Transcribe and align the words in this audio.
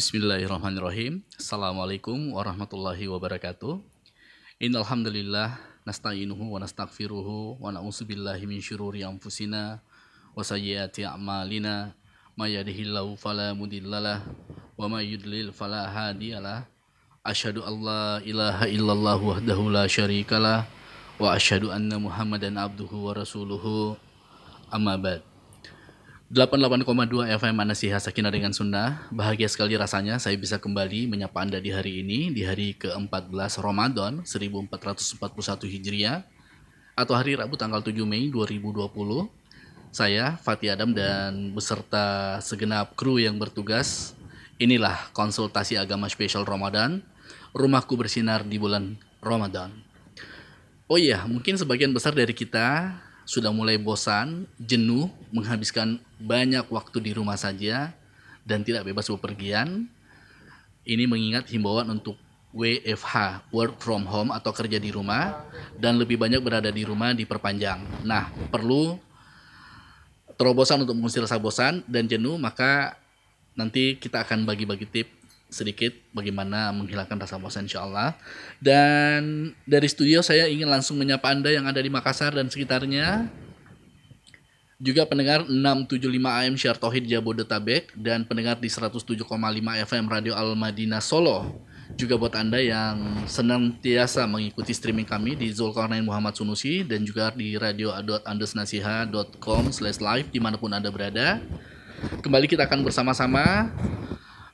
Bismillahirrahmanirrahim. 0.00 1.20
Assalamualaikum 1.36 2.32
warahmatullahi 2.32 3.04
wabarakatuh. 3.04 3.84
Innalhamdulillah 4.56 5.60
nasta'inuhu 5.84 6.40
wa 6.40 6.56
nastaghfiruhu 6.56 7.60
wa 7.60 7.68
na'udzubillahi 7.68 8.48
min 8.48 8.64
syururi 8.64 9.04
anfusina 9.04 9.84
wa 10.32 10.40
sayyiati 10.40 11.04
a'malina 11.04 11.92
may 12.32 12.56
yahdihillahu 12.56 13.12
fala 13.20 13.52
mudhillalah 13.52 14.24
wa 14.80 14.88
may 14.88 15.04
yudlil 15.04 15.52
fala 15.52 15.84
hadiyalah. 15.92 16.64
Asyhadu 17.20 17.60
an 17.60 17.74
la 17.84 18.24
ilaha 18.24 18.72
illallah 18.72 19.20
wahdahu 19.20 19.68
la 19.68 19.84
syarikalah 19.84 20.64
wa 21.20 21.36
asyhadu 21.36 21.76
anna 21.76 22.00
Muhammadan 22.00 22.56
abduhu 22.56 23.04
wa 23.04 23.12
rasuluhu. 23.12 24.00
Amma 24.72 24.96
ba'd. 24.96 25.29
88,2 26.30 27.26
FM 27.42 27.58
Manasiha 27.58 27.98
Sakinah 27.98 28.30
dengan 28.30 28.54
Sunda. 28.54 29.02
Bahagia 29.10 29.50
sekali 29.50 29.74
rasanya 29.74 30.14
saya 30.22 30.38
bisa 30.38 30.62
kembali 30.62 31.10
menyapa 31.10 31.42
Anda 31.42 31.58
di 31.58 31.74
hari 31.74 32.06
ini, 32.06 32.30
di 32.30 32.46
hari 32.46 32.78
ke-14 32.78 33.58
Ramadan 33.58 34.22
1441 34.22 35.18
Hijriah 35.66 36.22
atau 36.94 37.18
hari 37.18 37.34
Rabu 37.34 37.58
tanggal 37.58 37.82
7 37.82 38.06
Mei 38.06 38.30
2020. 38.30 38.62
Saya 39.90 40.38
Fatih 40.38 40.70
Adam 40.70 40.94
dan 40.94 41.50
beserta 41.50 42.38
segenap 42.38 42.94
kru 42.94 43.18
yang 43.18 43.34
bertugas. 43.34 44.14
Inilah 44.62 45.10
konsultasi 45.10 45.82
agama 45.82 46.06
spesial 46.06 46.46
Ramadan. 46.46 47.02
Rumahku 47.58 47.98
bersinar 47.98 48.46
di 48.46 48.54
bulan 48.54 48.94
Ramadan. 49.18 49.74
Oh 50.86 50.94
iya, 50.94 51.26
mungkin 51.26 51.58
sebagian 51.58 51.90
besar 51.90 52.14
dari 52.14 52.30
kita 52.38 52.94
sudah 53.30 53.54
mulai 53.54 53.78
bosan, 53.78 54.50
jenuh, 54.58 55.06
menghabiskan 55.30 56.02
banyak 56.18 56.66
waktu 56.66 56.98
di 56.98 57.14
rumah 57.14 57.38
saja, 57.38 57.94
dan 58.42 58.66
tidak 58.66 58.90
bebas 58.90 59.06
bepergian. 59.06 59.86
Ini 60.82 61.06
mengingat 61.06 61.46
himbauan 61.46 61.86
untuk 61.94 62.18
WFH, 62.50 63.46
work 63.54 63.78
from 63.78 64.02
home 64.10 64.34
atau 64.34 64.50
kerja 64.50 64.82
di 64.82 64.90
rumah, 64.90 65.46
dan 65.78 65.94
lebih 65.94 66.18
banyak 66.18 66.42
berada 66.42 66.74
di 66.74 66.82
rumah 66.82 67.14
diperpanjang. 67.14 68.02
Nah, 68.02 68.34
perlu 68.50 68.98
terobosan 70.34 70.82
untuk 70.82 70.98
mengusir 70.98 71.22
rasa 71.22 71.38
bosan 71.38 71.86
dan 71.86 72.10
jenuh, 72.10 72.34
maka 72.34 72.98
nanti 73.54 73.94
kita 73.94 74.26
akan 74.26 74.42
bagi-bagi 74.42 74.90
tips 74.90 75.19
sedikit 75.50 75.92
bagaimana 76.14 76.70
menghilangkan 76.72 77.20
rasa 77.20 77.36
bosan 77.36 77.66
insya 77.66 77.84
Allah. 77.84 78.14
Dan 78.62 79.52
dari 79.66 79.90
studio 79.90 80.22
saya 80.22 80.46
ingin 80.46 80.70
langsung 80.70 80.96
menyapa 80.96 81.34
Anda 81.34 81.50
yang 81.50 81.66
ada 81.66 81.82
di 81.82 81.90
Makassar 81.90 82.32
dan 82.32 82.48
sekitarnya. 82.48 83.28
Juga 84.80 85.04
pendengar 85.04 85.44
675 85.44 86.08
AM 86.24 86.56
Syar 86.56 86.80
Tauhid 86.80 87.04
Jabodetabek 87.04 87.92
dan 88.00 88.24
pendengar 88.24 88.56
di 88.56 88.72
107,5 88.72 89.28
FM 89.84 90.08
Radio 90.08 90.32
Al 90.32 90.56
Madinah 90.56 91.04
Solo. 91.04 91.68
Juga 92.00 92.16
buat 92.16 92.32
Anda 92.32 92.64
yang 92.64 93.28
senantiasa 93.28 94.24
mengikuti 94.24 94.72
streaming 94.72 95.04
kami 95.04 95.36
di 95.36 95.52
Zulkarnain 95.52 96.00
Muhammad 96.00 96.32
Sunusi 96.32 96.80
dan 96.80 97.04
juga 97.04 97.28
di 97.36 97.60
radio.andesnasiha.com 97.60 99.68
slash 99.68 100.00
live 100.00 100.32
di 100.32 100.40
mana 100.40 100.56
pun 100.56 100.72
Anda 100.72 100.88
berada. 100.88 101.44
Kembali 102.24 102.48
kita 102.48 102.64
akan 102.64 102.80
bersama-sama 102.80 103.68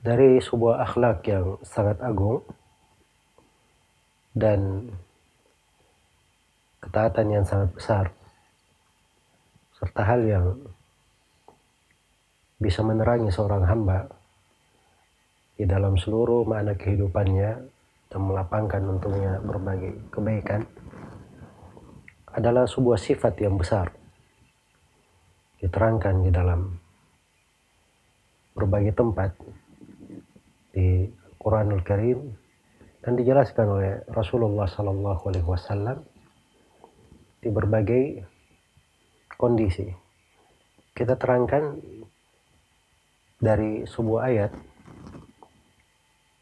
Dari 0.06 0.38
sebuah 0.38 0.86
akhlak 0.86 1.26
yang 1.26 1.58
sangat 1.66 1.98
agung 2.06 2.46
dan 4.38 4.94
ketaatan 6.78 7.34
yang 7.34 7.42
sangat 7.42 7.74
besar 7.74 8.06
serta 9.74 10.06
hal 10.06 10.22
yang 10.22 10.46
bisa 12.62 12.86
menerangi 12.86 13.34
seorang 13.34 13.66
hamba 13.66 14.06
di 15.58 15.66
dalam 15.66 15.98
seluruh 15.98 16.46
makna 16.46 16.78
kehidupannya 16.78 17.52
dan 18.06 18.22
melapangkan 18.22 18.86
untungnya 18.86 19.42
berbagai 19.42 19.98
kebaikan 20.14 20.70
adalah 22.30 22.70
sebuah 22.70 23.02
sifat 23.02 23.42
yang 23.42 23.58
besar 23.58 23.90
diterangkan 25.66 26.22
di 26.22 26.30
dalam 26.30 26.78
berbagai 28.54 28.94
tempat 28.94 29.34
di 30.76 31.08
Quranul 31.40 31.80
Karim 31.88 32.36
dan 33.00 33.16
dijelaskan 33.16 33.68
oleh 33.72 33.92
Rasulullah 34.12 34.68
Sallallahu 34.68 35.24
Alaihi 35.32 35.48
Wasallam 35.48 36.04
di 37.40 37.48
berbagai 37.48 38.04
kondisi. 39.40 39.88
Kita 40.92 41.16
terangkan 41.16 41.80
dari 43.40 43.88
sebuah 43.88 44.22
ayat 44.28 44.52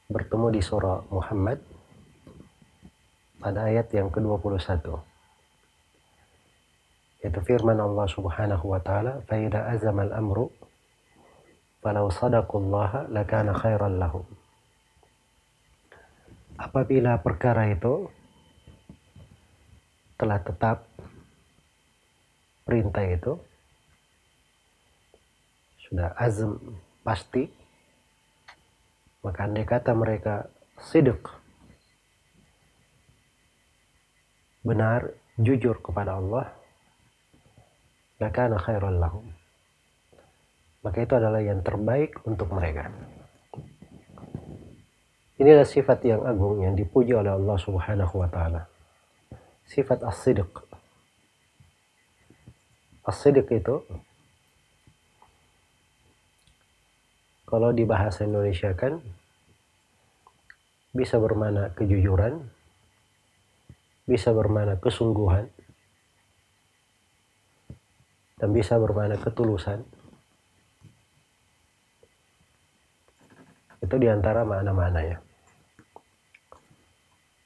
bertemu 0.09 0.47
di 0.49 0.61
surah 0.65 1.05
Muhammad 1.13 1.61
pada 3.37 3.69
ayat 3.69 3.91
yang 3.93 4.09
ke-21 4.09 5.13
yaitu 7.23 7.39
firman 7.39 7.79
Allah 7.79 8.07
Subhanahu 8.11 8.75
wa 8.75 8.79
taala 8.83 9.23
fa 9.23 9.39
idza 9.39 9.63
al-amru 9.71 10.51
falau 11.83 12.07
sadaqullaha 12.07 13.11
lakana 13.11 13.51
khairan 13.51 13.99
lahum. 13.99 14.23
Apabila 16.55 17.19
perkara 17.19 17.67
itu 17.67 18.07
telah 20.15 20.39
tetap 20.39 20.87
perintah 22.63 23.03
itu 23.03 23.35
sudah 25.83 26.15
azam 26.15 26.55
pasti 27.03 27.51
maka 29.19 29.43
andai 29.43 29.67
kata 29.67 29.91
mereka 29.91 30.47
sidik 30.79 31.19
benar 34.63 35.11
jujur 35.35 35.83
kepada 35.83 36.15
Allah 36.15 36.47
lakana 38.23 38.55
khairan 38.55 38.95
lahum 39.03 39.27
maka 40.83 40.99
itu 40.99 41.13
adalah 41.15 41.39
yang 41.39 41.63
terbaik 41.63 42.19
untuk 42.27 42.51
mereka. 42.51 42.91
Inilah 45.39 45.65
sifat 45.65 46.03
yang 46.05 46.21
agung 46.27 46.61
yang 46.61 46.75
dipuji 46.75 47.15
oleh 47.15 47.33
Allah 47.33 47.57
Subhanahu 47.57 48.21
wa 48.21 48.29
taala. 48.29 48.67
Sifat 49.65 50.03
as-sidq. 50.03 50.51
As-sidq 53.07 53.47
itu 53.49 53.81
kalau 57.47 57.71
di 57.71 57.87
bahasa 57.87 58.27
Indonesia 58.27 58.75
kan 58.75 58.99
bisa 60.93 61.17
bermana 61.17 61.73
kejujuran, 61.73 62.43
bisa 64.05 64.29
bermana 64.35 64.77
kesungguhan, 64.77 65.49
dan 68.37 68.49
bisa 68.53 68.75
bermana 68.77 69.17
ketulusan. 69.17 69.81
Itu 73.83 73.99
di 73.99 74.07
antara 74.07 74.47
makna-maknanya. 74.47 75.19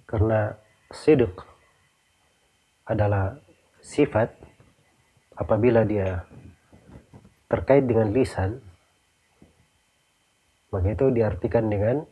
Karena 0.06 0.54
sidik 0.94 1.34
adalah 2.86 3.42
sifat 3.82 4.32
apabila 5.34 5.82
dia 5.82 6.24
terkait 7.50 7.84
dengan 7.90 8.14
lisan, 8.14 8.62
maka 10.70 10.94
itu 10.94 11.10
diartikan 11.10 11.68
dengan 11.68 12.06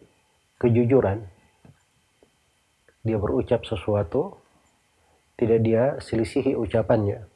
kejujuran. 0.58 1.22
Dia 3.06 3.22
berucap 3.22 3.62
sesuatu, 3.70 4.42
tidak 5.38 5.60
dia 5.62 5.84
selisihi 6.02 6.58
ucapannya. 6.58 7.30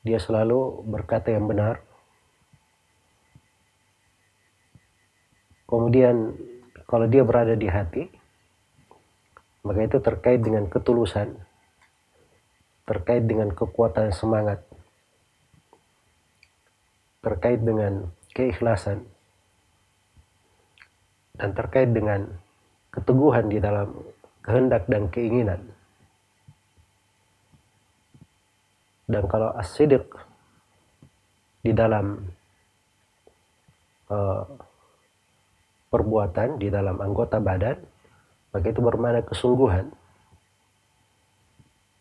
Dia 0.00 0.16
selalu 0.16 0.88
berkata 0.88 1.28
yang 1.28 1.44
benar. 1.44 1.89
Kemudian 5.70 6.34
kalau 6.90 7.06
dia 7.06 7.22
berada 7.22 7.54
di 7.54 7.70
hati, 7.70 8.10
maka 9.62 9.86
itu 9.86 10.02
terkait 10.02 10.42
dengan 10.42 10.66
ketulusan, 10.66 11.30
terkait 12.90 13.22
dengan 13.22 13.54
kekuatan 13.54 14.10
semangat, 14.10 14.66
terkait 17.22 17.62
dengan 17.62 18.10
keikhlasan, 18.34 19.06
dan 21.38 21.54
terkait 21.54 21.94
dengan 21.94 22.26
keteguhan 22.90 23.46
di 23.46 23.62
dalam 23.62 23.94
kehendak 24.42 24.90
dan 24.90 25.06
keinginan. 25.06 25.70
Dan 29.06 29.22
kalau 29.30 29.54
asidik 29.54 30.10
di 31.62 31.70
dalam 31.70 32.26
uh, 34.10 34.69
perbuatan, 35.90 36.62
di 36.62 36.70
dalam 36.70 36.96
anggota 37.02 37.42
badan, 37.42 37.76
maka 38.54 38.66
itu 38.70 38.80
bermakna 38.80 39.26
kesungguhan. 39.26 39.90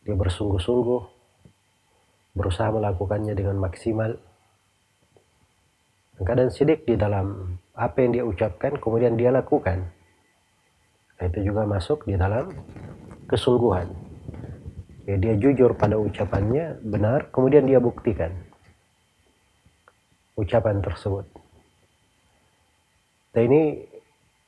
Dia 0.06 0.16
bersungguh-sungguh, 0.16 1.02
berusaha 2.38 2.70
melakukannya 2.70 3.34
dengan 3.34 3.58
maksimal. 3.60 4.16
Kadang 6.22 6.54
sidik 6.54 6.86
di 6.86 6.94
dalam 6.94 7.58
apa 7.74 7.98
yang 8.00 8.12
dia 8.14 8.24
ucapkan, 8.24 8.78
kemudian 8.78 9.18
dia 9.18 9.34
lakukan. 9.34 9.88
Nah, 11.20 11.26
itu 11.28 11.52
juga 11.52 11.68
masuk 11.68 12.08
di 12.08 12.16
dalam 12.16 12.48
kesungguhan 13.28 14.10
ya, 15.10 15.16
dia 15.18 15.34
jujur 15.38 15.74
pada 15.74 15.98
ucapannya 15.98 16.82
benar 16.86 17.34
kemudian 17.34 17.66
dia 17.66 17.82
buktikan 17.82 18.30
ucapan 20.38 20.82
tersebut 20.86 21.26
dan 23.34 23.42
ini 23.46 23.62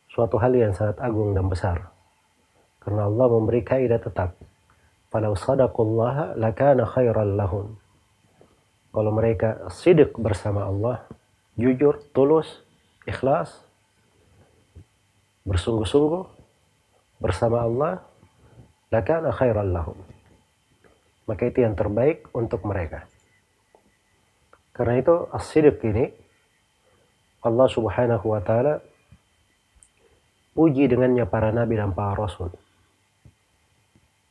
suatu 0.10 0.42
hal 0.42 0.52
yang 0.52 0.74
sangat 0.74 0.98
agung 1.00 1.32
dan 1.38 1.48
besar. 1.48 1.94
Karena 2.82 3.06
Allah 3.06 3.28
memberi 3.30 3.62
kaidah 3.62 4.02
tetap. 4.02 4.34
Falau 5.14 5.38
sadaqullah 5.38 6.34
lakana 6.40 6.88
khairan 6.88 7.38
lahum. 7.38 7.78
Kalau 8.92 9.12
mereka 9.14 9.70
sidik 9.72 10.18
bersama 10.18 10.68
Allah 10.68 11.06
jujur 11.56 12.00
tulus 12.12 12.48
ikhlas 13.08 13.64
bersungguh-sungguh 15.46 16.26
bersama 17.22 17.64
Allah 17.64 18.02
lakana 18.90 19.30
khairan 19.32 19.72
lahum. 19.72 20.00
Maka 21.30 21.48
itu 21.48 21.64
yang 21.64 21.78
terbaik 21.78 22.28
untuk 22.34 22.66
mereka. 22.66 23.06
Karena 24.74 25.00
itu 25.00 25.30
as 25.30 25.48
ini 25.56 26.12
Allah 27.42 27.68
Subhanahu 27.70 28.26
wa 28.26 28.42
taala 28.42 28.82
uji 30.54 30.86
dengannya 30.86 31.26
para 31.26 31.50
nabi 31.50 31.80
dan 31.80 31.96
para 31.96 32.14
rasul. 32.14 32.54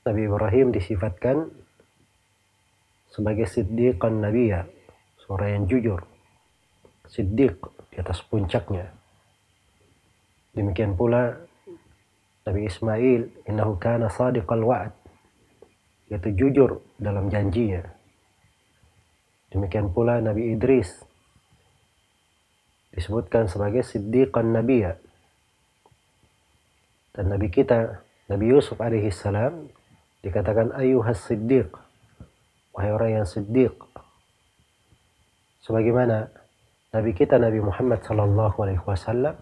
Nabi 0.06 0.30
Ibrahim 0.30 0.72
disifatkan 0.72 1.50
sebagai 3.10 3.50
siddiqan 3.50 4.22
nabiya, 4.22 4.64
seorang 5.26 5.50
yang 5.60 5.64
jujur. 5.66 6.00
Siddiq 7.10 7.58
di 7.90 7.96
atas 7.98 8.22
puncaknya. 8.24 8.86
Demikian 10.54 10.94
pula 10.94 11.34
Nabi 12.46 12.70
Ismail, 12.70 13.46
innahu 13.50 13.76
kana 13.82 14.06
sadiqal 14.08 14.62
wa'ad 14.62 14.94
yaitu 16.10 16.34
jujur 16.34 16.82
dalam 16.98 17.30
janjinya. 17.30 17.86
Demikian 19.50 19.94
pula 19.94 20.18
Nabi 20.18 20.54
Idris 20.54 21.09
disebutkan 22.94 23.46
sebagai 23.46 23.86
siddiqan 23.86 24.54
nabiya. 24.54 24.98
Dan 27.10 27.30
Nabi 27.30 27.50
kita, 27.50 28.06
Nabi 28.30 28.44
Yusuf 28.54 28.78
alaihi 28.78 29.10
salam 29.10 29.66
dikatakan 30.22 30.70
ayuhas 30.74 31.26
siddiq. 31.26 31.70
Wahai 32.70 32.94
orang 32.94 33.10
yang 33.22 33.26
siddiq. 33.26 33.74
Sebagaimana 35.60 36.30
Nabi 36.90 37.10
kita 37.14 37.38
Nabi 37.38 37.62
Muhammad 37.62 38.02
sallallahu 38.02 38.56
alaihi 38.66 38.82
wasallam 38.82 39.38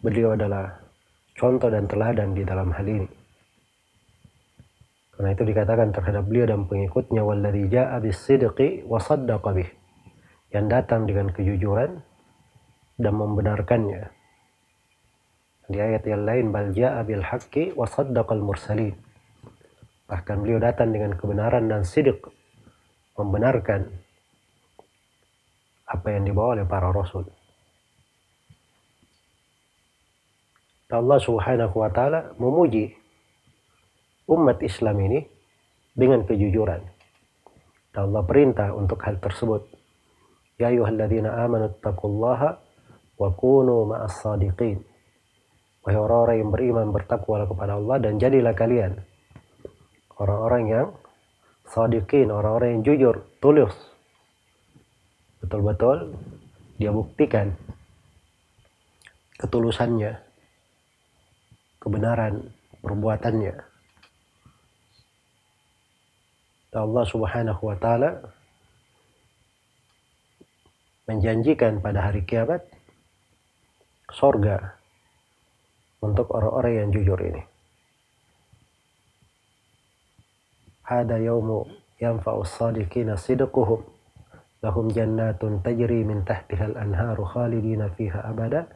beliau 0.00 0.32
adalah 0.32 0.80
contoh 1.36 1.68
dan 1.68 1.84
teladan 1.84 2.32
di 2.32 2.44
dalam 2.46 2.72
hal 2.72 2.86
ini. 2.86 3.08
Karena 5.18 5.34
itu 5.34 5.42
dikatakan 5.42 5.90
terhadap 5.90 6.30
beliau 6.30 6.46
dan 6.46 6.70
pengikutnya 6.70 7.26
walladzi 7.26 7.66
ja'a 7.74 7.98
bis-sidqi 7.98 8.86
wa 8.86 9.02
saddaqa 9.02 9.50
bih. 9.50 9.68
Yang 10.48 10.66
datang 10.72 11.04
dengan 11.04 11.28
kejujuran 11.32 12.00
dan 12.96 13.14
membenarkannya. 13.14 14.08
Di 15.68 15.76
ayat 15.76 16.02
yang 16.08 16.24
lain 16.24 16.46
bal 16.48 16.72
ja'a 16.72 17.04
bil 17.04 17.20
haqqi 17.20 17.76
wa 17.76 17.84
saddaqal 17.84 18.40
mursalin. 18.40 18.96
Bahkan 20.08 20.36
beliau 20.40 20.56
datang 20.56 20.88
dengan 20.96 21.12
kebenaran 21.12 21.68
dan 21.68 21.84
sidik 21.84 22.24
membenarkan 23.12 23.92
apa 25.88 26.06
yang 26.12 26.24
dibawa 26.24 26.56
oleh 26.56 26.64
para 26.64 26.88
rasul. 26.88 27.28
Allah 30.88 31.20
Subhanahu 31.20 31.76
wa 31.84 31.92
taala 31.92 32.32
memuji 32.40 32.96
umat 34.24 34.64
Islam 34.64 34.96
ini 35.04 35.20
dengan 35.92 36.24
kejujuran. 36.24 36.80
Allah 37.92 38.22
perintah 38.24 38.72
untuk 38.72 39.02
hal 39.04 39.20
tersebut. 39.20 39.77
Ya 40.58 40.74
ayuhalladzina 40.74 41.38
amanu 41.46 41.70
taqullaha 41.78 42.58
wa 43.18 43.28
kunu 43.34 43.86
ma'as 43.86 44.18
sadiqin. 44.18 44.82
Wahai 45.86 45.98
orang-orang 45.98 46.36
yang 46.42 46.50
beriman 46.50 46.86
bertakwa 46.90 47.46
kepada 47.46 47.78
Allah 47.78 47.96
dan 48.02 48.18
jadilah 48.18 48.52
kalian 48.58 48.98
orang-orang 50.18 50.62
yang 50.66 50.86
sadiqin, 51.70 52.28
orang-orang 52.34 52.78
yang 52.78 52.82
jujur, 52.82 53.14
tulus. 53.38 53.72
Betul-betul 55.38 56.18
dia 56.82 56.90
buktikan 56.90 57.54
ketulusannya, 59.38 60.18
kebenaran 61.78 62.50
perbuatannya. 62.82 63.54
Allah 66.74 67.04
Subhanahu 67.08 67.62
wa 67.64 67.76
taala 67.80 68.37
menjanjikan 71.08 71.80
pada 71.80 72.06
hari 72.06 72.22
kiamat 72.28 72.62
sorga 74.12 74.76
untuk 76.04 76.30
orang-orang 76.36 76.84
yang 76.84 76.88
jujur 76.92 77.18
ini. 77.24 77.42
Hada 80.86 81.16
yaumu 81.16 81.66
yanfa'u 81.98 82.44
sadiqina 82.44 83.16
sidquhum 83.16 83.82
lahum 84.60 84.86
jannatun 84.92 85.64
tajri 85.64 86.04
min 86.04 86.22
tahtiha 86.28 86.76
al-anharu 86.76 87.24
khalidina 87.24 87.90
fiha 87.96 88.22
abada 88.28 88.68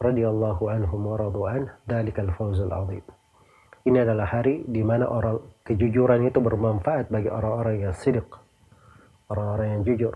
radhiyallahu 0.00 0.66
anhum 0.72 1.00
wa 1.04 1.16
radu 1.20 1.44
an 1.44 1.70
dalikal 1.84 2.32
fawzul 2.34 2.72
azim 2.72 3.04
ini 3.88 3.96
adalah 3.96 4.28
hari 4.28 4.60
di 4.68 4.84
mana 4.84 5.08
orang 5.08 5.40
kejujuran 5.64 6.28
itu 6.28 6.36
bermanfaat 6.36 7.08
bagi 7.08 7.32
orang-orang 7.32 7.88
yang 7.88 7.94
sidik, 7.96 8.28
orang-orang 9.32 9.80
yang 9.80 9.82
jujur. 9.88 10.14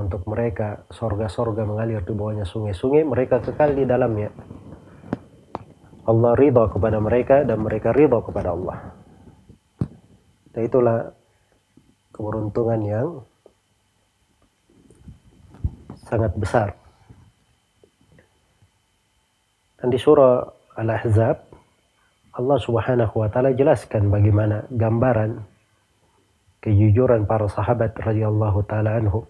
Untuk 0.00 0.24
mereka 0.24 0.88
sorga-sorga 0.88 1.68
mengalir 1.68 2.00
di 2.00 2.16
bawahnya 2.16 2.48
sungai-sungai, 2.48 3.04
mereka 3.04 3.44
kekal 3.44 3.76
di 3.76 3.84
dalamnya. 3.84 4.32
Allah 6.08 6.32
ridha 6.40 6.64
kepada 6.72 6.96
mereka 6.96 7.44
dan 7.44 7.60
mereka 7.60 7.92
ridha 7.92 8.16
kepada 8.24 8.56
Allah. 8.56 8.96
Dan 10.56 10.62
itulah 10.64 11.12
keberuntungan 12.16 12.80
yang 12.80 13.08
sangat 16.08 16.32
besar. 16.34 16.72
Dan 19.78 19.92
di 19.92 20.00
surah 20.00 20.48
Al-Ahzab 20.80 21.36
Allah 22.40 22.58
Subhanahu 22.62 23.14
wa 23.20 23.28
taala 23.28 23.52
jelaskan 23.52 24.08
bagaimana 24.08 24.64
gambaran 24.72 25.44
kejujuran 26.64 27.24
para 27.28 27.48
sahabat 27.48 27.96
radhiyallahu 27.96 28.64
taala 28.68 28.96
anhu 28.96 29.24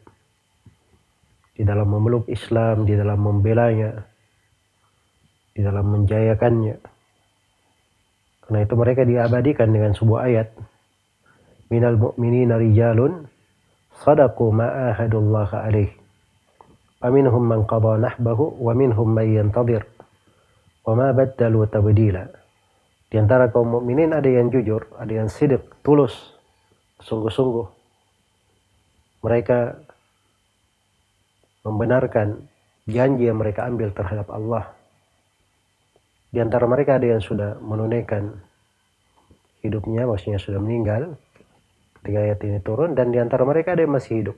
di 1.55 1.63
dalam 1.67 1.89
memeluk 1.91 2.27
Islam, 2.31 2.89
di 2.89 2.95
dalam 2.97 3.21
membelanya, 3.21 4.07
di 5.55 5.61
dalam 5.61 5.87
menjayakannya. 5.93 6.77
Karena 8.47 8.59
itu 8.67 8.75
mereka 8.75 9.03
diabadikan 9.07 9.69
dengan 9.71 9.93
sebuah 9.95 10.21
ayat. 10.27 10.49
Minal 11.71 11.99
mu'minina 12.01 12.59
rijalun 12.59 13.31
sadaku 14.03 14.51
ma'ahadullaha 14.51 15.71
alaih. 15.71 15.91
Faminhum 16.99 17.47
man 17.47 17.65
qada 17.65 17.97
nahbahu 17.97 18.59
wa 18.59 18.73
minhum 18.75 19.09
man 19.09 19.27
yantadir. 19.31 19.87
Wa 20.83 20.99
ma 20.99 21.15
baddalu 21.15 21.65
tabdila. 21.71 22.41
Di 23.11 23.19
antara 23.19 23.51
kaum 23.51 23.75
mukminin 23.75 24.15
ada 24.15 24.31
yang 24.31 24.55
jujur, 24.55 24.87
ada 24.95 25.11
yang 25.11 25.27
sidik, 25.27 25.67
tulus, 25.83 26.15
sungguh-sungguh. 27.03 27.67
Mereka 29.27 29.59
membenarkan 31.67 32.49
janji 32.89 33.29
yang 33.29 33.39
mereka 33.39 33.69
ambil 33.69 33.93
terhadap 33.93 34.29
Allah. 34.33 34.73
Di 36.31 36.39
antara 36.39 36.65
mereka 36.71 36.97
ada 36.97 37.07
yang 37.11 37.23
sudah 37.23 37.59
menunaikan 37.59 38.39
hidupnya, 39.67 40.07
maksudnya 40.07 40.39
sudah 40.39 40.63
meninggal 40.63 41.19
ketika 42.01 42.19
ayat 42.23 42.41
ini 42.47 42.59
turun, 42.65 42.97
dan 42.97 43.13
di 43.13 43.19
antara 43.21 43.45
mereka 43.45 43.77
ada 43.77 43.85
yang 43.85 43.93
masih 43.93 44.25
hidup. 44.25 44.37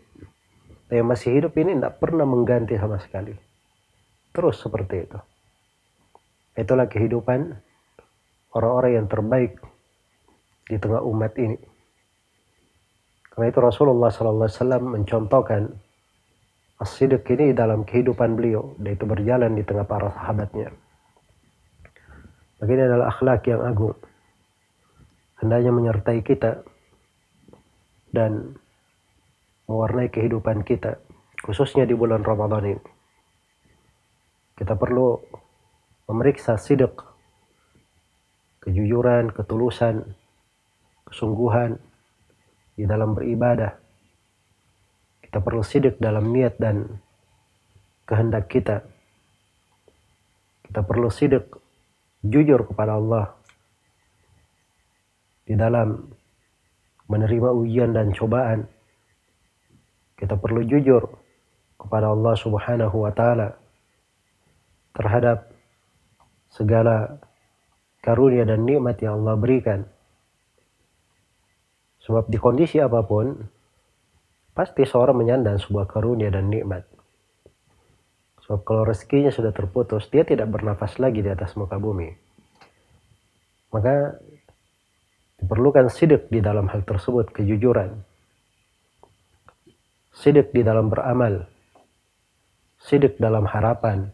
Yang 0.91 1.09
masih 1.09 1.31
hidup 1.41 1.53
ini 1.57 1.79
tidak 1.79 1.97
pernah 2.03 2.27
mengganti 2.27 2.75
sama 2.77 2.99
sekali. 2.99 3.33
Terus 4.33 4.57
seperti 4.61 4.97
itu. 5.05 5.21
Itulah 6.53 6.89
kehidupan 6.89 7.41
orang-orang 8.53 8.93
yang 9.01 9.07
terbaik 9.09 9.57
di 10.69 10.77
tengah 10.77 11.01
umat 11.05 11.33
ini. 11.41 11.57
Karena 13.33 13.49
itu 13.49 13.61
Rasulullah 13.65 14.13
SAW 14.13 14.93
mencontohkan 14.93 15.73
as-sidq 16.83 17.23
ini 17.39 17.55
dalam 17.55 17.87
kehidupan 17.87 18.35
beliau, 18.35 18.75
dan 18.83 18.99
itu 18.99 19.07
berjalan 19.07 19.55
di 19.55 19.63
tengah 19.63 19.87
para 19.87 20.11
sahabatnya. 20.11 20.75
Begini 22.59 22.83
adalah 22.87 23.15
akhlak 23.15 23.47
yang 23.47 23.63
agung. 23.63 23.95
Hendaknya 25.39 25.71
menyertai 25.75 26.21
kita 26.23 26.63
dan 28.15 28.55
mewarnai 29.67 30.11
kehidupan 30.11 30.63
kita, 30.63 30.99
khususnya 31.43 31.87
di 31.87 31.95
bulan 31.95 32.23
Ramadan 32.23 32.77
ini. 32.77 32.83
Kita 34.59 34.79
perlu 34.79 35.19
memeriksa 36.07 36.55
sidik 36.55 36.95
kejujuran, 38.63 39.35
ketulusan, 39.35 40.15
kesungguhan 41.11 41.83
di 42.79 42.87
dalam 42.87 43.19
beribadah. 43.19 43.82
Kita 45.33 45.41
perlu 45.41 45.65
sidik 45.65 45.97
dalam 45.97 46.29
niat 46.29 46.61
dan 46.61 47.01
kehendak 48.05 48.53
kita. 48.53 48.85
Kita 50.61 50.85
perlu 50.85 51.09
sidik 51.09 51.49
jujur 52.21 52.69
kepada 52.69 53.01
Allah 53.01 53.33
di 55.49 55.57
dalam 55.57 56.05
menerima 57.09 57.49
ujian 57.49 57.97
dan 57.97 58.13
cobaan. 58.13 58.69
Kita 60.21 60.37
perlu 60.37 60.69
jujur 60.69 61.01
kepada 61.81 62.13
Allah 62.13 62.37
Subhanahu 62.37 63.09
wa 63.09 63.13
taala 63.17 63.57
terhadap 64.93 65.49
segala 66.53 67.25
karunia 68.05 68.45
dan 68.45 68.69
nikmat 68.69 69.01
yang 69.01 69.25
Allah 69.25 69.41
berikan. 69.41 69.89
Sebab 72.05 72.29
di 72.29 72.37
kondisi 72.37 72.85
apa 72.85 73.01
pun, 73.01 73.49
pasti 74.53 74.85
seorang 74.85 75.17
menyandang 75.17 75.59
sebuah 75.59 75.89
karunia 75.89 76.29
dan 76.29 76.49
nikmat. 76.53 76.85
Sebab 78.45 78.61
kalau 78.65 78.83
rezekinya 78.85 79.33
sudah 79.33 79.51
terputus, 79.53 80.09
dia 80.13 80.23
tidak 80.23 80.51
bernafas 80.53 81.01
lagi 81.01 81.25
di 81.25 81.31
atas 81.31 81.57
muka 81.57 81.81
bumi. 81.81 82.11
Maka 83.73 84.19
diperlukan 85.41 85.89
sidik 85.89 86.29
di 86.29 86.45
dalam 86.45 86.69
hal 86.69 86.85
tersebut, 86.85 87.33
kejujuran. 87.33 87.97
Sidik 90.13 90.53
di 90.53 90.61
dalam 90.61 90.93
beramal. 90.93 91.49
Sidik 92.83 93.17
dalam 93.17 93.47
harapan 93.47 94.13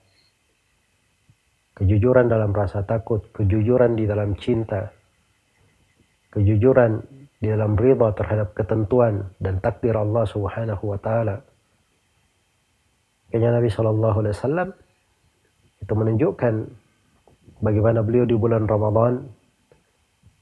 kejujuran 1.78 2.26
dalam 2.26 2.50
rasa 2.50 2.83
takut, 2.83 3.30
kejujuran 3.30 3.95
di 3.95 4.02
dalam 4.02 4.35
cinta, 4.35 4.90
kejujuran 6.35 6.99
di 7.38 7.47
dalam 7.50 7.78
ridha 7.78 8.11
terhadap 8.14 8.54
ketentuan 8.54 9.30
dan 9.38 9.62
takdir 9.62 9.95
Allah 9.95 10.26
Subhanahu 10.26 10.83
wa 10.83 10.99
taala. 10.99 11.42
Kayaknya 13.30 13.50
Nabi 13.61 13.68
Shallallahu 13.71 14.16
alaihi 14.25 14.35
wasallam 14.35 14.68
itu 15.78 15.92
menunjukkan 15.95 16.54
bagaimana 17.62 18.00
beliau 18.02 18.25
di 18.26 18.35
bulan 18.35 18.66
Ramadan 18.66 19.23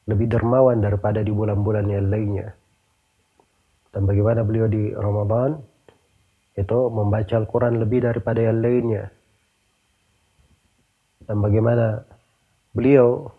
lebih 0.06 0.26
dermawan 0.30 0.78
daripada 0.80 1.20
di 1.20 1.34
bulan-bulan 1.34 1.90
yang 1.90 2.08
lainnya. 2.08 2.54
Dan 3.90 4.06
bagaimana 4.06 4.46
beliau 4.46 4.70
di 4.70 4.94
Ramadan 4.94 5.58
itu 6.56 6.78
membaca 6.88 7.34
Al-Quran 7.36 7.80
lebih 7.82 8.06
daripada 8.06 8.40
yang 8.40 8.60
lainnya 8.64 9.12
dan 11.26 11.42
bagaimana 11.42 12.06
beliau 12.70 13.34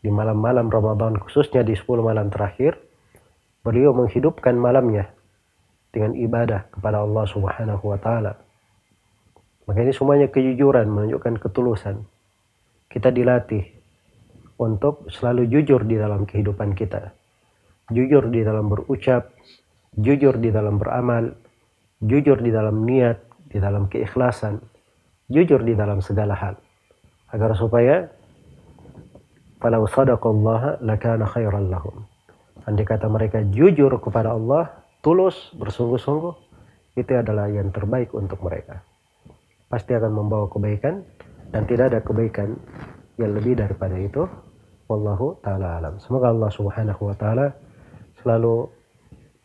di 0.00 0.08
malam-malam 0.08 0.72
Ramadan 0.72 1.20
khususnya 1.20 1.60
di 1.60 1.76
10 1.76 2.00
malam 2.00 2.32
terakhir 2.32 2.80
beliau 3.60 3.92
menghidupkan 3.92 4.56
malamnya 4.56 5.12
dengan 5.92 6.16
ibadah 6.16 6.72
kepada 6.72 7.04
Allah 7.04 7.24
Subhanahu 7.28 7.84
wa 7.84 7.98
taala. 8.00 8.32
Maka 9.68 9.78
ini 9.84 9.92
semuanya 9.94 10.26
kejujuran 10.32 10.88
menunjukkan 10.88 11.38
ketulusan. 11.38 12.02
Kita 12.90 13.14
dilatih 13.14 13.62
untuk 14.58 15.06
selalu 15.12 15.46
jujur 15.46 15.86
di 15.86 15.94
dalam 15.94 16.26
kehidupan 16.26 16.74
kita. 16.74 17.14
Jujur 17.92 18.30
di 18.32 18.42
dalam 18.42 18.66
berucap, 18.66 19.30
jujur 19.94 20.38
di 20.42 20.50
dalam 20.50 20.78
beramal, 20.80 21.34
jujur 22.02 22.42
di 22.42 22.50
dalam 22.50 22.82
niat, 22.82 23.18
di 23.46 23.58
dalam 23.62 23.86
keikhlasan, 23.86 24.58
jujur 25.30 25.62
di 25.62 25.78
dalam 25.78 26.02
segala 26.02 26.34
hal 26.34 26.54
agar 27.30 27.54
supaya 27.54 28.10
falau 29.60 29.84
sadaqallaha 29.84 30.80
lakana 30.80 31.28
khairan 31.28 31.68
lahum. 31.68 32.08
Andai 32.64 32.88
kata 32.88 33.06
mereka 33.06 33.44
jujur 33.52 33.92
kepada 34.00 34.32
Allah, 34.32 34.72
tulus, 35.04 35.36
bersungguh-sungguh, 35.56 36.34
itu 36.96 37.12
adalah 37.14 37.46
yang 37.48 37.72
terbaik 37.72 38.12
untuk 38.16 38.40
mereka. 38.44 38.82
Pasti 39.70 39.94
akan 39.94 40.10
membawa 40.10 40.50
kebaikan 40.50 41.06
dan 41.54 41.62
tidak 41.68 41.94
ada 41.94 42.00
kebaikan 42.02 42.58
yang 43.16 43.36
lebih 43.36 43.60
daripada 43.60 43.94
itu. 43.94 44.26
Wallahu 44.90 45.38
taala 45.38 45.78
alam. 45.78 46.02
Semoga 46.02 46.34
Allah 46.34 46.50
Subhanahu 46.50 47.02
wa 47.06 47.14
taala 47.14 47.54
selalu 48.18 48.66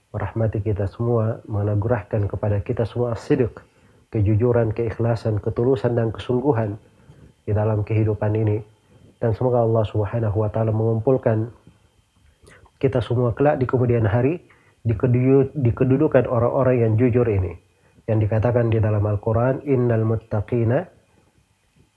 merahmati 0.09 0.63
kita 0.63 0.89
semua, 0.89 1.43
menganugerahkan 1.45 2.25
kepada 2.25 2.63
kita 2.65 2.87
semua 2.87 3.13
sidik, 3.13 3.61
kejujuran, 4.09 4.73
keikhlasan, 4.73 5.37
ketulusan 5.43 5.93
dan 5.93 6.09
kesungguhan 6.09 6.79
di 7.45 7.51
dalam 7.53 7.85
kehidupan 7.85 8.33
ini. 8.33 8.74
Dan 9.19 9.31
semoga 9.33 9.63
Allah 9.63 9.83
Subhanahu 9.87 10.37
wa 10.43 10.49
taala 10.51 10.75
mengumpulkan 10.75 11.49
kita 12.77 12.99
semua 12.99 13.31
kelak 13.31 13.57
di 13.57 13.65
kemudian 13.65 14.03
hari 14.03 14.43
di, 14.85 14.93
kedudukan 15.71 16.29
orang-orang 16.29 16.85
yang 16.85 16.93
jujur 16.99 17.25
ini. 17.25 17.57
Yang 18.05 18.29
dikatakan 18.29 18.69
di 18.69 18.77
dalam 18.77 19.01
Al-Qur'an 19.01 19.65
innal 19.65 20.05
muttaqina 20.05 20.85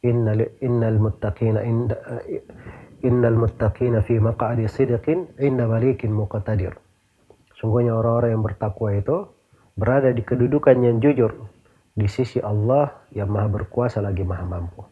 innal 0.00 0.40
innal 0.64 0.96
muttaqina 0.96 1.60
innal 3.04 3.36
muttaqina 3.36 4.00
fi 4.00 4.16
maq'adi 4.16 4.64
sidqin 4.70 5.28
inda 5.36 5.68
malikin 5.68 6.14
muqtadir. 6.16 6.78
Sungguhnya 7.58 7.92
orang-orang 7.92 8.38
yang 8.38 8.44
bertakwa 8.46 8.88
itu 8.94 9.28
berada 9.74 10.14
di 10.14 10.22
kedudukan 10.22 10.78
yang 10.80 11.02
jujur 11.02 11.34
di 11.98 12.06
sisi 12.06 12.38
Allah 12.38 12.94
yang 13.10 13.28
maha 13.28 13.50
berkuasa 13.50 13.98
lagi 13.98 14.22
maha 14.22 14.46
mampu. 14.46 14.86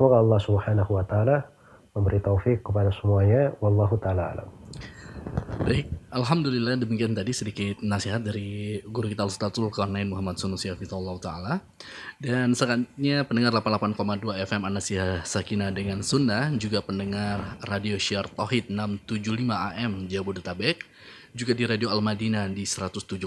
Semoga 0.00 0.24
Allah 0.24 0.40
Subhanahu 0.40 0.96
wa 0.96 1.04
taala 1.04 1.44
memberi 1.92 2.24
taufik 2.24 2.64
kepada 2.64 2.88
semuanya. 2.88 3.52
Wallahu 3.60 4.00
taala 4.00 4.32
alam. 4.32 4.48
Baik, 5.60 5.92
Alhamdulillah 6.08 6.80
demikian 6.80 7.12
tadi 7.12 7.36
sedikit 7.36 7.84
nasihat 7.84 8.24
dari 8.24 8.80
guru 8.88 9.12
kita 9.12 9.28
Ustazul 9.28 9.68
Qarnain 9.68 10.08
Muhammad 10.08 10.40
Sunusi 10.40 10.72
Allah 10.72 11.16
Ta'ala 11.20 11.54
Dan 12.16 12.56
selanjutnya 12.56 13.28
pendengar 13.28 13.52
88,2 13.60 14.40
FM 14.40 14.62
Anasiyah 14.64 15.20
Sakina 15.28 15.68
dengan 15.68 16.00
Sunnah 16.00 16.48
Juga 16.56 16.80
pendengar 16.80 17.60
Radio 17.68 18.00
Syiar 18.00 18.32
Tauhid 18.32 18.72
675 18.72 19.52
AM 19.52 20.08
Jabodetabek 20.08 20.80
Juga 21.36 21.52
di 21.52 21.68
Radio 21.68 21.92
Al-Madinah 21.92 22.48
di 22.48 22.64
107,5 22.64 23.20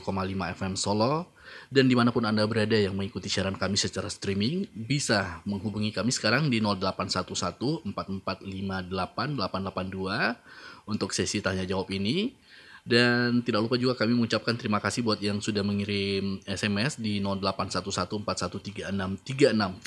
FM 0.58 0.74
Solo 0.74 1.33
dan 1.74 1.90
di 1.90 1.98
mana 1.98 2.14
pun 2.14 2.22
Anda 2.22 2.46
berada 2.46 2.78
yang 2.78 2.94
mengikuti 2.94 3.34
siaran 3.34 3.58
kami 3.58 3.82
secara 3.82 4.06
streaming, 4.06 4.70
bisa 4.78 5.42
menghubungi 5.42 5.90
kami 5.90 6.14
sekarang 6.14 6.54
di 6.54 6.62
0811 6.62 7.90
4458 7.90 9.42
882 9.42 10.38
untuk 10.86 11.10
sesi 11.18 11.42
tanya 11.42 11.66
jawab 11.66 11.90
ini. 11.90 12.38
Dan 12.84 13.42
tidak 13.42 13.66
lupa 13.66 13.80
juga 13.80 13.98
kami 13.98 14.14
mengucapkan 14.14 14.54
terima 14.54 14.78
kasih 14.78 15.02
buat 15.08 15.18
yang 15.18 15.42
sudah 15.42 15.66
mengirim 15.66 16.44
SMS 16.46 17.02
di 17.02 17.18
0811413636 17.26 19.24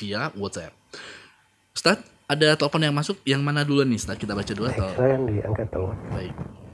via 0.01 0.33
WhatsApp. 0.35 0.75
Ustaz, 1.77 2.03
ada 2.27 2.57
telepon 2.59 2.83
yang 2.83 2.97
masuk, 2.97 3.21
yang 3.23 3.45
mana 3.47 3.63
dulu 3.63 3.87
nih 3.87 4.01
Ustaz? 4.01 4.19
Kita 4.19 4.35
baca 4.35 4.49
dulu 4.51 4.67
atau? 4.73 4.91
Saya 4.97 5.13
yang 5.15 5.29
diangkat 5.29 5.69
telepon. 5.71 5.95
Baik. 6.11 6.66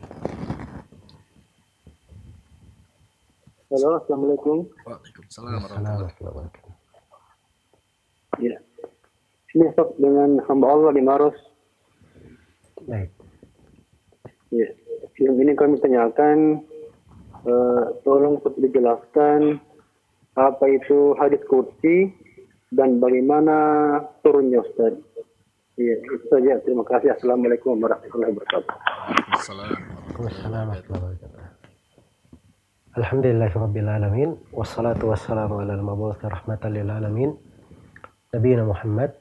Halo, 3.73 4.05
Assalamualaikum. 4.05 4.69
Waalaikumsalam 4.85 5.65
warahmatullahi 5.65 6.13
wabarakatuh. 6.21 6.73
Ini 9.57 9.65
Ustaz 9.73 9.89
dengan 9.97 10.45
hamba 10.45 10.67
Allah 10.77 10.93
di 10.93 11.01
Maros. 11.01 11.33
Baik. 12.85 13.09
Ya, 14.53 14.69
film 15.17 15.41
ini 15.41 15.57
kami 15.57 15.81
tanyakan, 15.81 16.69
eh, 17.49 17.85
tolong 18.05 18.45
Ustaz 18.45 18.61
dijelaskan 18.61 19.57
apa 20.37 20.65
itu 20.69 21.17
hadis 21.17 21.41
kursi 21.49 22.13
dan 22.77 23.01
bagaimana 23.01 23.57
turunnya 24.21 24.61
Ustaz. 24.69 25.01
Iya, 25.81 25.97
itu 25.97 26.29
saja. 26.29 26.61
Terima 26.61 26.85
kasih. 26.85 27.17
Assalamualaikum 27.17 27.81
warahmatullahi 27.81 28.37
wabarakatuh. 28.37 28.69
Waalaikumsalam 28.69 29.81
warahmatullahi 30.21 30.85
wabarakatuh. 30.93 31.42
Alhamdulillahirrabbilalamin 32.93 34.53
Wassalatu 34.53 35.09
wassalamu 35.17 35.65
ala 35.65 35.81
al-mabuthi 35.81 36.29
rahmatan 36.29 36.77
lil 36.77 36.93
alamin. 36.93 37.33
Nabiina 38.37 38.69
Muhammad 38.69 39.17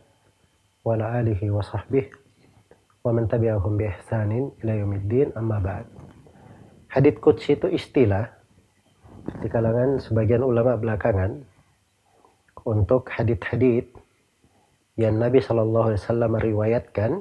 Wa 0.83 0.99
ala 0.99 1.15
alihi 1.23 1.47
wa 1.47 1.63
sahbihi 1.63 2.11
Wa 2.99 3.15
man 3.15 3.31
tabi'ahum 3.31 3.79
bi 3.79 3.87
ihsanin 3.87 4.51
ila 4.59 4.75
yaumiddin. 4.75 5.31
Amma 5.39 5.63
ba'd. 5.63 5.87
Hadith 6.91 7.23
Qudsi 7.23 7.55
itu 7.55 7.71
istilah 7.71 8.27
di 9.39 9.47
kalangan 9.47 10.03
sebagian 10.03 10.43
ulama 10.43 10.75
belakangan 10.75 11.39
untuk 12.67 13.07
hadith-hadith 13.07 13.87
yang 14.99 15.15
Nabi 15.15 15.39
Shallallahu 15.39 15.95
Alaihi 15.95 16.01
Wasallam 16.03 16.29
meriwayatkan 16.35 17.11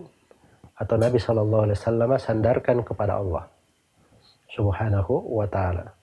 atau 0.82 0.96
Nabi 0.98 1.22
Shallallahu 1.22 1.70
Alaihi 1.70 2.18
sandarkan 2.18 2.82
kepada 2.82 3.22
Allah 3.22 3.46
Subhanahu 4.50 5.30
wa 5.30 5.46
Ta'ala. 5.46 5.99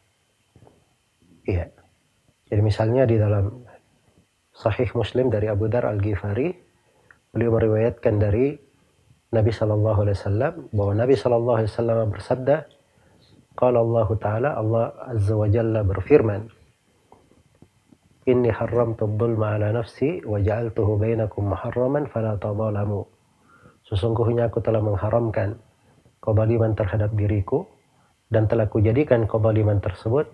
Iya. 1.48 1.72
Jadi 2.52 2.62
misalnya 2.62 3.08
di 3.08 3.16
dalam 3.16 3.64
Sahih 4.52 4.92
Muslim 4.92 5.32
dari 5.32 5.48
Abu 5.48 5.72
Dar 5.72 5.88
Al 5.88 6.04
Ghifari, 6.04 6.52
beliau 7.32 7.56
meriwayatkan 7.56 8.20
dari 8.20 8.60
Nabi 9.32 9.52
Shallallahu 9.52 10.00
Alaihi 10.04 10.18
Wasallam 10.20 10.54
bahwa 10.76 10.94
Nabi 10.96 11.16
Shallallahu 11.16 11.58
Alaihi 11.64 11.72
Wasallam 11.72 12.08
bersabda, 12.12 12.56
Qala 13.58 13.80
Allah 13.80 14.08
Taala 14.20 14.50
Allah 14.60 14.86
Azza 15.08 15.34
wa 15.36 15.48
Jalla 15.48 15.82
berfirman, 15.88 16.52
Inni 18.28 18.52
haramtu 18.52 19.08
dhulma 19.08 19.56
ala 19.56 19.72
nafsi 19.72 20.20
wa 20.28 20.36
ja'altuhu 20.36 21.00
bainakum 21.00 21.48
muharraman 21.48 22.12
fala 22.12 22.36
tadhalamu. 22.36 23.08
Sesungguhnya 23.88 24.52
aku 24.52 24.60
telah 24.60 24.84
mengharamkan 24.84 25.56
kezaliman 26.20 26.76
terhadap 26.76 27.16
diriku 27.16 27.72
dan 28.28 28.52
telah 28.52 28.68
kujadikan 28.68 29.32
kezaliman 29.32 29.80
tersebut 29.80 30.28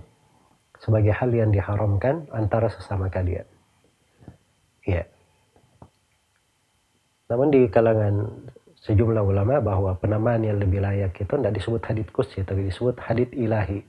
sebagai 0.84 1.16
hal 1.16 1.32
yang 1.32 1.56
diharamkan 1.56 2.28
antara 2.36 2.68
sesama 2.68 3.08
kalian. 3.08 3.48
Ya. 4.84 5.08
Namun 7.32 7.56
di 7.56 7.72
kalangan 7.72 8.28
sejumlah 8.84 9.24
ulama 9.24 9.64
bahwa 9.64 9.96
penamaan 9.96 10.44
yang 10.44 10.60
lebih 10.60 10.84
layak 10.84 11.16
itu 11.16 11.32
tidak 11.40 11.56
disebut 11.56 11.82
hadith 11.88 12.12
kursi, 12.12 12.44
tapi 12.44 12.68
disebut 12.68 13.00
hadith 13.00 13.32
ilahi. 13.32 13.80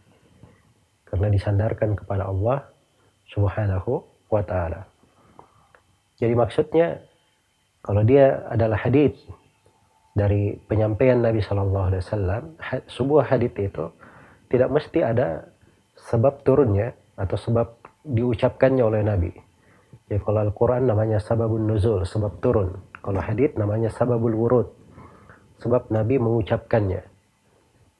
Karena 1.10 1.26
disandarkan 1.34 1.98
kepada 1.98 2.30
Allah 2.30 2.62
subhanahu 3.34 4.06
wa 4.30 4.42
ta'ala. 4.46 4.86
Jadi 6.14 6.34
maksudnya 6.38 7.02
kalau 7.82 8.06
dia 8.06 8.46
adalah 8.46 8.78
hadith 8.78 9.18
dari 10.14 10.54
penyampaian 10.70 11.18
Nabi 11.18 11.42
Shallallahu 11.42 11.86
Alaihi 11.90 12.02
Wasallam, 12.06 12.42
sebuah 12.86 13.34
hadith 13.34 13.58
itu 13.58 13.90
tidak 14.46 14.70
mesti 14.70 15.02
ada 15.02 15.53
sebab 16.10 16.44
turunnya 16.44 16.92
atau 17.16 17.36
sebab 17.38 17.80
diucapkannya 18.04 18.84
oleh 18.84 19.00
Nabi. 19.00 19.32
Ya 20.12 20.20
kalau 20.20 20.44
Al-Quran 20.44 20.84
namanya 20.84 21.16
sababun 21.16 21.64
nuzul, 21.64 22.04
sebab 22.04 22.38
turun. 22.44 22.76
Kalau 23.00 23.20
hadith 23.20 23.56
namanya 23.56 23.88
sababul 23.88 24.36
wurud, 24.36 24.68
sebab 25.60 25.88
Nabi 25.88 26.20
mengucapkannya. 26.20 27.02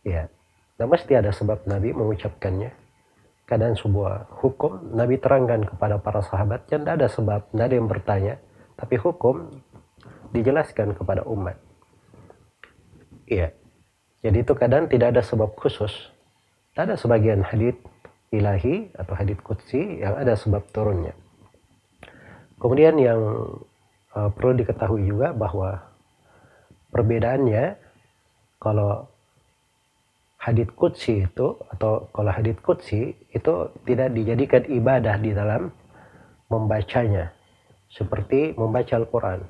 Ya, 0.04 0.28
nah 0.76 0.86
mesti 0.88 1.16
ada 1.16 1.32
sebab 1.32 1.64
Nabi 1.64 1.96
mengucapkannya. 1.96 2.76
Kadang 3.44 3.76
sebuah 3.76 4.40
hukum 4.40 4.96
Nabi 4.96 5.20
terangkan 5.20 5.64
kepada 5.68 6.00
para 6.00 6.20
sahabat 6.24 6.68
yang 6.72 6.84
tidak 6.84 6.96
ada 7.00 7.08
sebab, 7.08 7.40
tidak 7.52 7.64
ada 7.68 7.76
yang 7.76 7.88
bertanya, 7.88 8.34
tapi 8.76 8.96
hukum 9.00 9.64
dijelaskan 10.32 10.96
kepada 10.96 11.24
umat. 11.28 11.56
Iya. 13.28 13.52
Jadi 14.24 14.40
itu 14.40 14.52
kadang 14.56 14.88
tidak 14.88 15.16
ada 15.16 15.22
sebab 15.24 15.52
khusus. 15.56 15.92
Ada 16.74 16.96
sebagian 16.96 17.44
hadith 17.44 17.76
ilahi 18.38 18.90
atau 18.94 19.14
hadith 19.14 19.40
qudsi 19.40 20.02
yang 20.02 20.18
ada 20.18 20.34
sebab 20.34 20.66
turunnya. 20.74 21.14
Kemudian 22.58 22.96
yang 22.96 23.20
uh, 24.14 24.30
perlu 24.32 24.56
diketahui 24.56 25.04
juga 25.04 25.36
bahwa 25.36 25.84
perbedaannya 26.94 27.76
kalau 28.62 29.10
hadith 30.40 30.72
qudsi 30.76 31.24
itu 31.24 31.56
atau 31.72 32.08
kalau 32.12 32.30
hadith 32.32 32.60
qudsi 32.60 33.16
itu 33.32 33.54
tidak 33.84 34.08
dijadikan 34.12 34.62
ibadah 34.68 35.16
di 35.20 35.32
dalam 35.32 35.72
membacanya 36.48 37.32
seperti 37.88 38.52
membaca 38.56 38.96
Al-Quran. 38.96 39.40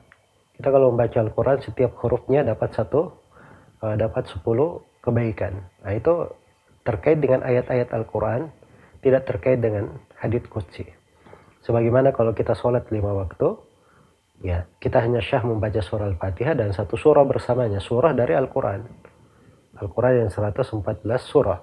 Kita 0.55 0.69
kalau 0.71 0.95
membaca 0.95 1.19
Al-Quran 1.19 1.59
setiap 1.63 1.99
hurufnya 1.99 2.47
dapat 2.47 2.71
satu 2.75 3.11
uh, 3.83 3.95
dapat 3.99 4.31
10 4.31 4.43
kebaikan. 5.03 5.53
Nah 5.85 5.93
itu 5.93 6.31
terkait 6.85 7.19
dengan 7.19 7.43
ayat-ayat 7.43 7.91
Al-Quran 7.91 8.53
tidak 9.05 9.29
terkait 9.29 9.61
dengan 9.61 9.93
hadith 10.17 10.49
qudsi. 10.49 10.89
Sebagaimana 11.61 12.17
kalau 12.17 12.33
kita 12.33 12.57
sholat 12.57 12.89
lima 12.89 13.13
waktu, 13.13 13.53
ya 14.41 14.65
kita 14.81 15.05
hanya 15.05 15.21
syah 15.21 15.45
membaca 15.45 15.81
surah 15.85 16.09
Al-Fatihah 16.09 16.57
dan 16.57 16.73
satu 16.73 16.97
surah 16.97 17.25
bersamanya, 17.29 17.85
surah 17.85 18.17
dari 18.17 18.33
Al-Quran. 18.33 18.85
Al-Quran 19.77 20.25
yang 20.25 20.31
114 20.33 21.05
surah. 21.21 21.61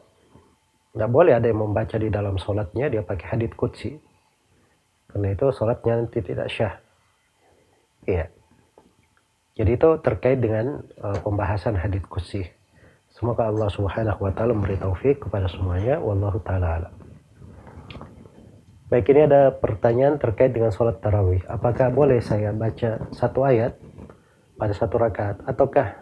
Tidak 0.91 1.09
boleh 1.09 1.33
ada 1.33 1.47
yang 1.49 1.65
membaca 1.65 1.95
di 1.97 2.11
dalam 2.13 2.37
sholatnya, 2.37 2.91
dia 2.93 3.01
pakai 3.01 3.37
hadith 3.37 3.57
qudsi. 3.57 3.97
Karena 5.09 5.33
itu 5.33 5.49
sholatnya 5.49 5.93
nanti 6.05 6.19
tidak 6.21 6.47
syah. 6.51 6.77
Iya. 8.05 8.29
Jadi 9.57 9.71
itu 9.77 9.89
terkait 10.01 10.39
dengan 10.41 10.81
uh, 10.99 11.17
pembahasan 11.21 11.77
hadith 11.77 12.05
qudsi. 12.05 12.47
Semoga 13.11 13.51
Allah 13.51 13.67
Subhanahu 13.67 14.23
wa 14.23 14.31
taala 14.31 14.55
memberi 14.55 14.79
taufik 14.79 15.27
kepada 15.27 15.51
semuanya. 15.51 15.99
Wallahu 15.99 16.39
taala 16.41 16.67
alam. 16.79 17.00
Baik, 18.91 19.07
ini 19.15 19.23
ada 19.23 19.55
pertanyaan 19.55 20.19
terkait 20.19 20.51
dengan 20.51 20.67
sholat 20.67 20.99
tarawih. 20.99 21.39
Apakah 21.47 21.95
boleh 21.95 22.19
saya 22.19 22.51
baca 22.51 23.07
satu 23.15 23.47
ayat 23.47 23.79
pada 24.59 24.75
satu 24.75 24.99
rakaat? 24.99 25.39
Ataukah 25.47 25.95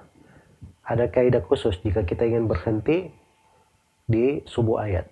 ada 0.82 1.06
kaidah 1.06 1.46
khusus 1.46 1.78
jika 1.86 2.02
kita 2.02 2.26
ingin 2.26 2.50
berhenti 2.50 3.14
di 4.10 4.42
subuh 4.50 4.82
ayat? 4.82 5.06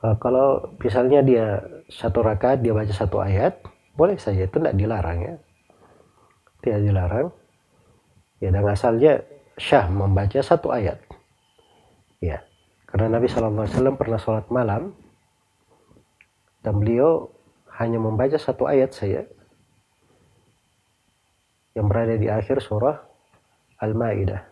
Uh, 0.00 0.16
kalau 0.24 0.72
misalnya 0.80 1.20
dia 1.20 1.60
satu 1.92 2.24
rakaat 2.24 2.64
dia 2.64 2.72
baca 2.72 2.94
satu 2.96 3.20
ayat, 3.20 3.60
boleh 4.00 4.16
saja 4.16 4.48
itu 4.48 4.56
tidak 4.56 4.80
dilarang 4.80 5.20
ya, 5.20 5.34
tidak 6.64 6.80
dilarang. 6.88 7.28
Ya 8.40 8.48
dan 8.48 8.64
asalnya 8.64 9.20
syah 9.60 9.92
membaca 9.92 10.40
satu 10.40 10.72
ayat. 10.72 11.17
Ya, 12.18 12.42
karena 12.90 13.18
Nabi 13.18 13.30
SAW 13.30 13.94
pernah 13.94 14.18
sholat 14.18 14.50
malam 14.50 14.94
dan 16.66 16.74
beliau 16.82 17.30
hanya 17.78 18.02
membaca 18.02 18.34
satu 18.34 18.66
ayat 18.66 18.90
saja 18.90 19.22
yang 21.78 21.86
berada 21.86 22.18
di 22.18 22.26
akhir 22.26 22.58
surah 22.58 22.98
Al-Maidah. 23.78 24.42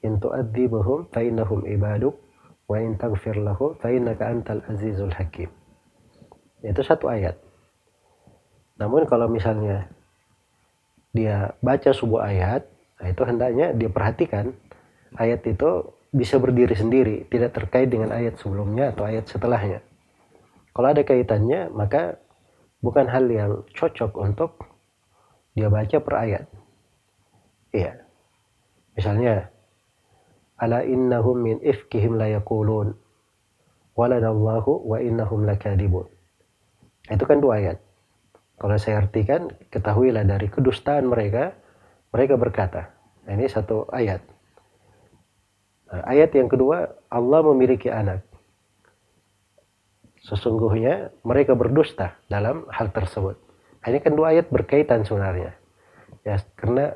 In 0.00 0.16
tu'adzibhum 0.16 1.12
fa 1.12 1.20
innahum 1.20 1.68
ibaduk 1.68 2.16
wa 2.64 2.80
in 2.80 2.96
taghfir 2.96 3.36
lahu 3.36 3.76
fa 3.76 3.92
innaka 3.92 4.32
antal 4.32 4.64
azizul 4.64 5.12
hakim. 5.12 5.52
Itu 6.64 6.80
satu 6.80 7.12
ayat. 7.12 7.36
Namun 8.80 9.04
kalau 9.04 9.28
misalnya 9.28 9.92
dia 11.12 11.52
baca 11.60 11.92
sebuah 11.92 12.32
ayat, 12.32 12.64
nah 12.96 13.06
itu 13.12 13.22
hendaknya 13.28 13.76
dia 13.76 13.92
perhatikan 13.92 14.56
ayat 15.20 15.44
itu 15.44 15.92
bisa 16.10 16.42
berdiri 16.42 16.74
sendiri, 16.74 17.16
tidak 17.30 17.54
terkait 17.54 17.86
dengan 17.86 18.10
ayat 18.10 18.38
sebelumnya 18.38 18.90
atau 18.90 19.06
ayat 19.06 19.30
setelahnya. 19.30 19.80
Kalau 20.74 20.88
ada 20.90 21.02
kaitannya, 21.06 21.70
maka 21.70 22.18
bukan 22.82 23.06
hal 23.06 23.26
yang 23.30 23.62
cocok 23.74 24.18
untuk 24.18 24.66
dia 25.54 25.70
baca 25.70 25.96
per 26.02 26.14
ayat. 26.14 26.44
Iya. 27.70 28.02
Misalnya, 28.98 29.50
ala 30.58 30.82
innahum 30.82 31.38
min 31.38 31.56
ifkihim 31.62 32.18
la 32.18 32.30
yaqulun 32.30 32.94
waladallahu 33.94 34.86
wa 34.86 34.98
innahum 34.98 35.46
lakadibun. 35.46 36.06
Itu 37.06 37.26
kan 37.26 37.38
dua 37.42 37.62
ayat. 37.62 37.78
Kalau 38.60 38.76
saya 38.76 39.00
artikan, 39.00 39.48
ketahuilah 39.72 40.26
dari 40.26 40.52
kedustaan 40.52 41.08
mereka, 41.08 41.56
mereka 42.12 42.34
berkata. 42.36 42.92
Nah, 43.24 43.32
ini 43.32 43.48
satu 43.48 43.88
ayat. 43.88 44.20
Nah, 45.90 46.02
ayat 46.06 46.30
yang 46.38 46.46
kedua, 46.46 46.94
Allah 47.10 47.40
memiliki 47.42 47.90
anak. 47.90 48.26
sesungguhnya 50.20 51.16
mereka 51.24 51.56
berdusta 51.56 52.20
dalam 52.28 52.68
hal 52.68 52.92
tersebut. 52.92 53.40
Ini 53.80 54.04
kan 54.04 54.12
dua 54.12 54.36
ayat 54.36 54.52
berkaitan 54.52 55.00
sebenarnya. 55.08 55.56
Ya, 56.28 56.36
karena 56.60 56.92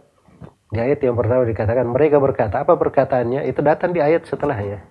di 0.69 0.79
ayat 0.79 1.01
yang 1.01 1.17
pertama 1.17 1.49
dikatakan 1.49 1.89
mereka 1.89 2.21
berkata, 2.21 2.61
apa 2.61 2.77
perkataannya? 2.77 3.49
Itu 3.49 3.65
datang 3.65 3.97
di 3.97 4.05
ayat 4.05 4.29
setelahnya. 4.29 4.85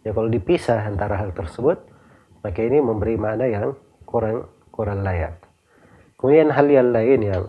Ya 0.00 0.10
kalau 0.16 0.32
dipisah 0.32 0.80
antara 0.88 1.20
hal 1.20 1.36
tersebut, 1.36 1.84
maka 2.40 2.60
ini 2.64 2.80
memberi 2.80 3.20
makna 3.20 3.44
yang 3.44 3.76
kurang 4.08 4.48
kurang 4.72 5.04
layak. 5.04 5.36
Kemudian 6.16 6.48
hal 6.48 6.66
yang 6.72 6.88
lain 6.94 7.20
yang 7.20 7.44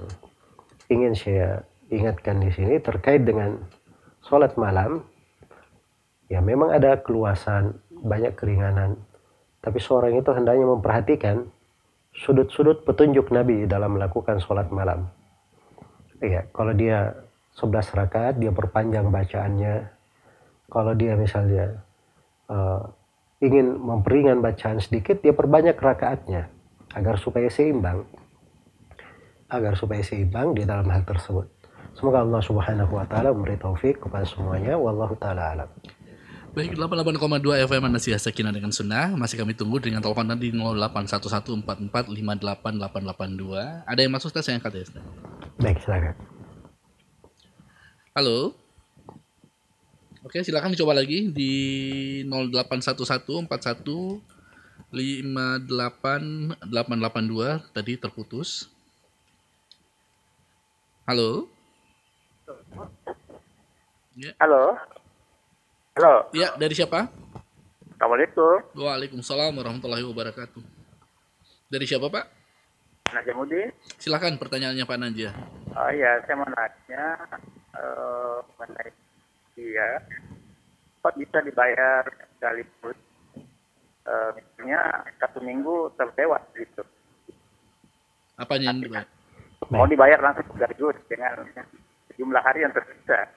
ingin 0.92 1.14
saya 1.16 1.64
ingatkan 1.88 2.44
di 2.44 2.52
sini 2.52 2.82
terkait 2.84 3.24
dengan 3.24 3.64
sholat 4.26 4.60
malam, 4.60 5.08
ya 6.32 6.40
memang 6.40 6.72
ada 6.72 7.02
keluasan, 7.02 7.82
banyak 7.90 8.38
keringanan, 8.38 8.96
tapi 9.60 9.82
seorang 9.82 10.16
itu 10.16 10.30
hendaknya 10.32 10.66
memperhatikan 10.70 11.50
sudut-sudut 12.16 12.88
petunjuk 12.88 13.34
Nabi 13.34 13.68
dalam 13.68 14.00
melakukan 14.00 14.40
sholat 14.40 14.72
malam. 14.72 15.10
Iya, 16.24 16.48
kalau 16.54 16.72
dia 16.72 17.16
11 17.58 17.96
rakaat, 17.96 18.40
dia 18.40 18.52
perpanjang 18.54 19.08
bacaannya. 19.12 19.76
Kalau 20.70 20.94
dia 20.94 21.18
misalnya 21.18 21.82
uh, 22.48 22.86
ingin 23.42 23.76
memperingan 23.80 24.40
bacaan 24.40 24.78
sedikit, 24.80 25.20
dia 25.20 25.34
perbanyak 25.34 25.76
rakaatnya 25.76 26.52
agar 26.94 27.18
supaya 27.18 27.50
seimbang 27.50 28.06
agar 29.50 29.74
supaya 29.74 30.06
seimbang 30.06 30.54
di 30.54 30.64
dalam 30.64 30.86
hal 30.94 31.02
tersebut. 31.04 31.50
Semoga 31.98 32.22
Allah 32.22 32.42
Subhanahu 32.46 32.94
wa 32.96 33.06
taala 33.10 33.34
memberi 33.34 33.58
taufik 33.58 33.98
kepada 33.98 34.24
semuanya 34.24 34.78
wallahu 34.78 35.18
taala 35.18 35.58
alam. 35.58 35.70
Baik, 36.50 36.74
88,2 36.74 37.70
FM 37.70 37.94
Nasihat 37.94 38.18
Sakinah 38.18 38.50
dengan 38.50 38.74
Sunnah 38.74 39.14
Masih 39.14 39.38
kami 39.38 39.54
tunggu 39.54 39.78
dengan 39.78 40.02
telepon 40.02 40.26
di 40.42 40.50
0811445882 41.62 43.86
Ada 43.86 44.00
yang 44.02 44.10
masuk 44.10 44.34
tes 44.34 44.50
saya 44.50 44.58
angkat 44.58 44.82
ya 44.82 44.90
Ustaz? 44.90 45.06
Baik, 45.62 45.78
silakan 45.86 46.18
Halo 48.18 48.58
Oke, 50.26 50.42
silakan 50.44 50.76
dicoba 50.76 50.92
lagi 50.98 51.32
di 51.32 51.54
081141 52.28 53.48
tadi 57.72 57.96
terputus. 57.96 58.68
Halo. 61.08 61.48
Ya. 64.20 64.36
Halo. 64.44 64.76
Halo. 66.00 66.32
Ya, 66.32 66.56
dari 66.56 66.72
siapa? 66.72 67.12
Assalamualaikum. 68.00 68.72
Waalaikumsalam 68.72 69.52
warahmatullahi 69.52 70.08
wabarakatuh. 70.08 70.64
Dari 71.68 71.84
siapa, 71.84 72.08
Pak? 72.08 72.24
Najamudin. 73.12 73.68
Silakan 74.00 74.40
pertanyaannya 74.40 74.88
Pak 74.88 74.96
Najah. 74.96 75.36
Oh 75.76 75.92
iya, 75.92 76.24
saya 76.24 76.40
mau 76.40 76.48
nanya 76.48 77.04
uh, 77.76 78.40
mengenai 78.48 78.96
dia 79.60 80.00
kok 81.04 81.20
bisa 81.20 81.44
dibayar 81.44 82.08
sekaligus 82.40 82.96
uh, 84.08 84.32
misalnya 84.40 85.04
satu 85.20 85.44
minggu 85.44 85.92
terlewat 86.00 86.48
gitu. 86.56 86.80
Apanya 88.40 88.72
yang 88.72 88.88
dibayar? 88.88 89.08
mau 89.68 89.84
dibayar 89.84 90.20
langsung 90.24 90.48
sekaligus 90.56 90.96
dengan 91.12 91.44
jumlah 92.16 92.40
hari 92.40 92.64
yang 92.64 92.72
tersisa. 92.72 93.36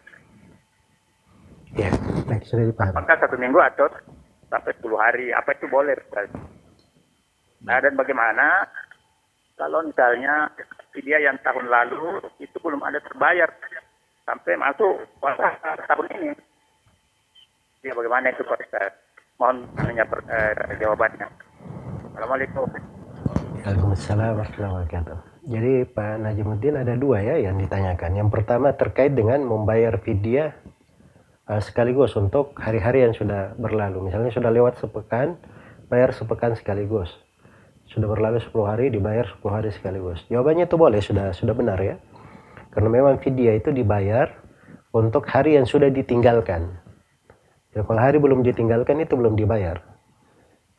Ya, 1.73 1.89
baik 2.29 2.45
sudah 2.45 2.69
dipahami. 2.69 3.01
Apakah 3.01 3.17
satu 3.17 3.37
minggu 3.41 3.57
atau 3.57 3.89
sampai 4.53 4.77
10 4.77 4.93
hari? 5.01 5.27
Apa 5.33 5.57
itu 5.57 5.65
boleh? 5.73 5.97
Nah, 7.65 7.77
dan 7.81 7.97
bagaimana 7.97 8.69
kalau 9.57 9.81
misalnya 9.81 10.53
dia 10.93 11.19
yang 11.25 11.41
tahun 11.41 11.73
lalu 11.73 12.21
itu 12.45 12.57
belum 12.61 12.85
ada 12.85 13.01
terbayar 13.01 13.49
sampai 14.29 14.53
masuk 14.61 15.01
puasa 15.17 15.57
tahun 15.89 16.07
ini? 16.21 16.31
Ya 17.83 17.97
bagaimana 17.97 18.31
itu 18.31 18.45
Pak 18.45 18.61
Mohon 19.41 19.67
hanya 19.81 20.05
per, 20.07 20.21
eh, 20.29 20.77
jawabannya. 20.79 21.27
Assalamualaikum. 22.13 22.69
Waalaikumsalam 23.63 24.39
warahmatullahi 24.39 24.73
wabarakatuh. 24.77 25.19
Jadi 25.43 25.73
Pak 25.91 26.13
Najimuddin 26.23 26.79
ada 26.79 26.95
dua 26.95 27.19
ya 27.19 27.35
yang 27.51 27.59
ditanyakan. 27.59 28.15
Yang 28.15 28.29
pertama 28.31 28.71
terkait 28.79 29.11
dengan 29.19 29.43
membayar 29.43 29.99
fidyah 29.99 30.55
uh, 31.53 31.61
sekaligus 31.61 32.17
untuk 32.17 32.57
hari-hari 32.57 33.05
yang 33.05 33.13
sudah 33.13 33.53
berlalu. 33.61 34.09
Misalnya 34.09 34.33
sudah 34.33 34.49
lewat 34.49 34.81
sepekan, 34.81 35.37
bayar 35.93 36.17
sepekan 36.17 36.57
sekaligus. 36.57 37.13
Sudah 37.93 38.09
berlalu 38.09 38.41
10 38.41 38.57
hari 38.65 38.89
dibayar 38.89 39.29
10 39.29 39.45
hari 39.53 39.69
sekaligus. 39.69 40.25
Jawabannya 40.33 40.65
itu 40.65 40.77
boleh, 40.81 41.01
sudah 41.05 41.37
sudah 41.37 41.53
benar 41.53 41.77
ya. 41.77 42.01
Karena 42.73 42.89
memang 42.89 43.21
fidyah 43.21 43.61
itu 43.61 43.69
dibayar 43.69 44.33
untuk 44.97 45.29
hari 45.29 45.61
yang 45.61 45.69
sudah 45.69 45.93
ditinggalkan. 45.93 46.73
Ya, 47.77 47.85
kalau 47.85 48.01
hari 48.01 48.17
belum 48.17 48.41
ditinggalkan 48.41 49.05
itu 49.05 49.13
belum 49.13 49.37
dibayar. 49.37 49.85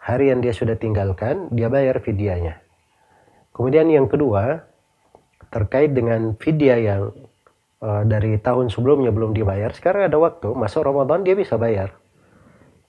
Hari 0.02 0.34
yang 0.34 0.42
dia 0.42 0.58
sudah 0.58 0.74
tinggalkan, 0.74 1.54
dia 1.54 1.70
bayar 1.70 2.02
fidyahnya. 2.02 2.62
Kemudian 3.54 3.86
yang 3.94 4.10
kedua, 4.10 4.66
terkait 5.54 5.94
dengan 5.94 6.34
vidya 6.42 6.82
yang 6.82 7.14
uh, 7.84 8.04
dari 8.08 8.40
tahun 8.40 8.72
sebelumnya 8.72 9.12
belum 9.12 9.36
dibayar, 9.36 9.76
sekarang 9.76 10.08
ada 10.08 10.16
waktu, 10.16 10.56
masuk 10.56 10.88
Ramadan 10.88 11.28
dia 11.28 11.36
bisa 11.36 11.60
bayar. 11.60 11.92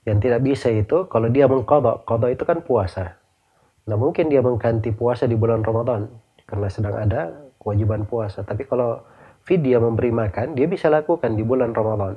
Yang 0.06 0.18
tidak 0.30 0.40
bisa 0.46 0.68
itu, 0.70 1.10
kalau 1.10 1.26
dia 1.26 1.50
mengkodok, 1.50 2.06
kodok 2.06 2.30
itu 2.30 2.44
kan 2.46 2.62
puasa. 2.62 3.18
Nah 3.90 3.96
mungkin 3.98 4.30
dia 4.30 4.40
mengganti 4.40 4.94
puasa 4.94 5.26
di 5.26 5.34
bulan 5.34 5.66
Ramadan, 5.66 6.06
karena 6.46 6.68
sedang 6.70 6.94
ada 6.94 7.50
kewajiban 7.58 8.06
puasa. 8.06 8.46
Tapi 8.46 8.64
kalau 8.64 9.02
vidya 9.42 9.82
memberi 9.82 10.14
makan, 10.14 10.54
dia 10.54 10.70
bisa 10.70 10.86
lakukan 10.88 11.34
di 11.34 11.42
bulan 11.42 11.74
Ramadan. 11.74 12.16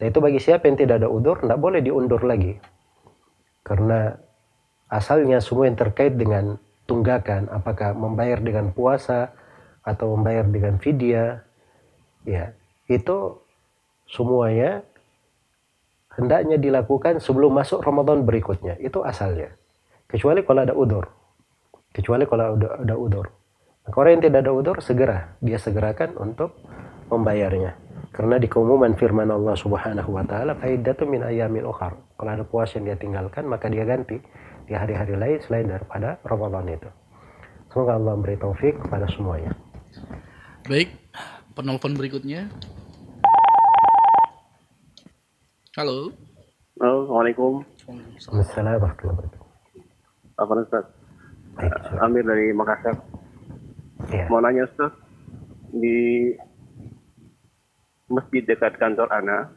Nah 0.00 0.04
itu 0.08 0.18
bagi 0.18 0.40
siapa 0.40 0.64
yang 0.64 0.80
tidak 0.80 1.04
ada 1.04 1.12
udur, 1.12 1.36
tidak 1.44 1.60
boleh 1.60 1.84
diundur 1.84 2.24
lagi. 2.24 2.56
Karena 3.60 4.16
asalnya 4.88 5.38
semua 5.44 5.68
yang 5.68 5.76
terkait 5.76 6.16
dengan 6.16 6.56
tunggakan 6.88 7.46
apakah 7.52 7.94
membayar 7.94 8.40
dengan 8.42 8.72
puasa 8.74 9.30
atau 9.84 10.16
membayar 10.18 10.42
dengan 10.48 10.80
vidya 10.80 11.44
ya 12.24 12.52
itu 12.90 13.40
semuanya 14.10 14.82
hendaknya 16.18 16.58
dilakukan 16.58 17.22
sebelum 17.22 17.54
masuk 17.54 17.80
Ramadan 17.80 18.26
berikutnya. 18.26 18.76
Itu 18.82 19.06
asalnya. 19.06 19.54
Kecuali 20.10 20.42
kalau 20.42 20.60
ada 20.66 20.74
udur. 20.74 21.06
Kecuali 21.94 22.26
kalau 22.26 22.58
ada, 22.58 22.82
ada 22.82 22.94
udur. 22.98 23.26
Maka 23.86 23.96
orang 23.96 24.18
yang 24.18 24.24
tidak 24.26 24.40
ada 24.44 24.52
udur 24.52 24.76
segera. 24.82 25.38
Dia 25.38 25.58
segerakan 25.58 26.18
untuk 26.18 26.58
membayarnya. 27.08 27.78
Karena 28.10 28.42
di 28.42 28.50
keumuman 28.50 28.98
firman 28.98 29.30
Allah 29.30 29.54
Subhanahu 29.54 30.10
wa 30.18 30.24
taala 30.26 30.58
faidatu 30.58 31.06
min 31.06 31.22
ayamin 31.22 31.62
ukhar. 31.62 31.94
Kalau 32.18 32.30
ada 32.30 32.42
puasa 32.42 32.78
yang 32.78 32.90
dia 32.90 32.98
tinggalkan 32.98 33.46
maka 33.46 33.70
dia 33.70 33.86
ganti 33.86 34.18
di 34.66 34.72
hari-hari 34.74 35.14
lain 35.14 35.38
selain 35.46 35.70
daripada 35.70 36.18
Ramadan 36.26 36.66
itu. 36.74 36.90
Semoga 37.70 37.94
Allah 37.94 38.18
memberi 38.18 38.34
taufik 38.34 38.82
kepada 38.82 39.06
semuanya. 39.14 39.54
Baik, 40.66 40.90
penelpon 41.54 41.98
berikutnya. 41.98 42.46
Halo. 45.74 46.12
Halo, 46.80 47.06
Assalamualaikum. 47.06 47.52
Assalamualaikum 48.16 48.78
warahmatullahi 48.78 48.78
wabarakatuh. 48.80 49.40
Apa 50.40 50.52
Ustaz? 50.64 50.84
Amir 52.00 52.24
dari 52.24 52.50
Makassar. 52.56 52.96
Ya. 54.08 54.24
Mau 54.32 54.40
nanya 54.40 54.64
Ustaz, 54.64 54.92
di 55.70 56.30
masjid 58.10 58.42
dekat 58.42 58.80
kantor 58.80 59.06
Ana, 59.12 59.52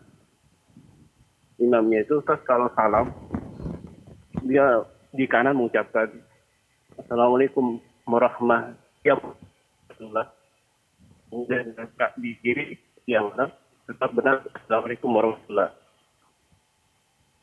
imamnya 1.58 2.04
itu 2.04 2.20
Ustaz 2.20 2.44
kalau 2.44 2.68
salam, 2.76 3.10
dia 4.44 4.84
di 5.14 5.26
kanan 5.30 5.56
mengucapkan 5.56 6.10
Assalamualaikum 6.94 7.82
warahmatullahi 8.06 9.18
wabarakatuh. 9.98 10.43
Dan 11.34 11.74
di 12.22 12.32
kiri 12.46 12.78
yang 13.10 13.34
benar 13.34 13.50
tetap 13.90 14.10
benar 14.14 14.36
Assalamualaikum 14.54 15.10
warahmatullahi 15.10 15.74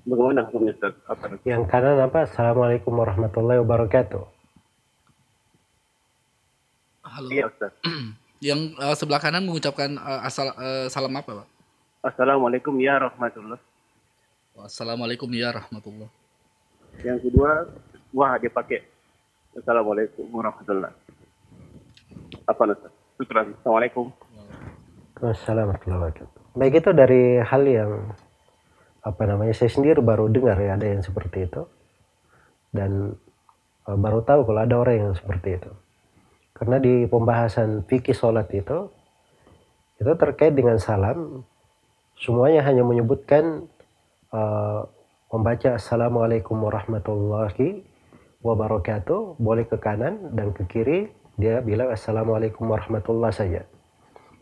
Bagaimana 0.00 0.40
hukumnya 0.48 0.72
Ustaz? 0.72 0.94
Apa? 1.05 1.37
Yang 1.44 1.62
kanan 1.68 2.00
apa? 2.00 2.24
Assalamualaikum 2.24 2.92
warahmatullahi 2.96 3.61
wabarakatuh. 3.61 4.24
Halo. 7.05 7.29
Iya 7.29 7.53
Ustaz. 7.53 7.72
yang 8.48 8.72
uh, 8.81 8.96
sebelah 8.96 9.20
kanan 9.20 9.44
mengucapkan 9.44 10.00
uh, 10.00 10.24
asal 10.24 10.57
uh, 10.57 10.88
salam 10.88 11.12
apa 11.12 11.44
Pak? 11.44 11.48
Assalamualaikum 12.00 12.72
ya 12.81 12.96
rahmatullah. 12.96 13.61
Assalamualaikum 14.57 15.29
ya 15.37 15.53
rahmatullah. 15.53 16.09
Yang 17.05 17.29
kedua, 17.29 17.68
wah 18.16 18.40
dia 18.40 18.48
pakai 18.48 18.81
Assalamualaikum 19.50 20.31
warahmatullahi 20.31 20.94
Apa 22.46 22.62
Ustaz? 22.70 22.99
Assalamualaikum. 23.20 24.09
Assalamualaikum 25.20 26.24
Baik 26.56 26.80
itu 26.80 26.90
dari 26.96 27.37
hal 27.37 27.68
yang 27.68 28.16
apa 29.04 29.22
namanya 29.28 29.52
saya 29.52 29.68
sendiri 29.68 30.00
baru 30.00 30.33
dengar 30.33 30.56
ya 30.56 30.80
ada 30.80 30.88
yang 30.88 31.04
seperti 31.04 31.44
itu. 31.44 31.68
dan 32.70 33.18
uh, 33.85 33.98
baru 33.98 34.22
tahu 34.24 34.46
kalau 34.46 34.61
ada 34.62 34.76
orang 34.78 34.96
yang 35.11 35.12
seperti 35.12 35.59
itu. 35.59 35.70
Karena 36.54 36.78
di 36.78 37.04
pembahasan 37.11 37.83
fikih 37.85 38.14
sholat 38.14 38.46
itu, 38.54 38.88
itu 39.98 40.12
terkait 40.14 40.54
dengan 40.54 40.78
salam, 40.78 41.42
semuanya 42.14 42.62
hanya 42.62 42.87
menyebutkan 42.87 43.66
uh, 44.30 44.87
membaca 45.35 45.76
Assalamualaikum 45.76 46.56
warahmatullahi 46.62 47.83
wabarakatuh, 48.40 49.37
boleh 49.42 49.66
ke 49.66 49.76
kanan 49.83 50.30
dan 50.33 50.54
ke 50.54 50.62
kiri, 50.70 51.11
dia 51.40 51.64
bilang 51.64 51.88
Assalamualaikum 51.88 52.68
warahmatullahi 52.68 53.33
saja. 53.33 53.64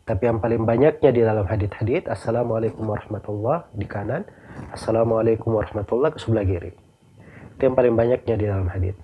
Tapi 0.03 0.25
yang 0.25 0.41
paling 0.41 0.65
banyaknya 0.65 1.11
di 1.13 1.21
dalam 1.21 1.47
hadith-hadith, 1.47 2.09
Assalamualaikum 2.11 2.83
warahmatullahi 2.83 3.71
di 3.77 3.87
kanan, 3.87 4.27
Assalamualaikum 4.75 5.53
warahmatullahi 5.53 6.17
ke 6.17 6.19
sebelah 6.19 6.45
kiri. 6.49 6.73
Itu 7.55 7.71
yang 7.71 7.77
paling 7.77 7.95
banyaknya 7.95 8.35
di 8.35 8.45
dalam 8.49 8.67
hadith. 8.73 8.99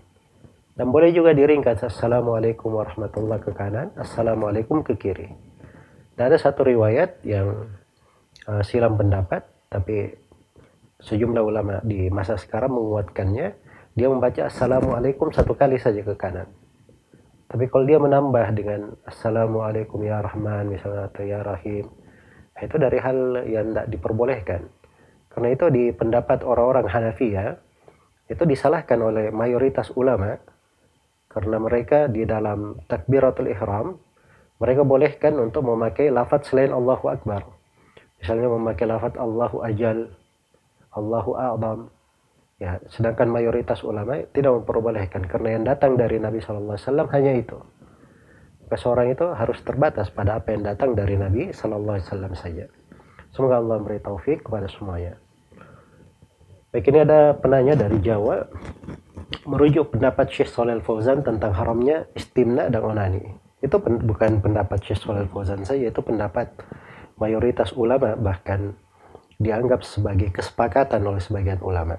Dan 0.74 0.90
boleh 0.90 1.14
juga 1.14 1.36
diringkas 1.36 1.86
Assalamualaikum 1.86 2.72
warahmatullahi 2.72 3.40
ke 3.46 3.52
kanan, 3.54 3.94
Assalamualaikum 3.94 4.82
ke 4.82 4.98
kiri. 4.98 5.28
Dan 6.18 6.32
ada 6.32 6.38
satu 6.40 6.66
riwayat 6.66 7.22
yang 7.22 7.68
uh, 8.48 8.64
silam 8.64 8.96
pendapat, 8.96 9.44
tapi 9.68 10.08
sejumlah 11.04 11.42
ulama 11.44 11.84
di 11.84 12.08
masa 12.08 12.40
sekarang 12.40 12.74
menguatkannya. 12.74 13.54
Dia 13.94 14.08
membaca 14.10 14.50
Assalamualaikum 14.50 15.30
satu 15.30 15.52
kali 15.54 15.78
saja 15.78 16.00
ke 16.00 16.16
kanan. 16.16 16.63
Tapi 17.54 17.70
kalau 17.70 17.86
dia 17.86 18.02
menambah 18.02 18.50
dengan 18.50 18.98
Assalamualaikum 19.06 20.02
ya 20.02 20.18
Rahman 20.26 20.74
misalnya 20.74 21.06
atau 21.06 21.22
ya 21.22 21.38
Rahim, 21.38 21.86
itu 22.58 22.76
dari 22.82 22.98
hal 22.98 23.46
yang 23.46 23.70
tidak 23.70 23.94
diperbolehkan. 23.94 24.66
Karena 25.30 25.48
itu 25.54 25.70
di 25.70 25.94
pendapat 25.94 26.42
orang-orang 26.42 26.90
Hanafiya, 26.90 27.54
itu 28.26 28.42
disalahkan 28.42 28.98
oleh 28.98 29.30
mayoritas 29.30 29.94
ulama 29.94 30.34
karena 31.30 31.62
mereka 31.62 32.10
di 32.10 32.26
dalam 32.26 32.82
takbiratul 32.90 33.46
ihram 33.46 34.02
mereka 34.58 34.82
bolehkan 34.82 35.38
untuk 35.38 35.62
memakai 35.62 36.10
lafaz 36.10 36.50
selain 36.50 36.74
Allahu 36.74 37.06
Akbar 37.06 37.44
misalnya 38.16 38.48
memakai 38.48 38.88
lafaz 38.88 39.14
Allahu 39.18 39.60
Ajal 39.60 40.14
Allahu 40.94 41.36
A'zam 41.36 41.92
ya 42.58 42.78
sedangkan 42.86 43.28
mayoritas 43.30 43.82
ulama 43.82 44.22
tidak 44.30 44.62
memperbolehkan 44.62 45.26
karena 45.26 45.58
yang 45.58 45.64
datang 45.66 45.98
dari 45.98 46.22
Nabi 46.22 46.38
Shallallahu 46.38 46.74
Alaihi 46.78 46.86
Wasallam 46.86 47.08
hanya 47.10 47.32
itu. 47.34 47.58
Maka 48.64 48.76
seorang 48.80 49.12
itu 49.12 49.26
harus 49.34 49.58
terbatas 49.60 50.08
pada 50.08 50.40
apa 50.40 50.54
yang 50.54 50.64
datang 50.64 50.96
dari 50.96 51.18
Nabi 51.18 51.52
Shallallahu 51.52 51.98
Alaihi 51.98 52.06
Wasallam 52.08 52.32
saja. 52.38 52.66
Semoga 53.34 53.58
Allah 53.58 53.82
memberi 53.82 53.98
taufik 53.98 54.46
kepada 54.46 54.70
semuanya. 54.70 55.18
Baik 56.74 56.90
ini 56.90 57.06
ada 57.06 57.34
penanya 57.38 57.74
dari 57.74 58.02
Jawa. 58.02 58.50
Merujuk 59.46 59.94
pendapat 59.94 60.26
Syekh 60.30 60.50
Shalal 60.50 60.82
Fauzan 60.82 61.22
tentang 61.22 61.54
haramnya 61.54 62.10
istimna 62.18 62.66
dan 62.66 62.82
onani. 62.82 63.22
Itu 63.62 63.78
pen, 63.78 64.02
bukan 64.02 64.42
pendapat 64.42 64.82
Syekh 64.82 65.02
Shalal 65.06 65.30
Fauzan 65.30 65.62
saja, 65.62 65.86
itu 65.86 66.00
pendapat 66.02 66.50
mayoritas 67.18 67.70
ulama. 67.78 68.18
Bahkan 68.18 68.74
dianggap 69.38 69.86
sebagai 69.86 70.34
kesepakatan 70.34 71.02
oleh 71.06 71.22
sebagian 71.22 71.62
ulama. 71.62 71.98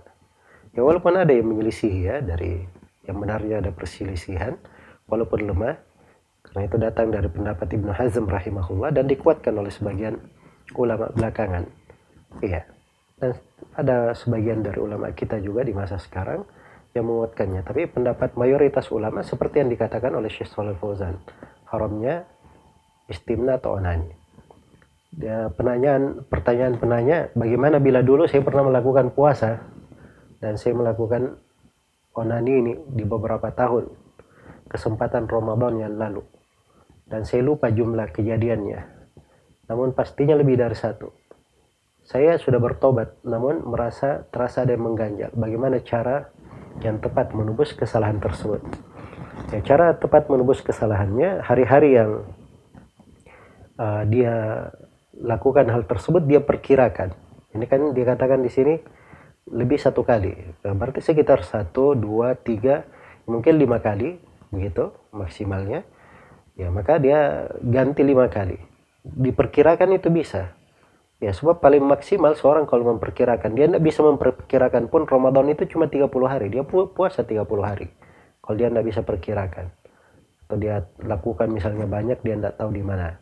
Ya 0.75 0.83
walaupun 0.83 1.15
ada 1.15 1.31
yang 1.31 1.47
menyelisih 1.55 1.95
ya 1.95 2.15
dari 2.19 2.67
yang 3.07 3.17
benarnya 3.23 3.63
ada 3.63 3.71
perselisihan 3.71 4.59
walaupun 5.07 5.47
lemah 5.47 5.79
karena 6.43 6.61
itu 6.67 6.77
datang 6.77 7.07
dari 7.09 7.31
pendapat 7.31 7.67
Ibnu 7.71 7.91
Hazm 7.95 8.27
rahimahullah 8.27 8.91
dan 8.91 9.07
dikuatkan 9.07 9.55
oleh 9.55 9.71
sebagian 9.71 10.19
ulama 10.75 11.09
belakangan. 11.15 11.63
Iya. 12.43 12.67
Dan 13.15 13.39
ada 13.79 14.11
sebagian 14.11 14.59
dari 14.61 14.77
ulama 14.83 15.09
kita 15.15 15.39
juga 15.39 15.63
di 15.63 15.71
masa 15.71 15.95
sekarang 15.95 16.43
yang 16.95 17.07
menguatkannya. 17.07 17.63
Tapi 17.63 17.87
pendapat 17.87 18.35
mayoritas 18.35 18.91
ulama 18.91 19.23
seperti 19.23 19.63
yang 19.63 19.71
dikatakan 19.71 20.11
oleh 20.15 20.27
Syekh 20.31 20.51
Shalal 20.51 20.79
Fauzan, 20.79 21.19
haramnya 21.71 22.27
istimna 23.11 23.59
atau 23.59 23.79
onani. 23.79 24.11
Ya, 25.15 25.47
penanyaan 25.55 26.27
pertanyaan 26.27 26.75
penanya, 26.75 27.31
bagaimana 27.35 27.79
bila 27.79 28.03
dulu 28.03 28.27
saya 28.27 28.43
pernah 28.43 28.67
melakukan 28.67 29.15
puasa 29.15 29.63
dan 30.45 30.61
saya 30.61 30.77
melakukan 30.77 31.41
onani 32.13 32.53
ini 32.61 32.73
di 32.93 33.01
beberapa 33.01 33.49
tahun 33.49 33.89
kesempatan 34.69 35.25
Ramadan 35.25 35.81
yang 35.81 35.97
lalu 35.97 36.21
dan 37.09 37.25
saya 37.25 37.41
lupa 37.45 37.69
jumlah 37.69 38.13
kejadiannya. 38.13 38.81
Namun 39.65 39.97
pastinya 39.97 40.37
lebih 40.37 40.61
dari 40.61 40.77
satu. 40.77 41.09
Saya 42.05 42.37
sudah 42.37 42.61
bertobat, 42.61 43.17
namun 43.25 43.65
merasa 43.65 44.29
terasa 44.29 44.61
ada 44.61 44.77
yang 44.77 44.93
mengganjal. 44.93 45.33
Bagaimana 45.33 45.81
cara 45.81 46.29
yang 46.85 47.01
tepat 47.01 47.33
menebus 47.33 47.73
kesalahan 47.73 48.21
tersebut. 48.21 48.61
Ya, 49.49 49.61
cara 49.65 49.97
tepat 49.97 50.29
menebus 50.29 50.61
kesalahannya 50.61 51.41
hari-hari 51.41 51.97
yang 51.97 52.29
uh, 53.81 54.05
dia 54.05 54.69
lakukan 55.17 55.65
hal 55.65 55.89
tersebut 55.89 56.29
dia 56.29 56.45
perkirakan. 56.45 57.17
Ini 57.57 57.65
kan 57.65 57.81
dikatakan 57.95 58.45
di 58.45 58.53
sini 58.53 58.73
lebih 59.49 59.77
satu 59.77 60.01
kali. 60.01 60.33
Nah, 60.65 60.73
berarti 60.73 61.05
sekitar 61.05 61.45
satu, 61.45 61.93
dua, 61.93 62.33
tiga, 62.33 62.85
mungkin 63.29 63.61
lima 63.61 63.77
kali 63.77 64.17
begitu 64.49 64.93
maksimalnya. 65.13 65.85
Ya 66.55 66.71
maka 66.71 66.97
dia 66.97 67.51
ganti 67.61 68.01
lima 68.01 68.31
kali. 68.31 68.57
Diperkirakan 69.05 70.01
itu 70.01 70.09
bisa. 70.09 70.55
Ya, 71.23 71.31
sebab 71.31 71.63
paling 71.63 71.79
maksimal 71.79 72.35
seorang 72.35 72.67
kalau 72.67 72.91
memperkirakan, 72.91 73.55
dia 73.55 73.71
tidak 73.71 73.83
bisa 73.87 74.03
memperkirakan 74.03 74.91
pun 74.91 75.07
Ramadan 75.07 75.47
itu 75.47 75.63
cuma 75.71 75.87
30 75.87 76.11
hari. 76.27 76.51
Dia 76.51 76.67
pu 76.67 76.91
puasa 76.91 77.23
30 77.23 77.45
hari. 77.63 77.87
Kalau 78.43 78.55
dia 78.59 78.67
tidak 78.67 78.85
bisa 78.85 79.01
perkirakan. 79.01 79.71
Atau 80.45 80.57
dia 80.59 80.83
lakukan 80.99 81.47
misalnya 81.49 81.87
banyak, 81.87 82.19
dia 82.19 82.35
tidak 82.35 82.59
tahu 82.59 82.69
di 82.75 82.83
mana. 82.83 83.15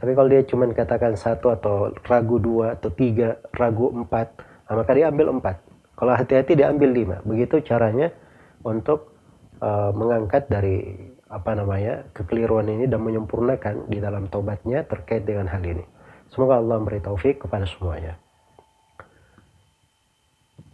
Tapi 0.00 0.12
kalau 0.16 0.28
dia 0.32 0.42
cuma 0.42 0.64
katakan 0.72 1.14
satu 1.14 1.54
atau 1.54 1.92
ragu 2.08 2.40
dua 2.40 2.74
atau 2.74 2.90
tiga, 2.90 3.38
ragu 3.52 3.92
empat, 3.94 4.32
nah 4.70 4.74
maka 4.78 4.94
dia 4.94 5.10
ambil 5.10 5.34
empat. 5.34 5.58
Kalau 5.98 6.14
hati-hati 6.14 6.54
dia 6.54 6.70
ambil 6.70 6.94
lima. 6.94 7.16
Begitu 7.26 7.60
caranya 7.66 8.14
untuk 8.62 9.12
uh, 9.58 9.90
mengangkat 9.90 10.46
dari 10.46 10.96
apa 11.30 11.54
namanya 11.58 12.06
kekeliruan 12.14 12.70
ini 12.70 12.86
dan 12.86 13.02
menyempurnakan 13.02 13.90
di 13.90 13.98
dalam 13.98 14.30
tobatnya 14.30 14.86
terkait 14.86 15.26
dengan 15.26 15.50
hal 15.50 15.62
ini. 15.62 15.82
Semoga 16.30 16.62
Allah 16.62 16.78
memberi 16.78 17.02
taufik 17.02 17.42
kepada 17.42 17.66
semuanya. 17.66 18.14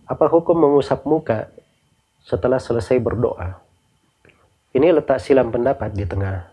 Apa 0.07 0.29
hukum 0.29 0.55
mengusap 0.55 1.03
muka 1.09 1.51
setelah 2.23 2.61
selesai 2.61 3.01
berdoa? 3.01 3.59
Ini 4.77 4.93
letak 4.93 5.19
silam 5.19 5.49
pendapat 5.49 5.97
di 5.97 6.05
tengah 6.05 6.53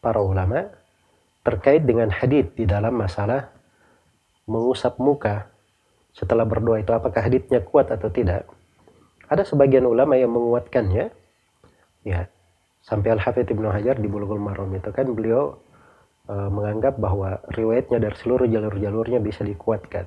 para 0.00 0.24
ulama 0.24 0.66
terkait 1.44 1.84
dengan 1.84 2.08
hadith 2.08 2.56
di 2.56 2.64
dalam 2.64 2.96
masalah 2.96 3.52
mengusap 4.48 4.96
muka 4.96 5.52
setelah 6.12 6.44
berdoa 6.44 6.80
itu 6.82 6.90
apakah 6.92 7.20
hadithnya 7.24 7.62
kuat 7.64 7.92
atau 7.92 8.08
tidak. 8.08 8.48
Ada 9.28 9.44
sebagian 9.44 9.84
ulama 9.84 10.16
yang 10.16 10.32
menguatkannya. 10.32 11.12
Ya, 12.06 12.30
sampai 12.80 13.12
Al-Hafidh 13.12 13.52
Ibnu 13.52 13.68
Hajar 13.68 14.00
di 14.00 14.08
Bulughul 14.08 14.40
Maram 14.40 14.72
itu 14.72 14.88
kan 14.88 15.12
beliau 15.12 15.60
Eh, 16.28 16.50
menganggap 16.52 17.00
bahwa 17.00 17.40
riwayatnya 17.56 18.04
dari 18.04 18.12
seluruh 18.20 18.44
jalur-jalurnya 18.44 19.16
bisa 19.16 19.48
dikuatkan. 19.48 20.04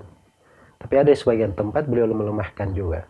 Tapi 0.77 0.93
ada 0.93 1.09
sebagian 1.17 1.57
tempat 1.57 1.89
beliau 1.89 2.13
melemahkan 2.13 2.77
juga. 2.77 3.09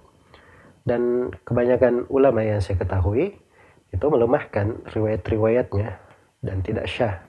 Dan 0.88 1.28
kebanyakan 1.44 2.08
ulama 2.08 2.40
yang 2.40 2.64
saya 2.64 2.80
ketahui 2.80 3.36
itu 3.92 4.06
melemahkan 4.08 4.88
riwayat-riwayatnya 4.96 6.00
dan 6.40 6.64
tidak 6.64 6.88
syah. 6.88 7.20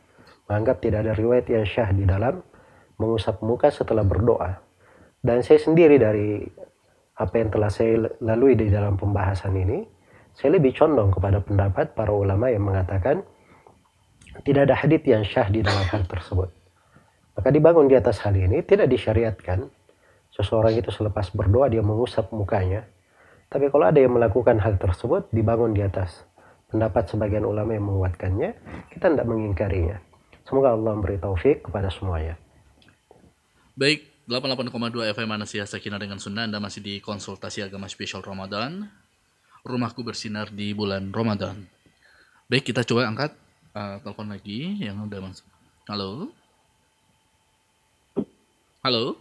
Menganggap 0.46 0.86
tidak 0.86 0.98
ada 1.02 1.18
riwayat 1.18 1.50
yang 1.50 1.66
syah 1.66 1.90
di 1.90 2.06
dalam 2.06 2.46
mengusap 3.02 3.42
muka 3.42 3.74
setelah 3.74 4.06
berdoa. 4.06 4.62
Dan 5.22 5.38
saya 5.46 5.62
sendiri 5.62 6.02
dari 6.02 6.42
apa 7.14 7.34
yang 7.38 7.54
telah 7.54 7.70
saya 7.70 8.10
lalui 8.18 8.58
di 8.58 8.66
dalam 8.66 8.98
pembahasan 8.98 9.54
ini, 9.54 9.86
saya 10.34 10.58
lebih 10.58 10.74
condong 10.74 11.14
kepada 11.14 11.38
pendapat 11.38 11.94
para 11.94 12.10
ulama 12.10 12.50
yang 12.50 12.66
mengatakan 12.66 13.22
tidak 14.42 14.66
ada 14.66 14.74
hadith 14.74 15.06
yang 15.06 15.22
syah 15.22 15.46
di 15.46 15.62
dalam 15.62 15.86
hal 15.86 16.02
tersebut. 16.10 16.50
Maka 17.38 17.48
dibangun 17.54 17.86
di 17.86 17.94
atas 17.94 18.18
hal 18.26 18.34
ini 18.34 18.66
tidak 18.66 18.90
disyariatkan 18.90 19.70
seseorang 20.32 20.74
itu 20.74 20.90
selepas 20.90 21.30
berdoa 21.30 21.70
dia 21.70 21.84
mengusap 21.84 22.32
mukanya. 22.34 22.88
Tapi 23.52 23.68
kalau 23.68 23.88
ada 23.88 24.00
yang 24.00 24.16
melakukan 24.16 24.58
hal 24.58 24.80
tersebut 24.80 25.28
dibangun 25.30 25.76
di 25.76 25.84
atas 25.84 26.24
pendapat 26.72 27.12
sebagian 27.12 27.44
ulama 27.44 27.76
yang 27.76 27.84
menguatkannya, 27.84 28.50
kita 28.90 29.12
tidak 29.12 29.28
mengingkarinya. 29.28 30.00
Semoga 30.48 30.72
Allah 30.72 30.96
memberi 30.96 31.20
taufik 31.20 31.68
kepada 31.68 31.92
semuanya. 31.92 32.40
Baik, 33.76 34.11
88,2 34.30 35.18
FM 35.18 35.34
Anasiyah 35.34 35.66
Sakinah 35.66 35.98
dengan 35.98 36.22
Sunnah 36.22 36.46
Anda 36.46 36.62
masih 36.62 36.78
di 36.78 37.02
konsultasi 37.02 37.66
agama 37.66 37.90
spesial 37.90 38.22
Ramadan. 38.22 38.86
Rumahku 39.66 40.06
bersinar 40.06 40.46
di 40.54 40.70
bulan 40.70 41.10
Ramadan. 41.10 41.66
Baik, 42.46 42.70
kita 42.70 42.86
coba 42.86 43.10
angkat 43.10 43.34
uh, 43.74 43.98
telepon 44.02 44.30
lagi 44.30 44.78
yang 44.78 45.02
udah 45.02 45.26
masuk. 45.26 45.46
Halo. 45.90 46.30
Halo. 48.86 49.18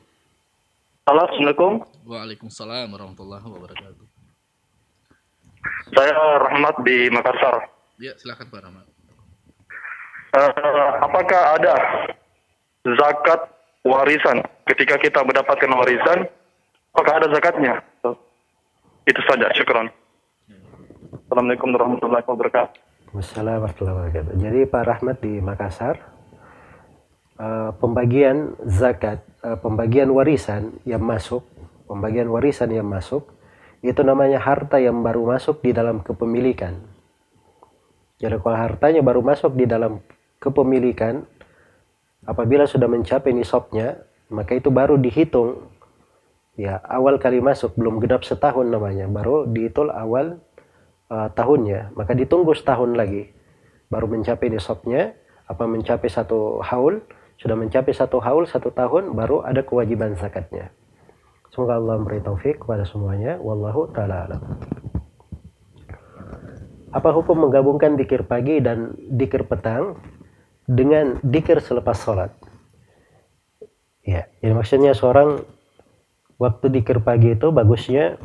Halo, 1.10 1.22
Assalamualaikum. 1.26 1.82
Waalaikumsalam 2.06 2.94
warahmatullahi 2.94 3.46
wabarakatuh. 3.46 4.06
Saya 5.98 6.14
Rahmat 6.46 6.76
di 6.86 7.10
Makassar. 7.10 7.74
Ya, 7.98 8.14
silakan 8.22 8.50
Pak 8.54 8.62
Rahmat. 8.70 8.86
Eh, 10.32 10.52
apakah 11.04 11.42
ada 11.60 11.76
zakat 12.86 13.51
warisan 13.86 14.42
ketika 14.70 14.98
kita 15.02 15.26
mendapatkan 15.26 15.72
warisan? 15.74 16.30
Apakah 16.92 17.14
ada 17.24 17.28
zakatnya? 17.32 17.74
Itu 19.08 19.22
saja. 19.26 19.50
Syukran. 19.58 19.90
Assalamualaikum 21.12 21.72
warahmatullahi 21.74 22.24
wabarakatuh. 22.28 22.76
Wassalamualaikum 23.12 23.64
warahmatullahi 23.64 23.96
wabarakatuh. 23.98 24.34
Jadi 24.40 24.60
Pak 24.68 24.84
Rahmat 24.88 25.18
di 25.24 25.34
Makassar, 25.40 25.96
eh, 27.40 27.72
pembagian 27.76 28.56
zakat, 28.68 29.24
eh, 29.44 29.58
pembagian 29.60 30.12
warisan 30.12 30.80
yang 30.84 31.04
masuk, 31.04 31.44
pembagian 31.88 32.28
warisan 32.32 32.72
yang 32.72 32.88
masuk, 32.88 33.32
itu 33.82 34.00
namanya 34.06 34.38
harta 34.40 34.78
yang 34.78 35.02
baru 35.02 35.26
masuk 35.26 35.64
di 35.66 35.74
dalam 35.74 36.06
kepemilikan. 36.06 36.78
Jadi 38.22 38.38
kalau 38.38 38.58
hartanya 38.60 39.02
baru 39.02 39.26
masuk 39.26 39.58
di 39.58 39.66
dalam 39.66 39.98
kepemilikan, 40.38 41.26
apabila 42.26 42.66
sudah 42.70 42.88
mencapai 42.90 43.34
nisabnya, 43.34 44.02
maka 44.32 44.56
itu 44.56 44.72
baru 44.72 44.96
dihitung. 44.98 45.70
Ya 46.60 46.80
awal 46.84 47.18
kali 47.18 47.40
masuk 47.40 47.76
belum 47.80 48.04
genap 48.04 48.28
setahun 48.28 48.68
namanya. 48.68 49.08
Baru 49.08 49.48
dihitung 49.48 49.92
awal 49.92 50.40
uh, 51.12 51.28
tahunnya. 51.32 51.96
Maka 51.96 52.16
ditunggu 52.16 52.56
setahun 52.56 52.96
lagi. 52.96 53.32
Baru 53.92 54.08
mencapai 54.08 54.48
nisabnya 54.52 55.16
apa 55.52 55.68
mencapai 55.68 56.08
satu 56.08 56.64
haul 56.64 57.04
sudah 57.36 57.60
mencapai 57.60 57.92
satu 57.92 58.24
haul 58.24 58.48
satu 58.48 58.72
tahun 58.72 59.12
baru 59.18 59.44
ada 59.44 59.66
kewajiban 59.68 60.16
zakatnya. 60.16 60.72
Semoga 61.52 61.76
Allah 61.76 62.00
memberi 62.00 62.24
taufik 62.24 62.64
kepada 62.64 62.88
semuanya. 62.88 63.36
Wallahu 63.42 63.92
taala 63.92 64.30
alam. 64.30 64.42
Apa 66.92 67.12
hukum 67.12 67.48
menggabungkan 67.48 68.00
dikir 68.00 68.24
pagi 68.24 68.64
dan 68.64 68.96
dikir 68.96 69.44
petang 69.48 70.00
dengan 70.72 71.20
dikir 71.20 71.60
selepas 71.60 72.00
sholat 72.00 72.32
ya 74.08 74.24
jadi 74.40 74.54
maksudnya 74.56 74.96
seorang 74.96 75.44
waktu 76.40 76.72
dikir 76.72 77.04
pagi 77.04 77.36
itu 77.36 77.52
bagusnya 77.52 78.16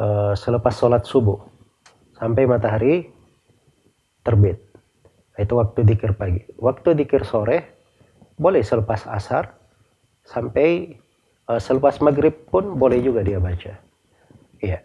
uh, 0.00 0.32
selepas 0.32 0.72
sholat 0.72 1.04
subuh 1.04 1.44
sampai 2.16 2.46
matahari 2.46 3.10
terbit. 4.22 4.62
Itu 5.36 5.58
waktu 5.58 5.82
dikir 5.82 6.14
pagi. 6.14 6.46
Waktu 6.56 6.94
dikir 6.94 7.26
sore 7.26 7.82
boleh 8.38 8.62
selepas 8.62 9.04
asar 9.10 9.58
sampai 10.22 10.96
uh, 11.50 11.58
selepas 11.58 11.98
maghrib 11.98 12.46
pun 12.48 12.78
boleh 12.78 13.02
juga 13.02 13.26
dia 13.26 13.42
baca. 13.42 13.74
Iya. 14.62 14.80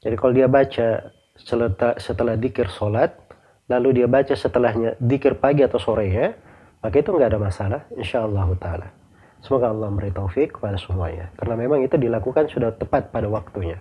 Jadi 0.00 0.14
kalau 0.16 0.32
dia 0.32 0.48
baca 0.48 1.12
setelah, 1.36 1.96
setelah 2.00 2.34
dikir 2.34 2.66
sholat, 2.72 3.14
lalu 3.70 4.02
dia 4.02 4.10
baca 4.10 4.34
setelahnya 4.34 4.98
dikir 4.98 5.38
pagi 5.38 5.62
atau 5.62 5.78
sore 5.78 6.10
ya, 6.10 6.34
maka 6.82 6.98
itu 6.98 7.14
nggak 7.14 7.30
ada 7.30 7.40
masalah, 7.40 7.80
insya 7.94 8.26
Allah 8.26 8.50
taala. 8.58 8.88
Semoga 9.40 9.72
Allah 9.72 9.88
memberi 9.88 10.12
taufik 10.12 10.60
kepada 10.60 10.76
semuanya. 10.76 11.32
Karena 11.40 11.56
memang 11.56 11.80
itu 11.80 11.96
dilakukan 11.96 12.52
sudah 12.52 12.76
tepat 12.76 13.08
pada 13.08 13.24
waktunya. 13.32 13.80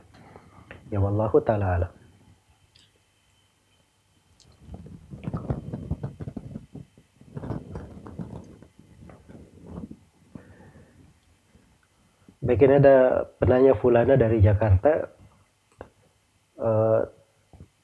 Ya 0.87 1.03
wallahu 1.03 1.43
ta'ala 1.43 1.65
alam. 1.75 1.91
Baik 12.39 12.65
ini 12.65 12.79
ada 12.79 13.27
penanya 13.37 13.75
Fulana 13.77 14.15
dari 14.15 14.39
Jakarta 14.39 15.11
uh, 16.57 17.03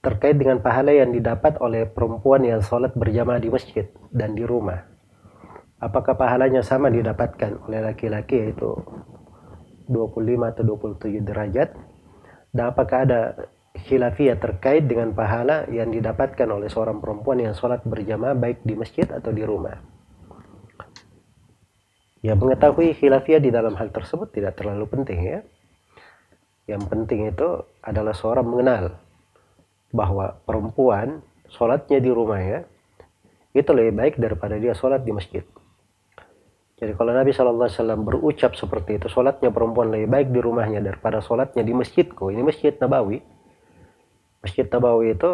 terkait 0.05 0.37
dengan 0.37 0.61
pahala 0.61 0.93
yang 0.93 1.09
didapat 1.09 1.57
oleh 1.57 1.89
perempuan 1.89 2.45
yang 2.45 2.61
sholat 2.61 2.93
berjamaah 2.93 3.41
di 3.41 3.49
masjid 3.49 3.89
dan 4.13 4.37
di 4.37 4.45
rumah. 4.45 4.85
Apakah 5.81 6.13
pahalanya 6.13 6.61
sama 6.61 6.93
didapatkan 6.93 7.65
oleh 7.65 7.81
laki-laki 7.81 8.37
yaitu 8.37 8.69
25 9.89 10.53
atau 10.53 10.63
27 11.01 11.25
derajat? 11.25 11.73
Dan 12.53 12.63
apakah 12.69 13.09
ada 13.09 13.21
khilafiyah 13.89 14.37
terkait 14.37 14.85
dengan 14.85 15.09
pahala 15.17 15.65
yang 15.73 15.89
didapatkan 15.89 16.47
oleh 16.47 16.69
seorang 16.69 17.01
perempuan 17.01 17.41
yang 17.41 17.57
sholat 17.57 17.81
berjamaah 17.81 18.37
baik 18.37 18.61
di 18.61 18.77
masjid 18.77 19.09
atau 19.09 19.33
di 19.33 19.41
rumah? 19.41 19.81
Ya 22.21 22.37
mengetahui 22.37 22.93
khilafiyah 22.93 23.41
di 23.41 23.49
dalam 23.49 23.73
hal 23.73 23.89
tersebut 23.89 24.29
tidak 24.29 24.53
terlalu 24.61 24.85
penting 24.85 25.19
ya. 25.25 25.39
Yang 26.69 26.93
penting 26.93 27.29
itu 27.29 27.65
adalah 27.81 28.13
seorang 28.13 28.45
mengenal 28.45 29.04
bahwa 29.95 30.35
perempuan 30.43 31.23
sholatnya 31.47 32.03
di 32.03 32.11
rumah 32.11 32.43
ya 32.43 32.59
itu 33.55 33.71
lebih 33.71 33.95
baik 33.95 34.15
daripada 34.19 34.59
dia 34.59 34.75
sholat 34.75 35.07
di 35.07 35.15
masjid 35.15 35.47
jadi 36.75 36.91
kalau 36.91 37.15
Nabi 37.15 37.31
SAW 37.31 38.03
berucap 38.03 38.51
seperti 38.59 38.99
itu, 38.99 39.07
sholatnya 39.07 39.47
perempuan 39.47 39.95
lebih 39.95 40.11
baik 40.11 40.27
di 40.35 40.39
rumahnya 40.43 40.83
daripada 40.83 41.23
sholatnya 41.23 41.63
di 41.63 41.71
masjidku. 41.71 42.35
Ini 42.35 42.43
masjid 42.43 42.75
Nabawi. 42.75 43.23
Masjid 44.43 44.67
Nabawi 44.67 45.15
itu 45.15 45.31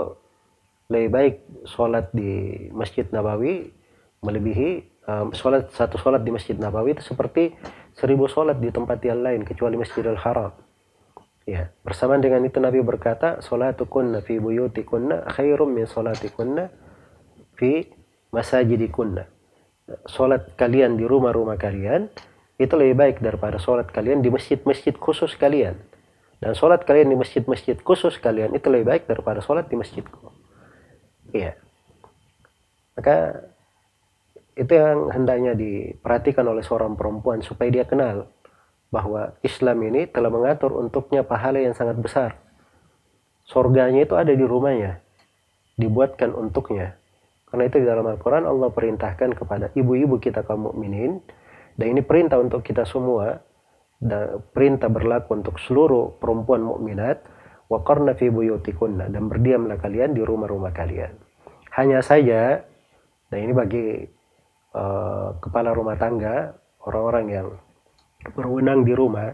lebih 0.93 1.10
baik 1.10 1.36
sholat 1.65 2.13
di 2.13 2.69
masjid 2.69 3.10
Nabawi 3.10 3.74
melebihi 4.21 4.86
um, 5.10 5.34
sholat 5.34 5.74
satu 5.74 5.97
sholat 5.97 6.21
di 6.21 6.30
masjid 6.30 6.54
Nabawi 6.54 6.93
itu 6.93 7.02
seperti 7.02 7.58
seribu 7.97 8.30
sholat 8.30 8.62
di 8.62 8.69
tempat 8.69 9.02
yang 9.02 9.26
lain 9.26 9.41
kecuali 9.41 9.82
Masjidil 9.82 10.21
Haram. 10.21 10.54
Ya, 11.49 11.73
bersamaan 11.82 12.21
dengan 12.21 12.45
itu 12.45 12.62
Nabi 12.62 12.86
berkata, 12.86 13.41
"Salatukunna 13.41 14.21
fi 14.21 14.38
buyutikunna 14.38 15.25
khairum 15.34 15.73
min 15.73 15.89
salatikunna 15.89 16.69
fi 17.58 17.89
masajidikunna." 18.30 19.41
sholat 20.08 20.56
kalian 20.56 20.95
di 20.95 21.06
rumah-rumah 21.08 21.60
kalian 21.60 22.08
itu 22.62 22.73
lebih 22.77 22.95
baik 22.95 23.17
daripada 23.19 23.58
sholat 23.58 23.89
kalian 23.89 24.21
di 24.21 24.30
masjid-masjid 24.30 24.93
khusus 24.93 25.34
kalian. 25.36 25.75
Dan 26.41 26.58
sholat 26.58 26.86
kalian 26.86 27.13
di 27.13 27.17
masjid-masjid 27.17 27.77
khusus 27.82 28.17
kalian 28.17 28.54
itu 28.58 28.69
lebih 28.69 28.89
baik 28.89 29.04
daripada 29.06 29.41
sholat 29.41 29.69
di 29.69 29.77
masjidku. 29.77 30.30
Iya. 31.34 31.58
Maka 32.97 33.45
itu 34.58 34.73
yang 34.73 35.10
hendaknya 35.10 35.54
diperhatikan 35.58 36.45
oleh 36.45 36.62
seorang 36.62 36.97
perempuan 36.97 37.41
supaya 37.41 37.69
dia 37.69 37.86
kenal 37.86 38.30
bahwa 38.91 39.39
Islam 39.41 39.88
ini 39.88 40.06
telah 40.06 40.27
mengatur 40.27 40.75
untuknya 40.75 41.23
pahala 41.23 41.63
yang 41.63 41.71
sangat 41.71 41.97
besar. 41.97 42.38
Sorganya 43.47 44.04
itu 44.04 44.19
ada 44.19 44.36
di 44.36 44.43
rumahnya, 44.43 44.99
dibuatkan 45.80 46.36
untuknya. 46.36 46.99
Karena 47.47 47.67
itu 47.67 47.84
di 47.84 47.88
dalam 47.88 48.08
Al-Quran 48.08 48.47
Allah 48.47 48.69
perintahkan 48.71 49.36
kepada 49.36 49.71
ibu-ibu 49.75 50.19
kita 50.19 50.43
kaum 50.43 50.71
mukminin 50.71 51.19
dan 51.75 51.88
ini 51.95 52.04
perintah 52.04 52.39
untuk 52.39 52.63
kita 52.63 52.88
semua 52.88 53.43
dan 53.99 54.43
perintah 54.51 54.88
berlaku 54.88 55.39
untuk 55.39 55.60
seluruh 55.60 56.15
perempuan 56.19 56.63
mukminat 56.63 57.23
waqarna 57.71 58.15
fi 58.15 58.27
buyutikunna 58.27 59.08
dan 59.08 59.32
berdiamlah 59.32 59.80
kalian 59.80 60.15
di 60.15 60.23
rumah-rumah 60.23 60.75
kalian. 60.75 61.15
Hanya 61.75 62.04
saja 62.04 62.63
dan 63.32 63.39
ini 63.39 63.56
bagi 63.56 64.04
uh, 64.75 65.39
kepala 65.39 65.71
rumah 65.71 65.95
tangga 65.95 66.56
orang-orang 66.84 67.25
yang 67.32 67.47
berwenang 68.38 68.86
di 68.86 68.93
rumah 68.93 69.34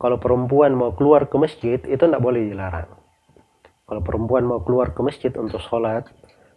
kalau 0.00 0.18
perempuan 0.18 0.74
mau 0.74 0.96
keluar 0.96 1.30
ke 1.30 1.36
masjid 1.38 1.78
itu 1.78 2.00
tidak 2.00 2.18
boleh 2.18 2.48
dilarang. 2.48 2.90
Kalau 3.86 4.00
perempuan 4.00 4.48
mau 4.48 4.64
keluar 4.64 4.96
ke 4.96 5.00
masjid 5.04 5.30
untuk 5.36 5.60
sholat 5.60 6.08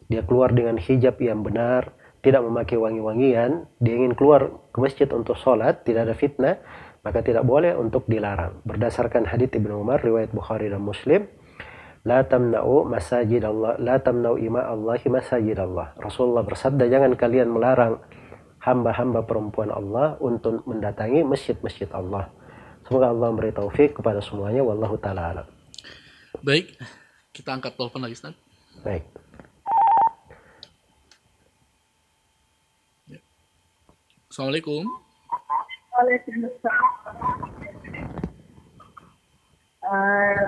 dia 0.05 0.21
keluar 0.21 0.53
dengan 0.53 0.77
hijab 0.77 1.17
yang 1.17 1.41
benar, 1.41 1.97
tidak 2.21 2.45
memakai 2.45 2.78
wangi-wangian, 2.78 3.65
dia 3.82 3.93
ingin 3.97 4.13
keluar 4.13 4.53
ke 4.69 4.78
masjid 4.78 5.09
untuk 5.09 5.38
sholat, 5.38 5.82
tidak 5.82 6.09
ada 6.09 6.15
fitnah, 6.17 6.61
maka 7.01 7.26
tidak 7.26 7.45
boleh 7.45 7.73
untuk 7.73 8.05
dilarang. 8.05 8.61
Berdasarkan 8.65 9.30
hadits 9.30 9.57
Ibnu 9.57 9.82
Umar, 9.82 10.01
riwayat 10.01 10.34
Bukhari 10.34 10.69
dan 10.69 10.82
Muslim, 10.82 11.26
La 12.05 12.21
tamna'u 12.21 12.86
masajid 12.86 13.41
Allah, 13.41 13.82
la 13.82 13.97
tamna'u 13.97 14.38
ima 14.38 14.61
Allahi 14.61 15.09
masajid 15.09 15.57
Allah. 15.57 15.89
Rasulullah 15.97 16.45
bersabda, 16.45 16.86
jangan 16.86 17.17
kalian 17.17 17.49
melarang 17.49 17.97
hamba-hamba 18.66 19.22
perempuan 19.22 19.70
Allah 19.70 20.18
untuk 20.18 20.66
mendatangi 20.66 21.22
masjid-masjid 21.22 21.86
Allah. 21.93 22.34
Semoga 22.89 23.13
Allah 23.13 23.30
memberi 23.30 23.53
taufik 23.53 24.01
kepada 24.01 24.18
semuanya. 24.26 24.66
Wallahu 24.66 24.97
ta'ala 24.97 25.38
alam. 25.38 25.45
Baik, 26.41 26.74
kita 27.30 27.53
angkat 27.53 27.78
telepon 27.78 28.01
lagi, 28.01 28.18
Ustaz. 28.18 28.34
Baik. 28.82 29.05
Assalamualaikum. 34.34 34.82
Waalaikumsalam. 35.95 36.84
Uh, 39.86 40.41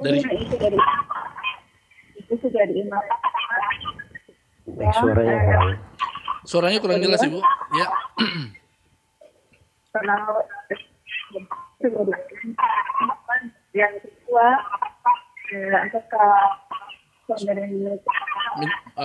dari 0.00 0.18
dan 0.20 0.30
Dari 0.32 0.44
itu 0.44 0.56
dari 0.56 0.78
itu 2.20 2.34
sudah 2.40 2.64
diimam 2.68 3.04
Baik, 4.70 4.94
suaranya 4.94 5.34
kurang. 5.42 5.74
suaranya 6.46 6.78
kurang 6.78 7.02
jelas 7.02 7.18
Ibu. 7.26 7.42
Ya. 7.74 7.86
kalau 9.94 10.38
di 11.80 11.88
yang 13.74 13.94
kedua 13.98 14.46
eh, 15.50 15.74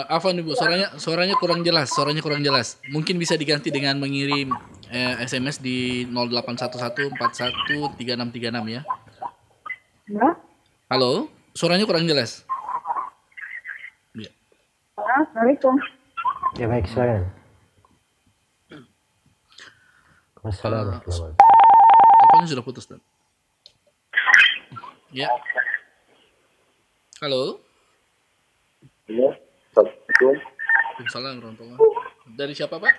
Afwan 0.10 0.38
Ibu, 0.38 0.54
suaranya 0.58 0.88
suaranya 0.98 1.36
kurang 1.38 1.64
jelas, 1.66 1.90
suaranya 1.94 2.22
kurang 2.22 2.44
jelas. 2.46 2.78
Mungkin 2.94 3.18
bisa 3.18 3.38
diganti 3.38 3.72
dengan 3.74 3.98
mengirim 3.98 4.54
eh, 4.94 5.16
SMS 5.26 5.58
di 5.62 6.06
0811413636 6.14 8.70
ya. 8.70 8.82
ya 10.06 10.45
Halo, 10.86 11.34
suaranya 11.58 11.90
kurang 11.90 12.06
jelas. 12.06 12.46
Ya. 14.14 14.30
Assalamualaikum 14.94 15.74
Ya 16.62 16.70
baik, 16.70 16.86
silakan. 16.86 17.26
Wassalamualaikum. 20.46 21.34
Teleponnya 21.34 22.48
sudah 22.54 22.64
putus, 22.64 22.86
Dan. 22.86 23.02
Ya. 25.10 25.26
Halo. 27.18 27.66
Ya, 29.10 29.34
Assalamualaikum. 29.74 30.36
Waalaikumsalam 30.38 31.34
warahmatullahi 31.42 31.78
wabarakatuh. 31.82 32.34
Dari 32.38 32.54
siapa, 32.54 32.76
Pak? 32.78 32.94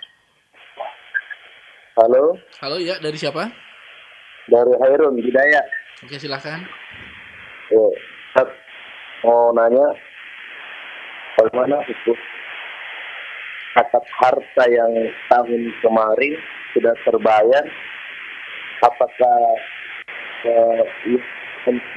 Halo, 1.97 2.35
Halo, 2.61 2.77
ya, 2.83 2.99
dari 2.99 3.17
siapa? 3.17 3.47
dari 4.47 4.75
Hairun 4.79 5.19
Hidayat. 5.19 5.67
Oke, 6.07 6.21
silahkan. 6.21 6.61
Oh, 7.75 7.91
Ustaz, 8.31 8.47
mau 9.27 9.51
nanya 9.51 9.91
bagaimana 11.35 11.83
itu 11.91 12.15
zakat 13.75 14.07
harta 14.23 14.65
yang 14.71 14.93
tahun 15.27 15.75
kemarin 15.83 16.35
sudah 16.71 16.95
terbayar 17.03 17.65
apakah 18.87 19.39
eh, 20.47 20.83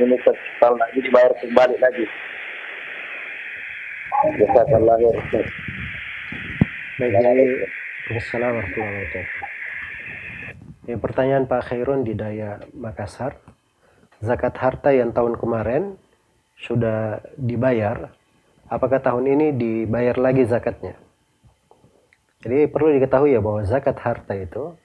ini 0.01 0.17
sekali 0.25 0.75
lagi 0.75 0.99
dibayar 1.05 1.33
kembali 1.37 1.77
lagi 1.77 2.05
Jazakallah 4.41 4.97
jadi 6.97 7.45
Assalamualaikum 8.09 8.81
warahmatullahi 8.81 8.91
wabarakatuh. 9.05 9.47
Ya, 10.89 10.97
pertanyaan 10.97 11.45
Pak 11.45 11.61
Khairun 11.69 12.01
di 12.01 12.17
Daya 12.17 12.57
Makassar. 12.73 13.37
Zakat 14.19 14.55
harta 14.59 14.91
yang 14.91 15.15
tahun 15.15 15.39
kemarin 15.39 15.95
sudah 16.59 17.23
dibayar, 17.39 18.11
apakah 18.67 18.99
tahun 18.99 19.31
ini 19.31 19.47
dibayar 19.55 20.19
lagi 20.19 20.43
zakatnya? 20.43 20.99
Jadi 22.43 22.67
perlu 22.67 22.95
diketahui 22.99 23.35
ya 23.35 23.43
bahwa 23.43 23.63
zakat 23.63 23.99
harta 23.99 24.35
itu 24.35 24.75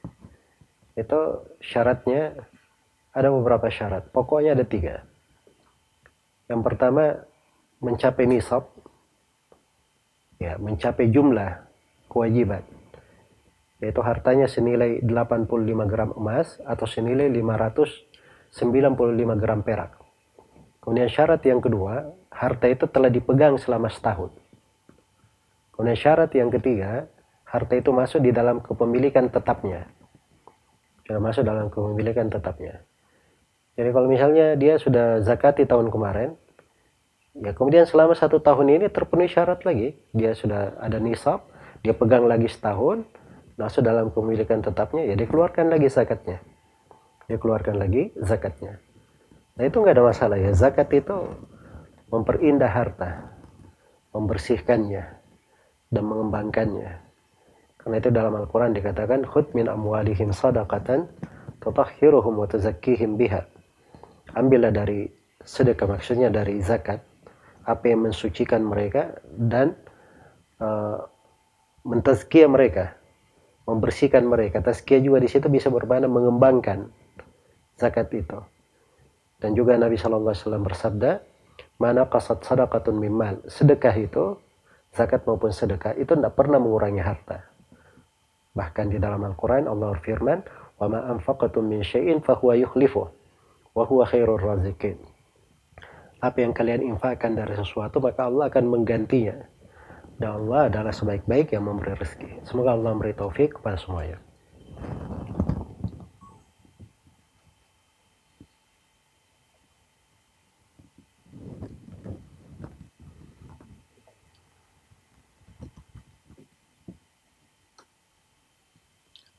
itu 0.94 1.20
syaratnya 1.58 2.34
ada 3.10 3.30
beberapa 3.30 3.66
syarat. 3.70 4.10
Pokoknya 4.10 4.54
ada 4.54 4.66
tiga. 4.66 5.02
Yang 6.46 6.60
pertama 6.66 7.26
mencapai 7.82 8.26
nisab, 8.26 8.70
ya 10.38 10.58
mencapai 10.58 11.10
jumlah 11.10 11.62
kewajiban 12.06 12.62
yaitu 13.82 14.00
hartanya 14.00 14.48
senilai 14.48 15.02
85 15.04 15.90
gram 15.90 16.10
emas 16.16 16.56
atau 16.64 16.88
senilai 16.88 17.28
595 18.54 19.42
gram 19.42 19.66
perak. 19.66 19.98
Kemudian 20.78 21.10
syarat 21.10 21.42
yang 21.42 21.58
kedua, 21.58 22.06
harta 22.30 22.70
itu 22.70 22.86
telah 22.86 23.10
dipegang 23.10 23.58
selama 23.58 23.90
setahun. 23.90 24.30
Kemudian 25.74 25.98
syarat 25.98 26.30
yang 26.38 26.54
ketiga, 26.54 27.10
harta 27.50 27.74
itu 27.74 27.90
masuk 27.90 28.22
di 28.22 28.30
dalam 28.30 28.62
kepemilikan 28.62 29.26
tetapnya. 29.26 29.90
Sudah 31.02 31.18
masuk 31.18 31.42
dalam 31.42 31.66
kepemilikan 31.66 32.30
tetapnya. 32.30 32.86
Jadi 33.74 33.90
kalau 33.90 34.06
misalnya 34.06 34.54
dia 34.54 34.78
sudah 34.78 35.18
zakati 35.26 35.66
tahun 35.66 35.90
kemarin, 35.90 36.38
ya 37.34 37.50
kemudian 37.58 37.90
selama 37.90 38.14
satu 38.14 38.38
tahun 38.38 38.78
ini 38.78 38.86
terpenuhi 38.86 39.26
syarat 39.26 39.66
lagi, 39.66 39.98
dia 40.14 40.30
sudah 40.30 40.78
ada 40.78 41.02
nisab, 41.02 41.42
dia 41.82 41.90
pegang 41.90 42.30
lagi 42.30 42.46
setahun, 42.46 43.02
masuk 43.58 43.82
dalam 43.82 44.14
kepemilikan 44.14 44.62
tetapnya, 44.62 45.10
ya 45.10 45.18
dikeluarkan 45.18 45.74
lagi 45.74 45.90
zakatnya. 45.90 46.38
Dia 47.28 47.40
keluarkan 47.40 47.80
lagi 47.80 48.12
zakatnya. 48.20 48.76
Nah 49.54 49.64
itu 49.64 49.76
nggak 49.80 49.94
ada 49.96 50.04
masalah 50.04 50.36
ya. 50.36 50.50
Zakat 50.52 50.90
itu 50.92 51.14
memperindah 52.10 52.68
harta, 52.68 53.32
membersihkannya, 54.12 55.04
dan 55.94 56.02
mengembangkannya. 56.04 56.90
Karena 57.78 57.96
itu 58.00 58.10
dalam 58.10 58.34
Al-Quran 58.34 58.72
dikatakan, 58.74 59.28
Khud 59.28 59.52
min 59.54 59.70
amwalihim 59.70 60.32
sadaqatan, 60.34 61.06
tutahhiruhum 61.62 62.34
wa 62.40 62.46
tuzakkihim 62.48 63.14
biha. 63.20 63.44
Ambillah 64.34 64.72
dari 64.74 65.06
sedekah, 65.44 65.86
maksudnya 65.86 66.32
dari 66.32 66.58
zakat, 66.64 67.04
apa 67.64 67.84
yang 67.88 68.08
mensucikan 68.08 68.64
mereka 68.64 69.16
dan 69.36 69.76
uh, 70.60 71.00
mentazkiyah 71.84 72.48
mereka, 72.48 72.96
membersihkan 73.68 74.24
mereka. 74.24 74.64
Tazkiyah 74.64 75.00
juga 75.04 75.18
di 75.20 75.28
situ 75.28 75.46
bisa 75.52 75.68
bermakna 75.68 76.08
mengembangkan 76.08 76.88
zakat 77.78 78.10
itu. 78.14 78.38
Dan 79.38 79.52
juga 79.52 79.76
Nabi 79.76 79.98
Shallallahu 79.98 80.32
Alaihi 80.32 80.42
Wasallam 80.46 80.64
bersabda, 80.64 81.10
mana 81.76 82.06
kasat 82.08 82.40
sadaqatun 82.46 82.96
mimal. 82.96 83.44
Sedekah 83.50 83.94
itu, 83.98 84.38
zakat 84.94 85.26
maupun 85.26 85.50
sedekah 85.50 85.92
itu 85.98 86.14
tidak 86.14 86.32
pernah 86.38 86.56
mengurangi 86.62 87.02
harta. 87.02 87.44
Bahkan 88.54 88.94
di 88.94 88.98
dalam 89.02 89.20
Al-Quran 89.26 89.66
Allah 89.66 89.92
berfirman, 89.98 90.38
wa 90.78 90.86
ma 90.86 91.00
min 91.62 91.80
syai'in 91.82 92.22
fahuwa 92.22 92.54
yukhlifuh 92.58 93.06
wa 93.74 93.84
huwa 93.84 94.06
khairur 94.06 94.38
razikin. 94.38 94.96
Apa 96.22 96.40
yang 96.40 96.54
kalian 96.54 96.94
infakkan 96.94 97.36
dari 97.36 97.52
sesuatu 97.58 98.00
maka 98.00 98.30
Allah 98.30 98.48
akan 98.48 98.64
menggantinya. 98.70 99.44
Dan 100.14 100.30
Allah 100.30 100.70
adalah 100.70 100.94
sebaik-baik 100.94 101.52
yang 101.52 101.66
memberi 101.66 101.98
rezeki. 101.98 102.46
Semoga 102.46 102.78
Allah 102.78 102.94
memberi 102.94 103.18
taufik 103.18 103.58
kepada 103.58 103.74
semuanya. 103.74 104.22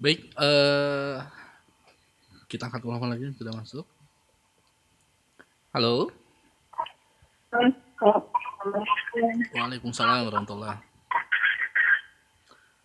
Baik, 0.06 0.22
eh 0.38 1.18
kita 2.46 2.70
angkat 2.70 2.86
telepon 2.86 3.10
lagi 3.10 3.26
sudah 3.42 3.58
masuk. 3.58 3.90
Halo. 5.74 6.14
Waalaikumsalam 9.50 10.30
warahmatullahi 10.30 10.78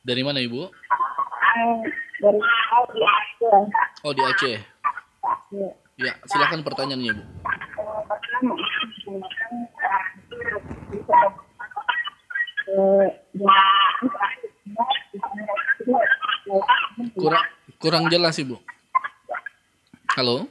Dari 0.01 0.23
mana 0.25 0.41
Ibu? 0.41 0.65
dari 2.25 2.41
Aceh. 2.41 3.69
Oh 4.01 4.17
di 4.17 4.23
Aceh. 4.25 4.57
Ya. 5.53 5.69
Ya, 6.01 6.13
silakan 6.25 6.65
pertanyaannya 6.65 7.21
Ibu. 7.21 7.23
Eh, 12.65 13.09
Kurang 17.15 17.45
kurang 17.81 18.05
jelas 18.11 18.37
Ibu. 18.41 18.57
Halo. 20.19 20.47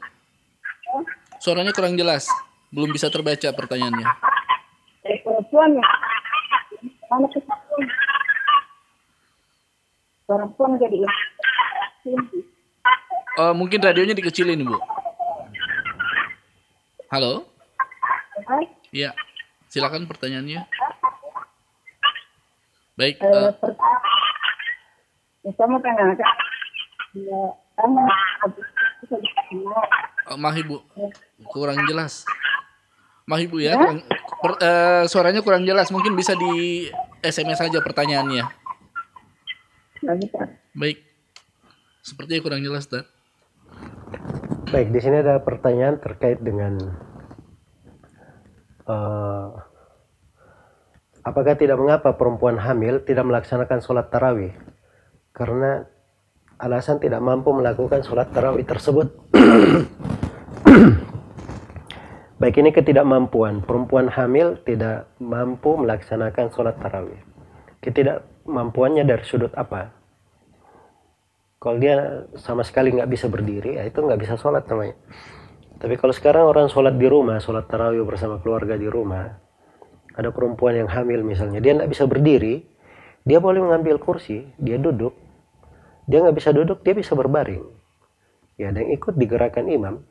Suaranya 1.40 1.72
kurang 1.76 1.96
jelas. 1.96 2.28
Belum 2.70 2.92
bisa 2.94 3.10
terbaca 3.10 3.50
pertanyaannya. 3.52 4.08
ya. 11.02 12.22
Eh, 13.40 13.54
mungkin 13.56 13.82
radionya 13.82 14.14
dikecilin 14.14 14.62
Ibu. 14.62 14.78
Halo. 17.10 17.50
Iya. 18.94 19.12
Silakan 19.70 20.06
pertanyaannya. 20.10 20.66
Baik. 23.00 23.16
Eh, 23.22 23.32
eh, 23.32 23.52
pertama, 23.56 23.96
ya, 24.04 24.04
saya 24.04 24.04
mau 24.04 24.04
tanya, 24.04 24.04
ya, 24.04 24.28
kan 24.28 25.30
habis 25.32 25.39
itu 25.50 25.58
saya 29.08 29.20
ditanya, 29.20 29.80
eh, 30.30 30.38
mah 30.38 30.54
Ibu. 30.54 30.76
Kurang 31.48 31.80
jelas. 31.86 32.28
Mah 33.26 33.40
Ibu 33.40 33.58
ya. 33.58 33.74
kurang- 33.74 34.06
per- 34.40 34.60
eh, 34.60 35.04
suaranya 35.06 35.42
kurang 35.42 35.64
jelas. 35.66 35.90
Mungkin 35.90 36.14
bisa 36.14 36.36
di 36.36 36.86
SMS 37.22 37.60
saja 37.60 37.80
pertanyaannya. 37.80 38.46
lagi 40.00 40.32
Pak. 40.32 40.48
Baik. 40.80 41.04
Sepertinya 42.00 42.40
kurang 42.40 42.64
jelas, 42.64 42.88
Dan. 42.88 43.04
Baik, 44.72 44.96
di 44.96 45.00
sini 45.04 45.20
ada 45.20 45.44
pertanyaan 45.44 46.00
terkait 46.00 46.40
dengan 46.40 46.80
eh, 48.86 49.48
apakah 51.22 51.54
tidak 51.54 51.78
mengapa 51.78 52.16
perempuan 52.16 52.58
hamil 52.58 53.04
tidak 53.04 53.28
melaksanakan 53.28 53.84
sholat 53.84 54.10
tarawih 54.10 54.50
karena 55.32 55.86
alasan 56.60 57.00
tidak 57.00 57.24
mampu 57.24 57.56
melakukan 57.56 58.04
sholat 58.04 58.30
tarawih 58.36 58.68
tersebut. 58.68 59.08
Baik 62.40 62.56
ini 62.64 62.72
ketidakmampuan. 62.72 63.64
Perempuan 63.68 64.08
hamil 64.08 64.60
tidak 64.64 65.12
mampu 65.20 65.76
melaksanakan 65.76 66.52
sholat 66.56 66.80
tarawih. 66.80 67.20
Ketidakmampuannya 67.84 69.04
dari 69.04 69.24
sudut 69.28 69.52
apa? 69.56 69.92
Kalau 71.60 71.76
dia 71.76 72.24
sama 72.40 72.64
sekali 72.64 72.96
nggak 72.96 73.12
bisa 73.12 73.28
berdiri, 73.28 73.76
ya 73.76 73.84
itu 73.84 74.00
nggak 74.00 74.20
bisa 74.24 74.40
sholat 74.40 74.64
namanya. 74.72 74.96
Tapi 75.80 76.00
kalau 76.00 76.16
sekarang 76.16 76.48
orang 76.48 76.72
sholat 76.72 76.96
di 76.96 77.08
rumah, 77.08 77.44
sholat 77.44 77.68
tarawih 77.68 78.08
bersama 78.08 78.40
keluarga 78.40 78.80
di 78.80 78.88
rumah, 78.88 79.28
ada 80.16 80.32
perempuan 80.32 80.80
yang 80.80 80.88
hamil 80.88 81.20
misalnya, 81.24 81.60
dia 81.60 81.76
nggak 81.76 81.92
bisa 81.92 82.08
berdiri, 82.08 82.64
dia 83.24 83.40
boleh 83.44 83.60
mengambil 83.64 84.00
kursi, 84.00 84.48
dia 84.60 84.80
duduk, 84.80 85.16
dia 86.10 86.24
nggak 86.24 86.38
bisa 86.38 86.50
duduk, 86.56 86.82
dia 86.82 86.96
bisa 86.98 87.14
berbaring. 87.14 87.64
Ya, 88.60 88.76
dan 88.76 88.92
ikut 88.92 89.16
digerakkan 89.16 89.72
imam, 89.72 90.04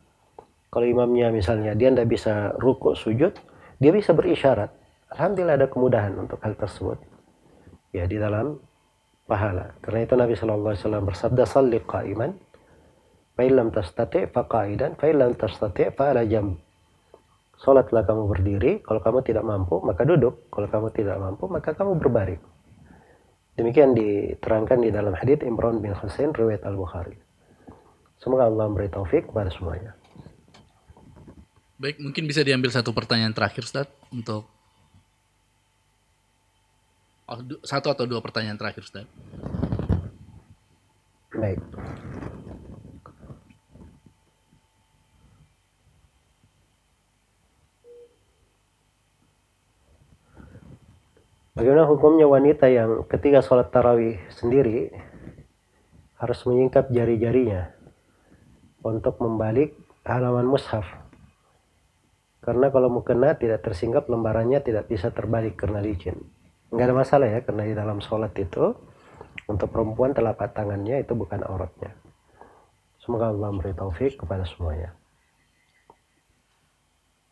kalau 0.69 0.85
imamnya 0.85 1.33
misalnya 1.33 1.73
dia 1.73 1.89
tidak 1.89 2.09
bisa 2.09 2.53
rukuk 2.61 2.97
sujud, 2.97 3.33
dia 3.81 3.91
bisa 3.93 4.13
berisyarat. 4.13 4.69
Alhamdulillah 5.09 5.57
ada 5.57 5.69
kemudahan 5.69 6.13
untuk 6.17 6.41
hal 6.45 6.53
tersebut. 6.57 7.01
Ya 7.93 8.05
di 8.05 8.21
dalam 8.21 8.61
pahala. 9.25 9.77
Karena 9.81 10.05
itu 10.05 10.15
Nabi 10.17 10.35
Shallallahu 10.37 10.73
Alaihi 10.73 10.83
Wasallam 10.85 11.05
bersabda, 11.09 11.43
"Salli 11.49 11.79
qa'iman, 11.81 12.37
fa'ilam 13.37 13.69
tastati 13.73 14.29
faqa'idan, 14.29 14.97
fa'ilam 15.01 15.33
tastati 15.37 15.89
fa'ala 15.93 16.25
jam." 16.29 16.57
Salatlah 17.59 18.07
kamu 18.07 18.23
berdiri, 18.31 18.73
kalau 18.87 19.03
kamu 19.03 19.25
tidak 19.27 19.43
mampu 19.43 19.83
maka 19.83 20.07
duduk, 20.07 20.47
kalau 20.53 20.69
kamu 20.71 20.89
tidak 20.95 21.17
mampu 21.19 21.51
maka 21.51 21.75
kamu 21.75 21.99
berbaring. 21.99 22.39
Demikian 23.59 23.91
diterangkan 23.91 24.87
di 24.87 24.95
dalam 24.95 25.19
hadits 25.19 25.43
Imran 25.43 25.83
bin 25.83 25.91
Husain 25.91 26.31
riwayat 26.31 26.63
Al-Bukhari. 26.63 27.19
Semoga 28.23 28.47
Allah 28.47 28.71
memberi 28.71 28.87
taufik 28.87 29.35
kepada 29.35 29.51
semuanya. 29.51 29.99
Baik, 31.79 31.99
mungkin 31.99 32.31
bisa 32.31 32.47
diambil 32.47 32.71
satu 32.71 32.95
pertanyaan 32.95 33.35
terakhir, 33.35 33.67
Ustaz, 33.67 33.91
untuk 34.15 34.47
oh, 37.27 37.41
satu 37.67 37.91
atau 37.91 38.07
dua 38.07 38.23
pertanyaan 38.23 38.59
terakhir, 38.59 38.87
Ustaz. 38.87 39.07
Baik. 41.35 41.59
Bagaimana 51.59 51.91
hukumnya 51.91 52.31
wanita 52.31 52.71
yang 52.71 53.03
ketika 53.11 53.43
sholat 53.43 53.75
tarawih 53.75 54.15
sendiri 54.31 54.95
harus 56.23 56.39
menyingkap 56.47 56.87
jari-jarinya 56.95 57.75
untuk 58.87 59.19
membalik 59.19 59.75
halaman 60.07 60.47
mushaf 60.47 60.87
karena 62.49 62.71
kalau 62.71 62.89
mau 62.89 63.03
kena 63.03 63.35
tidak 63.35 63.67
tersingkap 63.67 64.07
lembarannya 64.07 64.63
tidak 64.63 64.87
bisa 64.87 65.11
terbalik 65.11 65.59
karena 65.59 65.83
licin. 65.83 66.17
Nggak 66.71 66.87
ada 66.87 66.95
masalah 66.95 67.29
ya 67.29 67.41
karena 67.43 67.63
di 67.67 67.75
dalam 67.75 67.99
sholat 67.99 68.33
itu 68.39 68.73
untuk 69.51 69.69
perempuan 69.69 70.15
telapak 70.15 70.55
tangannya 70.55 71.03
itu 71.03 71.13
bukan 71.19 71.43
auratnya. 71.43 71.93
Semoga 73.03 73.35
Allah 73.35 73.51
memberi 73.51 73.75
taufik 73.75 74.17
kepada 74.17 74.47
semuanya. 74.47 74.95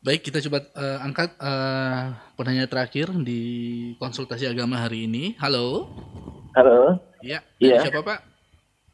Baik, 0.07 0.31
kita 0.31 0.39
coba 0.47 0.63
uh, 0.79 1.03
angkat 1.03 1.35
uh, 1.43 2.15
penanya 2.39 2.71
terakhir 2.71 3.11
di 3.27 3.43
konsultasi 3.99 4.47
agama 4.47 4.79
hari 4.79 5.11
ini. 5.11 5.35
Halo. 5.43 5.91
Halo. 6.55 7.03
Iya. 7.27 7.43
Iya. 7.59 7.83
Siapa 7.83 8.07
Pak? 8.07 8.23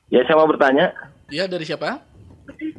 Ya 0.09 0.25
saya 0.25 0.41
mau 0.41 0.49
bertanya. 0.49 0.89
Iya 1.29 1.45
dari 1.53 1.69
siapa? 1.69 2.01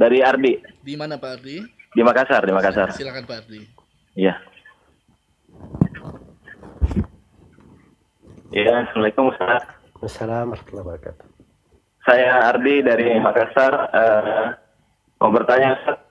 Dari 0.02 0.26
Ardi. 0.26 0.58
Di 0.82 0.98
mana 0.98 1.22
Pak 1.22 1.30
Ardi? 1.30 1.62
Di 1.94 2.02
Makassar, 2.02 2.42
di 2.42 2.50
Makassar. 2.58 2.90
Silakan 2.98 3.30
Pak 3.30 3.38
Ardi. 3.46 3.70
Iya. 4.18 4.34
Iya, 8.50 8.74
Assalamualaikum 8.82 9.30
Ustaz. 9.30 9.62
Assalamualaikum 10.02 10.58
warahmatullahi 10.58 10.86
wabarakatuh. 10.90 11.28
Saya 12.02 12.50
Ardi 12.50 12.76
dari 12.82 13.14
Makassar. 13.22 13.74
Uh, 13.94 14.46
mau 15.22 15.30
bertanya 15.30 15.78
Ustaz. 15.78 16.02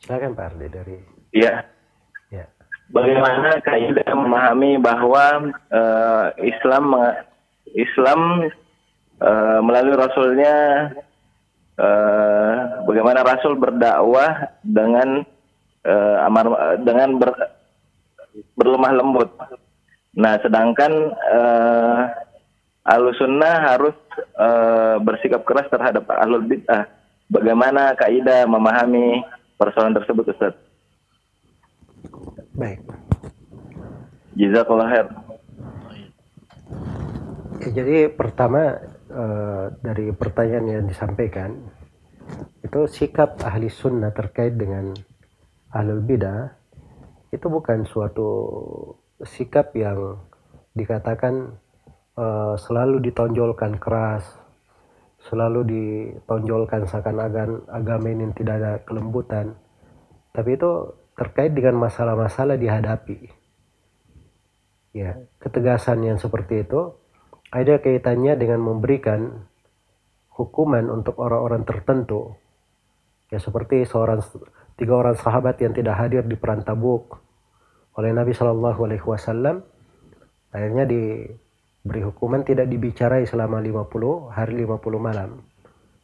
Silakan 0.00 0.32
Pak 0.32 0.56
Ardi 0.56 0.68
dari. 0.72 1.15
Iya. 1.36 1.54
Ya. 2.32 2.44
Bagaimana 2.88 3.60
kaidah 3.60 4.10
memahami 4.16 4.80
bahwa 4.80 5.52
uh, 5.68 6.26
Islam 6.40 6.96
Islam 7.76 8.20
uh, 9.20 9.60
melalui 9.60 10.00
Rasulnya 10.00 10.54
uh, 11.76 12.54
bagaimana 12.88 13.20
Rasul 13.20 13.60
berdakwah 13.60 14.56
dengan 14.64 15.28
uh, 15.84 16.16
amar 16.24 16.46
dengan 16.80 17.20
ber, 17.20 17.30
berlemah 18.56 18.92
lembut. 18.96 19.30
Nah, 20.16 20.40
sedangkan 20.40 20.92
uh, 21.12 22.00
Ahlus 22.88 23.20
Sunnah 23.20 23.76
harus 23.76 23.96
uh, 24.40 24.96
bersikap 25.04 25.44
keras 25.44 25.68
terhadap 25.68 26.08
Ahlul 26.08 26.48
Bid'ah. 26.48 26.88
Bagaimana 27.28 27.92
kaidah 27.98 28.46
memahami 28.48 29.20
persoalan 29.58 29.92
tersebut, 29.92 30.32
Ustaz? 30.32 30.65
Baik. 32.56 32.80
Jazakallah 34.32 34.88
khair. 34.88 35.06
Ya, 37.60 37.68
jadi 37.72 38.08
pertama 38.08 38.80
uh, 39.12 39.72
dari 39.84 40.12
pertanyaan 40.16 40.66
yang 40.66 40.84
disampaikan 40.88 41.52
itu 42.64 42.80
sikap 42.88 43.38
ahli 43.44 43.68
sunnah 43.68 44.10
terkait 44.16 44.56
dengan 44.56 44.96
ahlul 45.70 46.00
bidah 46.00 46.56
itu 47.30 47.46
bukan 47.46 47.84
suatu 47.84 48.28
sikap 49.20 49.76
yang 49.76 50.16
dikatakan 50.72 51.60
uh, 52.16 52.56
selalu 52.56 53.04
ditonjolkan 53.04 53.76
keras 53.76 54.24
selalu 55.28 55.60
ditonjolkan 55.66 56.86
seakan-akan 56.88 57.66
agama 57.68 58.06
ini 58.12 58.32
tidak 58.36 58.54
ada 58.62 58.72
kelembutan 58.84 59.54
tapi 60.32 60.54
itu 60.54 60.92
terkait 61.16 61.50
dengan 61.56 61.80
masalah-masalah 61.80 62.60
dihadapi 62.60 63.46
ya 64.96 65.12
ketegasan 65.44 66.00
yang 66.08 66.16
seperti 66.16 66.64
itu 66.64 66.96
ada 67.52 67.76
kaitannya 67.76 68.32
dengan 68.40 68.64
memberikan 68.64 69.44
hukuman 70.32 70.88
untuk 70.88 71.20
orang-orang 71.20 71.68
tertentu. 71.68 72.32
Ya 73.28 73.36
seperti 73.36 73.84
seorang 73.84 74.24
tiga 74.80 74.96
orang 74.96 75.18
sahabat 75.18 75.60
yang 75.60 75.76
tidak 75.76 75.98
hadir 76.00 76.24
di 76.24 76.34
perang 76.38 76.64
Tabuk 76.64 77.20
oleh 77.96 78.10
Nabi 78.12 78.32
Shallallahu 78.32 78.80
Alaihi 78.86 79.04
Wasallam 79.04 79.60
akhirnya 80.52 80.84
diberi 80.88 82.02
hukuman 82.06 82.46
tidak 82.46 82.70
dibicarai 82.70 83.28
selama 83.28 83.60
50 83.60 84.32
hari 84.32 84.54
50 84.64 84.80
malam. 84.96 85.42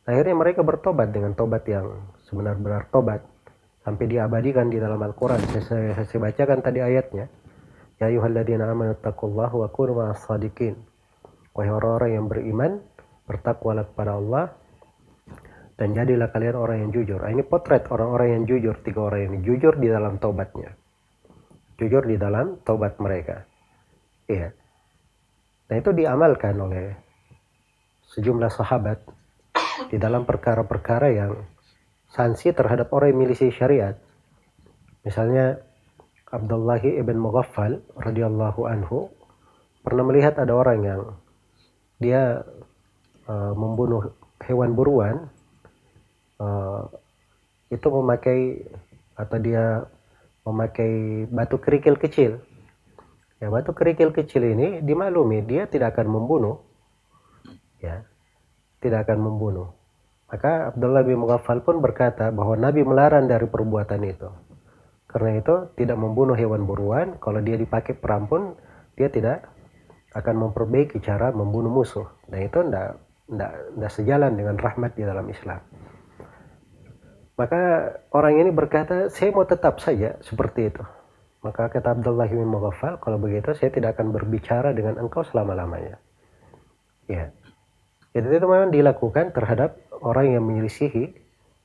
Akhirnya 0.02 0.34
mereka 0.34 0.66
bertobat 0.66 1.14
dengan 1.14 1.32
tobat 1.38 1.62
yang 1.70 2.10
sebenar-benar 2.26 2.90
tobat 2.90 3.22
sampai 3.82 4.06
diabadikan 4.06 4.70
di 4.70 4.78
dalam 4.78 4.98
Al-Quran. 5.02 5.42
Saya, 5.50 5.62
saya, 5.62 6.06
saya 6.06 6.20
bacakan 6.22 6.58
tadi 6.62 6.80
ayatnya. 6.82 7.26
Ya 7.98 8.10
ayuhalladzina 8.10 8.66
amanu 8.66 8.98
taqullaha 8.98 9.54
wa 9.54 9.68
kunu 9.70 9.92
ma'as 9.98 10.22
sadiqin. 10.26 10.78
Wahai 11.52 11.68
orang-orang 11.68 12.10
yang 12.16 12.26
beriman, 12.26 12.72
bertakwalah 13.28 13.84
kepada 13.92 14.16
Allah 14.16 14.44
dan 15.76 15.92
jadilah 15.92 16.30
kalian 16.30 16.56
orang 16.56 16.78
yang 16.86 16.90
jujur. 16.94 17.20
Nah, 17.20 17.30
ini 17.34 17.44
potret 17.44 17.84
orang-orang 17.90 18.40
yang 18.40 18.44
jujur, 18.48 18.74
tiga 18.86 19.00
orang 19.12 19.20
yang 19.28 19.34
jujur 19.44 19.74
di 19.76 19.88
dalam 19.90 20.16
taubatnya. 20.16 20.72
Jujur 21.76 22.06
di 22.06 22.16
dalam 22.16 22.62
taubat 22.62 22.96
mereka. 23.02 23.44
Iya. 24.30 24.54
Nah 25.72 25.76
itu 25.80 25.90
diamalkan 25.96 26.54
oleh 26.60 26.92
sejumlah 28.12 28.52
sahabat 28.52 29.00
di 29.88 29.96
dalam 29.96 30.28
perkara-perkara 30.28 31.08
yang 31.16 31.32
sanksi 32.12 32.52
terhadap 32.52 32.92
orang 32.92 33.16
yang 33.16 33.20
milisi 33.24 33.48
syariat. 33.48 33.96
Misalnya 35.02 35.58
Abdullah 36.28 36.80
ibn 36.80 37.16
Mughaffal 37.16 37.80
radhiyallahu 37.96 38.68
anhu 38.68 39.08
pernah 39.80 40.04
melihat 40.04 40.36
ada 40.36 40.52
orang 40.52 40.78
yang 40.84 41.00
dia 41.96 42.44
uh, 43.26 43.52
membunuh 43.56 44.12
hewan 44.44 44.76
buruan 44.76 45.28
uh, 46.38 46.86
itu 47.72 47.88
memakai 47.88 48.62
atau 49.16 49.38
dia 49.40 49.84
memakai 50.42 51.24
batu 51.30 51.56
kerikil 51.60 51.96
kecil 51.96 52.42
ya 53.38 53.50
batu 53.50 53.74
kerikil 53.74 54.10
kecil 54.14 54.42
ini 54.46 54.82
dimaklumi 54.82 55.42
dia 55.42 55.66
tidak 55.66 55.98
akan 55.98 56.10
membunuh 56.10 56.62
ya 57.82 58.02
tidak 58.82 59.06
akan 59.06 59.18
membunuh 59.18 59.81
maka 60.32 60.72
Abdullah 60.72 61.04
bin 61.04 61.20
Mughaffal 61.20 61.60
pun 61.60 61.84
berkata 61.84 62.32
bahwa 62.32 62.56
Nabi 62.56 62.80
melarang 62.88 63.28
dari 63.28 63.44
perbuatan 63.44 64.00
itu 64.08 64.32
karena 65.12 65.36
itu 65.36 65.68
tidak 65.76 66.00
membunuh 66.00 66.32
hewan 66.32 66.64
buruan 66.64 67.20
kalau 67.20 67.44
dia 67.44 67.60
dipakai 67.60 67.92
perang 67.92 68.24
pun 68.24 68.56
dia 68.96 69.12
tidak 69.12 69.44
akan 70.12 70.48
memperbaiki 70.48 71.00
cara 71.00 71.32
membunuh 71.32 71.72
musuh. 71.72 72.08
Nah 72.28 72.40
itu 72.40 72.60
tidak 72.64 73.00
tidak 73.28 73.92
sejalan 73.92 74.32
dengan 74.36 74.56
rahmat 74.60 74.92
di 74.96 75.04
dalam 75.04 75.24
Islam. 75.28 75.60
Maka 77.32 77.92
orang 78.12 78.44
ini 78.44 78.50
berkata, 78.52 79.08
saya 79.08 79.32
mau 79.32 79.48
tetap 79.48 79.80
saja 79.80 80.20
seperti 80.20 80.68
itu. 80.68 80.84
Maka 81.40 81.72
kata 81.72 81.96
Abdullah 81.98 82.28
bin 82.28 82.44
Mughaffal, 82.44 83.00
kalau 83.00 83.18
begitu 83.18 83.56
saya 83.56 83.72
tidak 83.72 83.98
akan 83.98 84.12
berbicara 84.12 84.76
dengan 84.76 85.00
engkau 85.00 85.24
selama-lamanya. 85.24 85.96
Ya. 87.08 87.32
Jadi 88.12 88.36
itu 88.36 88.46
memang 88.46 88.70
dilakukan 88.70 89.32
terhadap 89.32 89.80
orang 90.02 90.34
yang 90.34 90.44
menyelisihi 90.44 91.14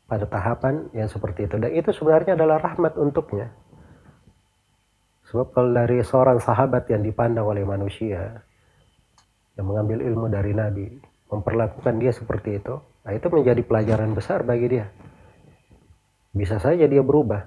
pada 0.08 0.24
tahapan 0.30 0.88
yang 0.96 1.12
seperti 1.12 1.50
itu. 1.50 1.60
Dan 1.60 1.74
itu 1.74 1.90
sebenarnya 1.92 2.40
adalah 2.40 2.64
rahmat 2.64 2.96
untuknya. 2.96 3.52
Sebab 5.28 5.52
kalau 5.52 5.76
dari 5.76 6.00
seorang 6.00 6.40
sahabat 6.40 6.88
yang 6.88 7.04
dipandang 7.04 7.44
oleh 7.44 7.68
manusia, 7.68 8.40
yang 9.60 9.66
mengambil 9.68 10.00
ilmu 10.00 10.32
dari 10.32 10.56
Nabi, 10.56 10.88
memperlakukan 11.28 12.00
dia 12.00 12.16
seperti 12.16 12.64
itu, 12.64 12.80
nah 13.04 13.12
itu 13.12 13.28
menjadi 13.28 13.60
pelajaran 13.68 14.16
besar 14.16 14.48
bagi 14.48 14.72
dia. 14.72 14.88
Bisa 16.32 16.64
saja 16.64 16.88
dia 16.88 17.04
berubah 17.04 17.44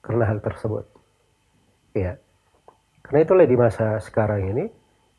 karena 0.00 0.24
hal 0.24 0.40
tersebut. 0.40 0.88
Ya. 1.92 2.16
Karena 3.04 3.20
itulah 3.20 3.44
di 3.44 3.56
masa 3.60 4.00
sekarang 4.00 4.48
ini, 4.48 4.64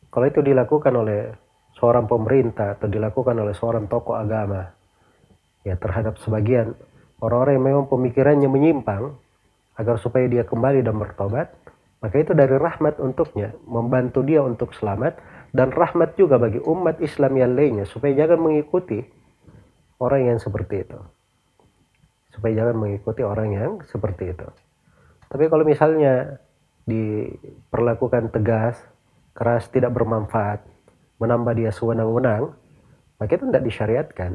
kalau 0.09 0.25
itu 0.25 0.41
dilakukan 0.41 0.93
oleh 0.97 1.44
seorang 1.75 2.07
pemerintah 2.07 2.79
atau 2.79 2.87
dilakukan 2.87 3.35
oleh 3.35 3.55
seorang 3.55 3.85
tokoh 3.91 4.15
agama, 4.15 4.71
ya 5.67 5.75
terhadap 5.75 6.15
sebagian 6.23 6.75
orang-orang 7.19 7.53
yang 7.59 7.65
memang 7.65 7.85
pemikirannya 7.91 8.49
menyimpang, 8.49 9.15
agar 9.75 9.99
supaya 9.99 10.25
dia 10.31 10.47
kembali 10.47 10.87
dan 10.87 10.95
bertobat, 10.95 11.51
maka 11.99 12.15
itu 12.21 12.31
dari 12.31 12.55
rahmat 12.55 12.95
untuknya, 13.01 13.51
membantu 13.67 14.23
dia 14.23 14.39
untuk 14.39 14.71
selamat, 14.71 15.19
dan 15.51 15.71
rahmat 15.71 16.15
juga 16.15 16.39
bagi 16.39 16.63
umat 16.63 16.99
Islam 17.03 17.35
yang 17.35 17.51
lainnya, 17.55 17.83
supaya 17.87 18.15
jangan 18.15 18.39
mengikuti 18.39 19.03
orang 19.99 20.31
yang 20.31 20.39
seperti 20.39 20.83
itu. 20.87 20.99
Supaya 22.31 22.51
jangan 22.51 22.75
mengikuti 22.75 23.23
orang 23.23 23.49
yang 23.51 23.71
seperti 23.87 24.35
itu. 24.35 24.47
Tapi 25.31 25.43
kalau 25.47 25.63
misalnya 25.63 26.39
diperlakukan 26.87 28.31
tegas, 28.31 28.79
keras, 29.35 29.67
tidak 29.71 29.91
bermanfaat, 29.95 30.74
menambah 31.19 31.53
dia 31.55 31.71
sewenang-wenang, 31.71 32.51
maka 33.17 33.31
itu 33.35 33.47
tidak 33.47 33.63
disyariatkan 33.63 34.31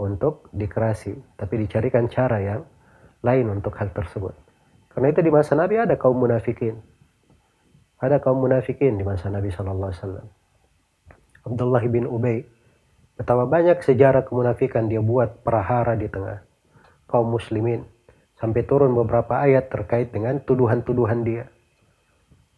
untuk 0.00 0.48
dikerasi, 0.50 1.14
tapi 1.36 1.62
dicarikan 1.62 2.08
cara 2.08 2.40
yang 2.40 2.62
lain 3.22 3.46
untuk 3.52 3.76
hal 3.78 3.92
tersebut. 3.94 4.34
Karena 4.92 5.08
itu 5.14 5.20
di 5.24 5.30
masa 5.32 5.56
Nabi 5.56 5.80
ada 5.80 5.96
kaum 5.96 6.18
munafikin. 6.18 6.76
Ada 8.02 8.18
kaum 8.18 8.42
munafikin 8.42 8.98
di 8.98 9.04
masa 9.06 9.30
Nabi 9.30 9.48
Shallallahu 9.48 9.88
Alaihi 9.88 10.02
Wasallam. 10.02 10.26
Abdullah 11.42 11.84
bin 11.86 12.04
Ubay 12.06 12.42
betapa 13.18 13.46
banyak 13.46 13.82
sejarah 13.82 14.26
kemunafikan 14.26 14.90
dia 14.90 14.98
buat 14.98 15.46
perahara 15.46 15.94
di 15.94 16.10
tengah 16.10 16.42
kaum 17.06 17.30
muslimin 17.30 17.86
sampai 18.38 18.66
turun 18.66 18.90
beberapa 18.94 19.38
ayat 19.38 19.70
terkait 19.70 20.10
dengan 20.10 20.42
tuduhan-tuduhan 20.42 21.22
dia. 21.22 21.46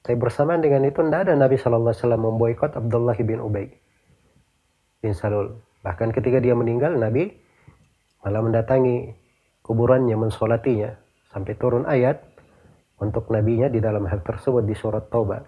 Tapi 0.04 0.20
bersamaan 0.20 0.60
dengan 0.60 0.84
itu 0.84 1.00
tidak 1.00 1.24
ada 1.24 1.32
Nabi 1.32 1.56
Shallallahu 1.56 1.88
Alaihi 1.88 2.02
Wasallam 2.04 2.22
memboikot 2.28 2.70
Abdullah 2.76 3.16
bin 3.16 3.40
Ubay 3.40 3.72
bin 5.00 5.16
Salul. 5.16 5.64
Bahkan 5.80 6.12
ketika 6.12 6.44
dia 6.44 6.52
meninggal, 6.52 6.96
Nabi 7.00 7.32
malah 8.20 8.44
mendatangi 8.44 9.16
kuburannya, 9.64 10.16
mensolatinya, 10.16 10.92
sampai 11.32 11.56
turun 11.56 11.88
ayat 11.88 12.20
untuk 13.00 13.32
nabinya 13.32 13.72
di 13.72 13.80
dalam 13.80 14.04
hal 14.04 14.20
tersebut 14.20 14.68
di 14.68 14.76
surat 14.76 15.08
Taubah. 15.08 15.40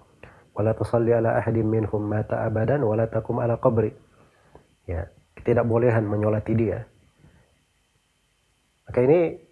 Wala 0.57 0.73
tusalli 0.73 1.13
ala 1.13 1.37
ahadim 1.37 1.69
minhum 1.69 2.01
mata 2.01 2.41
abadan 2.49 2.81
wala 2.81 3.13
takum 3.13 3.45
ala 3.45 3.61
qabri. 3.61 3.93
Ya, 4.89 5.13
tidak 5.45 5.69
bolehan 5.69 6.09
menyolati 6.09 6.57
dia. 6.57 6.89
Maka 8.89 9.05
ini 9.05 9.47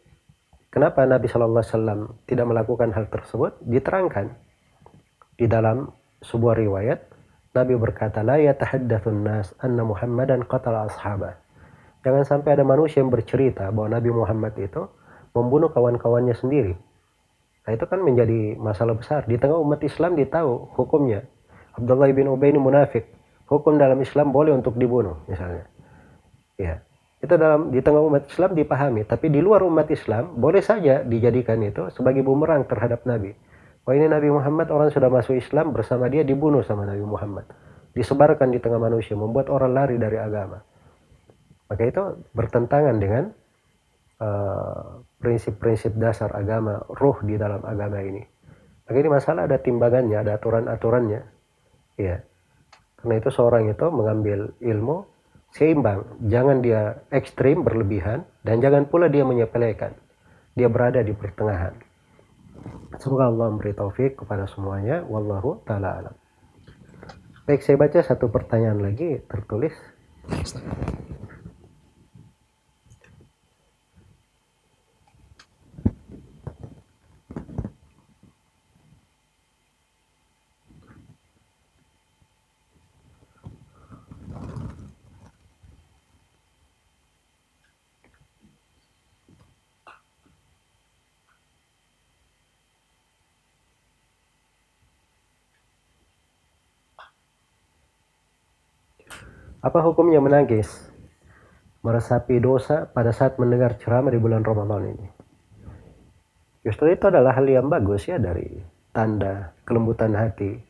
Kenapa 0.74 1.06
Nabi 1.06 1.30
Shallallahu 1.30 1.62
Alaihi 1.62 1.70
Wasallam 1.78 2.00
tidak 2.26 2.46
melakukan 2.50 2.90
hal 2.90 3.06
tersebut? 3.06 3.62
Diterangkan 3.62 4.34
di 5.34 5.46
dalam 5.50 5.90
sebuah 6.22 6.58
riwayat 6.58 6.98
Nabi 7.54 7.78
berkata, 7.78 8.26
"La 8.26 8.38
yatahaddatsun 8.42 9.16
nas 9.22 9.54
anna 9.62 9.86
Muhammadan 9.86 10.42
qatala 10.46 10.90
ashabah." 10.90 11.38
Jangan 12.02 12.26
sampai 12.26 12.58
ada 12.58 12.66
manusia 12.66 13.00
yang 13.00 13.14
bercerita 13.14 13.70
bahwa 13.70 13.94
Nabi 13.94 14.10
Muhammad 14.10 14.58
itu 14.58 14.82
membunuh 15.32 15.70
kawan-kawannya 15.70 16.34
sendiri. 16.34 16.74
Nah, 17.64 17.70
itu 17.72 17.84
kan 17.88 18.02
menjadi 18.04 18.60
masalah 18.60 18.92
besar. 18.92 19.24
Di 19.24 19.40
tengah 19.40 19.56
umat 19.56 19.80
Islam 19.80 20.18
ditahu 20.18 20.76
hukumnya. 20.76 21.24
Abdullah 21.78 22.12
bin 22.12 22.28
Ubay 22.28 22.52
ini 22.52 22.60
munafik. 22.60 23.08
Hukum 23.48 23.80
dalam 23.80 23.96
Islam 24.04 24.34
boleh 24.34 24.52
untuk 24.52 24.76
dibunuh 24.76 25.24
misalnya. 25.30 25.64
Ya 26.60 26.84
itu 27.24 27.34
dalam 27.40 27.72
di 27.72 27.80
tengah 27.80 28.04
umat 28.04 28.28
Islam 28.28 28.52
dipahami 28.52 29.08
tapi 29.08 29.32
di 29.32 29.40
luar 29.40 29.64
umat 29.64 29.88
Islam 29.88 30.36
boleh 30.36 30.60
saja 30.60 31.00
dijadikan 31.00 31.56
itu 31.64 31.88
sebagai 31.96 32.20
bumerang 32.20 32.68
terhadap 32.68 33.08
Nabi 33.08 33.32
wah 33.84 33.94
ini 33.94 34.08
Nabi 34.08 34.28
Muhammad 34.32 34.72
orang 34.72 34.90
sudah 34.90 35.08
masuk 35.12 35.38
Islam 35.38 35.72
bersama 35.76 36.08
dia 36.08 36.24
dibunuh 36.26 36.64
sama 36.64 36.88
Nabi 36.88 37.04
Muhammad. 37.04 37.46
Disebarkan 37.94 38.50
di 38.50 38.58
tengah 38.58 38.82
manusia 38.82 39.14
membuat 39.14 39.46
orang 39.52 39.70
lari 39.70 39.96
dari 40.00 40.18
agama. 40.18 40.58
Maka 41.70 41.82
itu 41.86 42.02
bertentangan 42.34 42.96
dengan 42.98 43.30
eh, 44.18 44.84
prinsip-prinsip 45.22 45.94
uh, 45.94 46.10
dasar 46.10 46.34
agama 46.34 46.82
ruh 46.90 47.22
di 47.22 47.38
dalam 47.38 47.62
agama 47.62 48.02
ini. 48.02 48.20
Maka 48.84 48.96
ini 48.98 49.08
masalah 49.08 49.46
ada 49.46 49.62
timbangannya 49.62 50.18
ada 50.18 50.34
aturan-aturannya. 50.36 51.22
Ya 51.94 52.26
karena 53.04 53.20
itu 53.20 53.28
seorang 53.36 53.68
itu 53.68 53.84
mengambil 53.92 54.56
ilmu 54.64 55.04
seimbang, 55.52 56.08
jangan 56.24 56.64
dia 56.64 57.04
ekstrim 57.12 57.60
berlebihan 57.60 58.24
dan 58.40 58.64
jangan 58.64 58.88
pula 58.88 59.12
dia 59.12 59.28
menyepelekan. 59.28 59.92
Dia 60.56 60.72
berada 60.72 61.04
di 61.04 61.12
pertengahan. 61.12 61.76
Semoga 63.04 63.28
Allah 63.28 63.52
memberi 63.52 63.76
taufik 63.76 64.16
kepada 64.24 64.48
semuanya. 64.48 65.04
Wallahu 65.04 65.60
taala 65.68 66.00
alam. 66.00 66.16
Baik, 67.44 67.60
saya 67.60 67.76
baca 67.76 68.00
satu 68.00 68.32
pertanyaan 68.32 68.80
lagi 68.80 69.20
tertulis. 69.28 69.76
Apa 99.64 99.80
hukumnya 99.80 100.20
menangis? 100.20 100.68
Meresapi 101.80 102.36
dosa 102.36 102.84
pada 102.84 103.16
saat 103.16 103.40
mendengar 103.40 103.80
ceramah 103.80 104.12
di 104.12 104.20
bulan 104.20 104.44
Ramadan 104.44 104.92
ini. 104.92 105.08
Justru 106.68 106.92
itu 106.92 107.08
adalah 107.08 107.32
hal 107.32 107.48
yang 107.48 107.72
bagus 107.72 108.04
ya 108.04 108.20
dari 108.20 108.60
tanda 108.92 109.56
kelembutan 109.64 110.12
hati. 110.12 110.60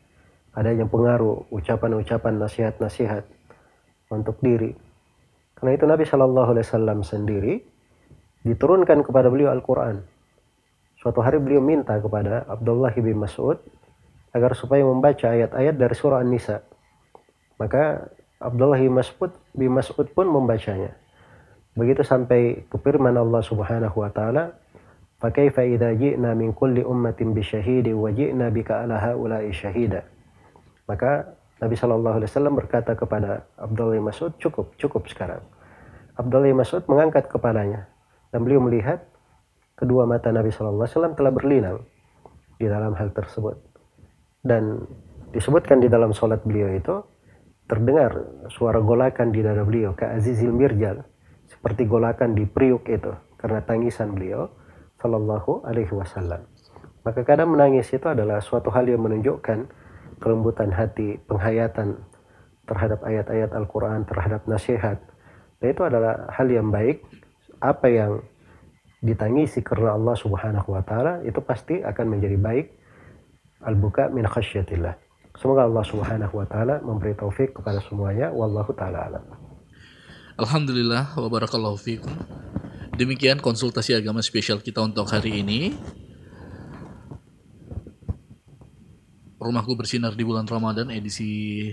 Ada 0.54 0.78
yang 0.78 0.86
pengaruh 0.86 1.50
ucapan-ucapan 1.50 2.38
nasihat-nasihat 2.38 3.26
untuk 4.14 4.38
diri. 4.38 4.70
Karena 5.58 5.74
itu 5.74 5.90
Nabi 5.90 6.06
Shallallahu 6.06 6.54
Alaihi 6.54 6.66
Wasallam 6.70 6.98
sendiri 7.02 7.54
diturunkan 8.46 9.02
kepada 9.02 9.26
beliau 9.26 9.50
Al-Quran. 9.50 10.06
Suatu 11.02 11.18
hari 11.18 11.42
beliau 11.42 11.58
minta 11.58 11.98
kepada 11.98 12.46
Abdullah 12.46 12.94
bin 12.94 13.18
Mas'ud 13.18 13.58
agar 14.30 14.54
supaya 14.54 14.86
membaca 14.86 15.34
ayat-ayat 15.34 15.74
dari 15.74 15.94
surah 15.98 16.22
An-Nisa. 16.22 16.62
Maka 17.58 18.06
Abdullah 18.44 18.76
bin 18.76 18.92
Mas'ud, 18.92 19.32
bin 19.56 19.72
Mas'ud 19.72 20.04
pun 20.12 20.28
membacanya. 20.28 20.92
Begitu 21.74 22.04
sampai 22.04 22.68
ke 22.68 22.76
firman 22.78 23.16
Allah 23.16 23.40
Subhanahu 23.40 24.04
wa 24.04 24.12
taala, 24.12 24.52
"Fakaifa 25.18 25.64
idza 25.64 25.96
ji'na 25.96 26.36
min 26.36 26.52
kulli 26.52 26.84
ummatin 26.84 27.32
bi 27.32 27.40
syahidin 27.40 27.96
wa 27.96 28.12
ji'na 28.12 28.52
bika 28.52 28.84
ala 28.84 29.00
syahida." 29.50 30.04
Maka 30.84 31.34
Nabi 31.64 31.74
Shallallahu 31.74 32.20
alaihi 32.20 32.30
wasallam 32.30 32.54
berkata 32.60 32.92
kepada 32.92 33.48
Abdullah 33.56 33.96
bin 33.96 34.04
Mas'ud, 34.04 34.36
"Cukup, 34.36 34.76
cukup 34.76 35.08
sekarang." 35.08 35.40
Abdullah 36.14 36.52
bin 36.52 36.60
Mas'ud 36.60 36.84
mengangkat 36.84 37.26
kepalanya 37.32 37.88
dan 38.30 38.44
beliau 38.44 38.60
melihat 38.60 39.02
kedua 39.74 40.04
mata 40.04 40.28
Nabi 40.30 40.52
Shallallahu 40.52 40.84
alaihi 40.84 40.94
wasallam 40.94 41.14
telah 41.16 41.32
berlinang 41.32 41.78
di 42.60 42.66
dalam 42.68 42.92
hal 42.94 43.10
tersebut. 43.10 43.56
Dan 44.44 44.84
disebutkan 45.32 45.80
di 45.80 45.88
dalam 45.88 46.12
sholat 46.12 46.44
beliau 46.44 46.70
itu 46.70 47.13
terdengar 47.64 48.12
suara 48.52 48.80
golakan 48.80 49.32
di 49.32 49.40
dada 49.40 49.64
beliau 49.64 49.96
ke 49.96 50.04
Azizil 50.04 50.52
Mirjal 50.52 51.00
seperti 51.48 51.88
golakan 51.88 52.36
di 52.36 52.44
Priuk 52.44 52.88
itu 52.88 53.12
karena 53.40 53.64
tangisan 53.64 54.12
beliau 54.16 54.48
Shallallahu 55.00 55.68
Alaihi 55.68 55.92
Wasallam. 55.92 56.48
Maka 57.04 57.20
kadang 57.28 57.52
menangis 57.52 57.92
itu 57.92 58.08
adalah 58.08 58.40
suatu 58.40 58.72
hal 58.72 58.88
yang 58.88 59.04
menunjukkan 59.04 59.68
kelembutan 60.16 60.72
hati, 60.72 61.20
penghayatan 61.28 62.00
terhadap 62.64 63.04
ayat-ayat 63.04 63.52
Al-Quran, 63.52 64.08
terhadap 64.08 64.48
nasihat. 64.48 65.04
Nah 65.60 65.68
itu 65.68 65.84
adalah 65.84 66.32
hal 66.32 66.48
yang 66.48 66.72
baik. 66.72 67.04
Apa 67.60 67.92
yang 67.92 68.24
ditangisi 69.04 69.60
karena 69.60 69.92
Allah 69.92 70.16
Subhanahu 70.16 70.72
wa 70.72 70.80
taala 70.80 71.20
itu 71.28 71.44
pasti 71.44 71.84
akan 71.84 72.16
menjadi 72.16 72.40
baik. 72.40 72.66
Al-buka 73.68 74.08
min 74.08 74.24
khasyatillah. 74.24 75.03
Semoga 75.34 75.66
Allah 75.66 75.82
Subhanahu 75.82 76.34
wa 76.38 76.46
taala 76.46 76.78
memberi 76.78 77.18
taufik 77.18 77.58
kepada 77.58 77.82
semuanya 77.82 78.30
wallahu 78.30 78.70
taala 78.70 79.10
alam. 79.10 79.24
Alhamdulillah 80.38 81.18
wa 81.18 81.28
barakallahu 81.30 81.74
fikum. 81.78 82.14
Demikian 82.94 83.42
konsultasi 83.42 83.98
agama 83.98 84.22
spesial 84.22 84.62
kita 84.62 84.78
untuk 84.78 85.10
hari 85.10 85.42
ini. 85.42 85.74
Rumahku 89.42 89.74
bersinar 89.74 90.14
di 90.14 90.22
bulan 90.22 90.46
Ramadan 90.46 90.88
edisi 90.94 91.68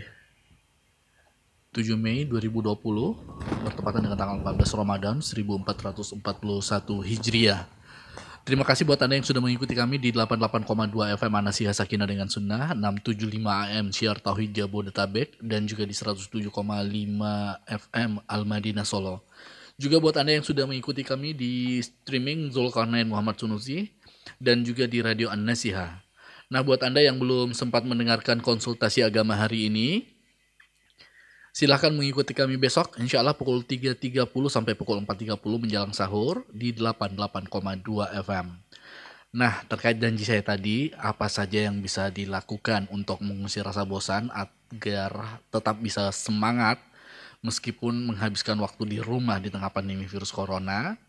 7 1.72 1.96
Mei 1.96 2.28
2020 2.28 2.68
bertepatan 3.64 4.04
dengan 4.04 4.18
tanggal 4.20 4.38
14 4.44 4.76
Ramadan 4.76 5.16
1441 5.24 6.20
Hijriah. 7.00 7.64
Terima 8.42 8.66
kasih 8.66 8.90
buat 8.90 8.98
Anda 8.98 9.22
yang 9.22 9.28
sudah 9.30 9.38
mengikuti 9.38 9.78
kami 9.78 10.02
di 10.02 10.10
88,2 10.10 10.66
FM 11.14 11.34
Anasihah 11.46 11.78
Sakinah 11.78 12.10
dengan 12.10 12.26
Sunnah, 12.26 12.74
675 12.74 13.38
AM 13.70 13.94
Siar 13.94 14.18
Tauhid 14.18 14.58
Jabodetabek, 14.58 15.38
dan 15.46 15.70
juga 15.70 15.86
di 15.86 15.94
107,5 15.94 16.50
FM 17.70 18.12
Al 18.26 18.42
Madinah 18.50 18.82
Solo. 18.82 19.30
Juga 19.78 20.02
buat 20.02 20.18
Anda 20.18 20.42
yang 20.42 20.46
sudah 20.46 20.66
mengikuti 20.66 21.06
kami 21.06 21.38
di 21.38 21.86
streaming 21.86 22.50
Zulkarnain 22.50 23.06
Muhammad 23.06 23.38
Sunusi, 23.38 23.94
dan 24.42 24.66
juga 24.66 24.90
di 24.90 25.06
Radio 25.06 25.30
An-Nasihah. 25.30 26.02
Nah, 26.50 26.66
buat 26.66 26.82
Anda 26.82 27.06
yang 27.06 27.22
belum 27.22 27.54
sempat 27.54 27.86
mendengarkan 27.86 28.42
konsultasi 28.42 29.06
agama 29.06 29.38
hari 29.38 29.70
ini, 29.70 30.10
silahkan 31.52 31.92
mengikuti 31.92 32.32
kami 32.32 32.56
besok, 32.56 32.96
insya 33.00 33.20
Allah 33.20 33.36
pukul 33.36 33.64
3.30 33.64 34.28
sampai 34.48 34.74
pukul 34.76 35.04
4.30 35.04 35.38
menjelang 35.60 35.94
sahur 35.96 36.48
di 36.52 36.72
88,2 36.76 37.48
FM. 38.24 38.48
Nah, 39.32 39.64
terkait 39.64 39.96
janji 39.96 40.28
saya 40.28 40.44
tadi, 40.44 40.92
apa 41.00 41.32
saja 41.32 41.72
yang 41.72 41.80
bisa 41.80 42.12
dilakukan 42.12 42.92
untuk 42.92 43.24
mengusir 43.24 43.64
rasa 43.64 43.88
bosan 43.88 44.28
agar 44.36 45.40
tetap 45.48 45.80
bisa 45.80 46.12
semangat 46.12 46.84
meskipun 47.40 48.12
menghabiskan 48.12 48.60
waktu 48.60 48.84
di 48.92 49.00
rumah 49.00 49.40
di 49.40 49.48
tengah 49.48 49.72
pandemi 49.72 50.04
virus 50.04 50.36
corona? 50.36 51.00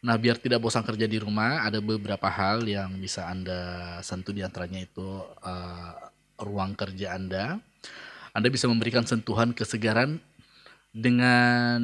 Nah, 0.00 0.16
biar 0.16 0.40
tidak 0.40 0.64
bosan 0.64 0.88
kerja 0.88 1.04
di 1.04 1.20
rumah, 1.20 1.68
ada 1.68 1.80
beberapa 1.84 2.28
hal 2.32 2.64
yang 2.64 2.96
bisa 2.96 3.28
Anda 3.28 4.00
sentuh 4.00 4.32
di 4.32 4.40
antaranya 4.40 4.80
itu 4.80 5.24
uh, 5.44 5.92
ruang 6.40 6.72
kerja 6.76 7.16
Anda. 7.16 7.60
Anda 8.36 8.52
bisa 8.52 8.68
memberikan 8.68 9.08
sentuhan 9.08 9.56
kesegaran 9.56 10.20
dengan 10.92 11.80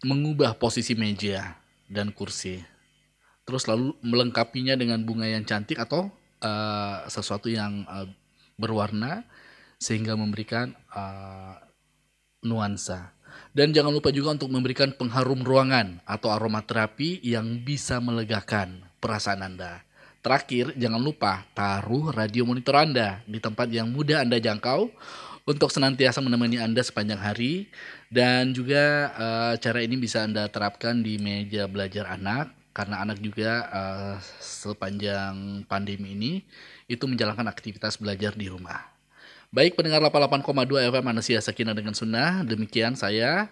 mengubah 0.00 0.56
posisi 0.56 0.96
meja 0.96 1.60
dan 1.84 2.16
kursi. 2.16 2.64
Terus 3.44 3.68
lalu 3.68 3.92
melengkapinya 4.00 4.72
dengan 4.72 5.04
bunga 5.04 5.28
yang 5.28 5.44
cantik 5.44 5.76
atau 5.76 6.08
uh, 6.40 7.04
sesuatu 7.12 7.52
yang 7.52 7.84
uh, 7.84 8.08
berwarna 8.56 9.28
sehingga 9.76 10.16
memberikan 10.16 10.72
uh, 10.96 11.60
nuansa. 12.40 13.12
Dan 13.52 13.76
jangan 13.76 13.92
lupa 13.92 14.08
juga 14.16 14.32
untuk 14.32 14.48
memberikan 14.48 14.96
pengharum 14.96 15.44
ruangan 15.44 16.00
atau 16.08 16.32
aromaterapi 16.32 17.20
yang 17.20 17.60
bisa 17.60 18.00
melegakan 18.00 18.80
perasaan 18.96 19.44
Anda. 19.44 19.84
Terakhir, 20.20 20.76
jangan 20.76 21.00
lupa 21.00 21.48
taruh 21.56 22.12
radio 22.12 22.44
monitor 22.44 22.80
Anda 22.80 23.24
di 23.24 23.40
tempat 23.40 23.68
yang 23.72 23.88
mudah 23.88 24.24
Anda 24.24 24.36
jangkau 24.36 24.92
untuk 25.48 25.72
senantiasa 25.72 26.20
menemani 26.20 26.60
Anda 26.60 26.84
sepanjang 26.84 27.20
hari 27.20 27.70
dan 28.12 28.52
juga 28.52 29.14
uh, 29.16 29.54
cara 29.56 29.80
ini 29.84 29.96
bisa 29.96 30.24
Anda 30.24 30.48
terapkan 30.50 31.00
di 31.00 31.16
meja 31.16 31.64
belajar 31.70 32.12
anak 32.12 32.52
karena 32.70 33.02
anak 33.02 33.18
juga 33.18 33.66
uh, 33.68 34.16
sepanjang 34.38 35.66
pandemi 35.66 36.14
ini 36.14 36.32
itu 36.86 37.04
menjalankan 37.06 37.46
aktivitas 37.50 37.98
belajar 37.98 38.34
di 38.34 38.46
rumah. 38.46 38.78
Baik 39.50 39.74
pendengar 39.74 39.98
88,2 40.06 40.46
FM 40.94 41.04
Manusia 41.04 41.42
Sakinah 41.42 41.74
dengan 41.74 41.90
Sunnah, 41.90 42.46
demikian 42.46 42.94
saya 42.94 43.50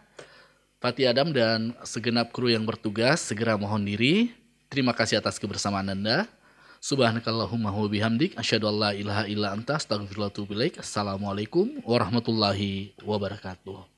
Fatih 0.78 1.11
Adam 1.11 1.34
dan 1.34 1.74
segenap 1.82 2.30
kru 2.30 2.55
yang 2.55 2.62
bertugas 2.62 3.18
segera 3.18 3.59
mohon 3.59 3.82
diri. 3.82 4.30
Terima 4.70 4.95
kasih 4.95 5.18
atas 5.18 5.34
kebersamaan 5.43 5.91
Anda. 5.91 6.30
Subhanakallahumma 6.78 7.74
wa 7.74 7.90
bihamdik 7.90 8.38
asyhadu 8.38 8.70
an 8.70 8.76
la 8.78 8.90
ilaha 8.94 9.26
illa 9.26 9.50
anta 9.50 9.74
astaghfiruka 9.74 10.22
wa 10.22 10.30
atubu 10.30 10.54
ilaik. 10.54 10.78
Assalamualaikum 10.78 11.82
warahmatullahi 11.82 12.94
wabarakatuh. 13.02 13.97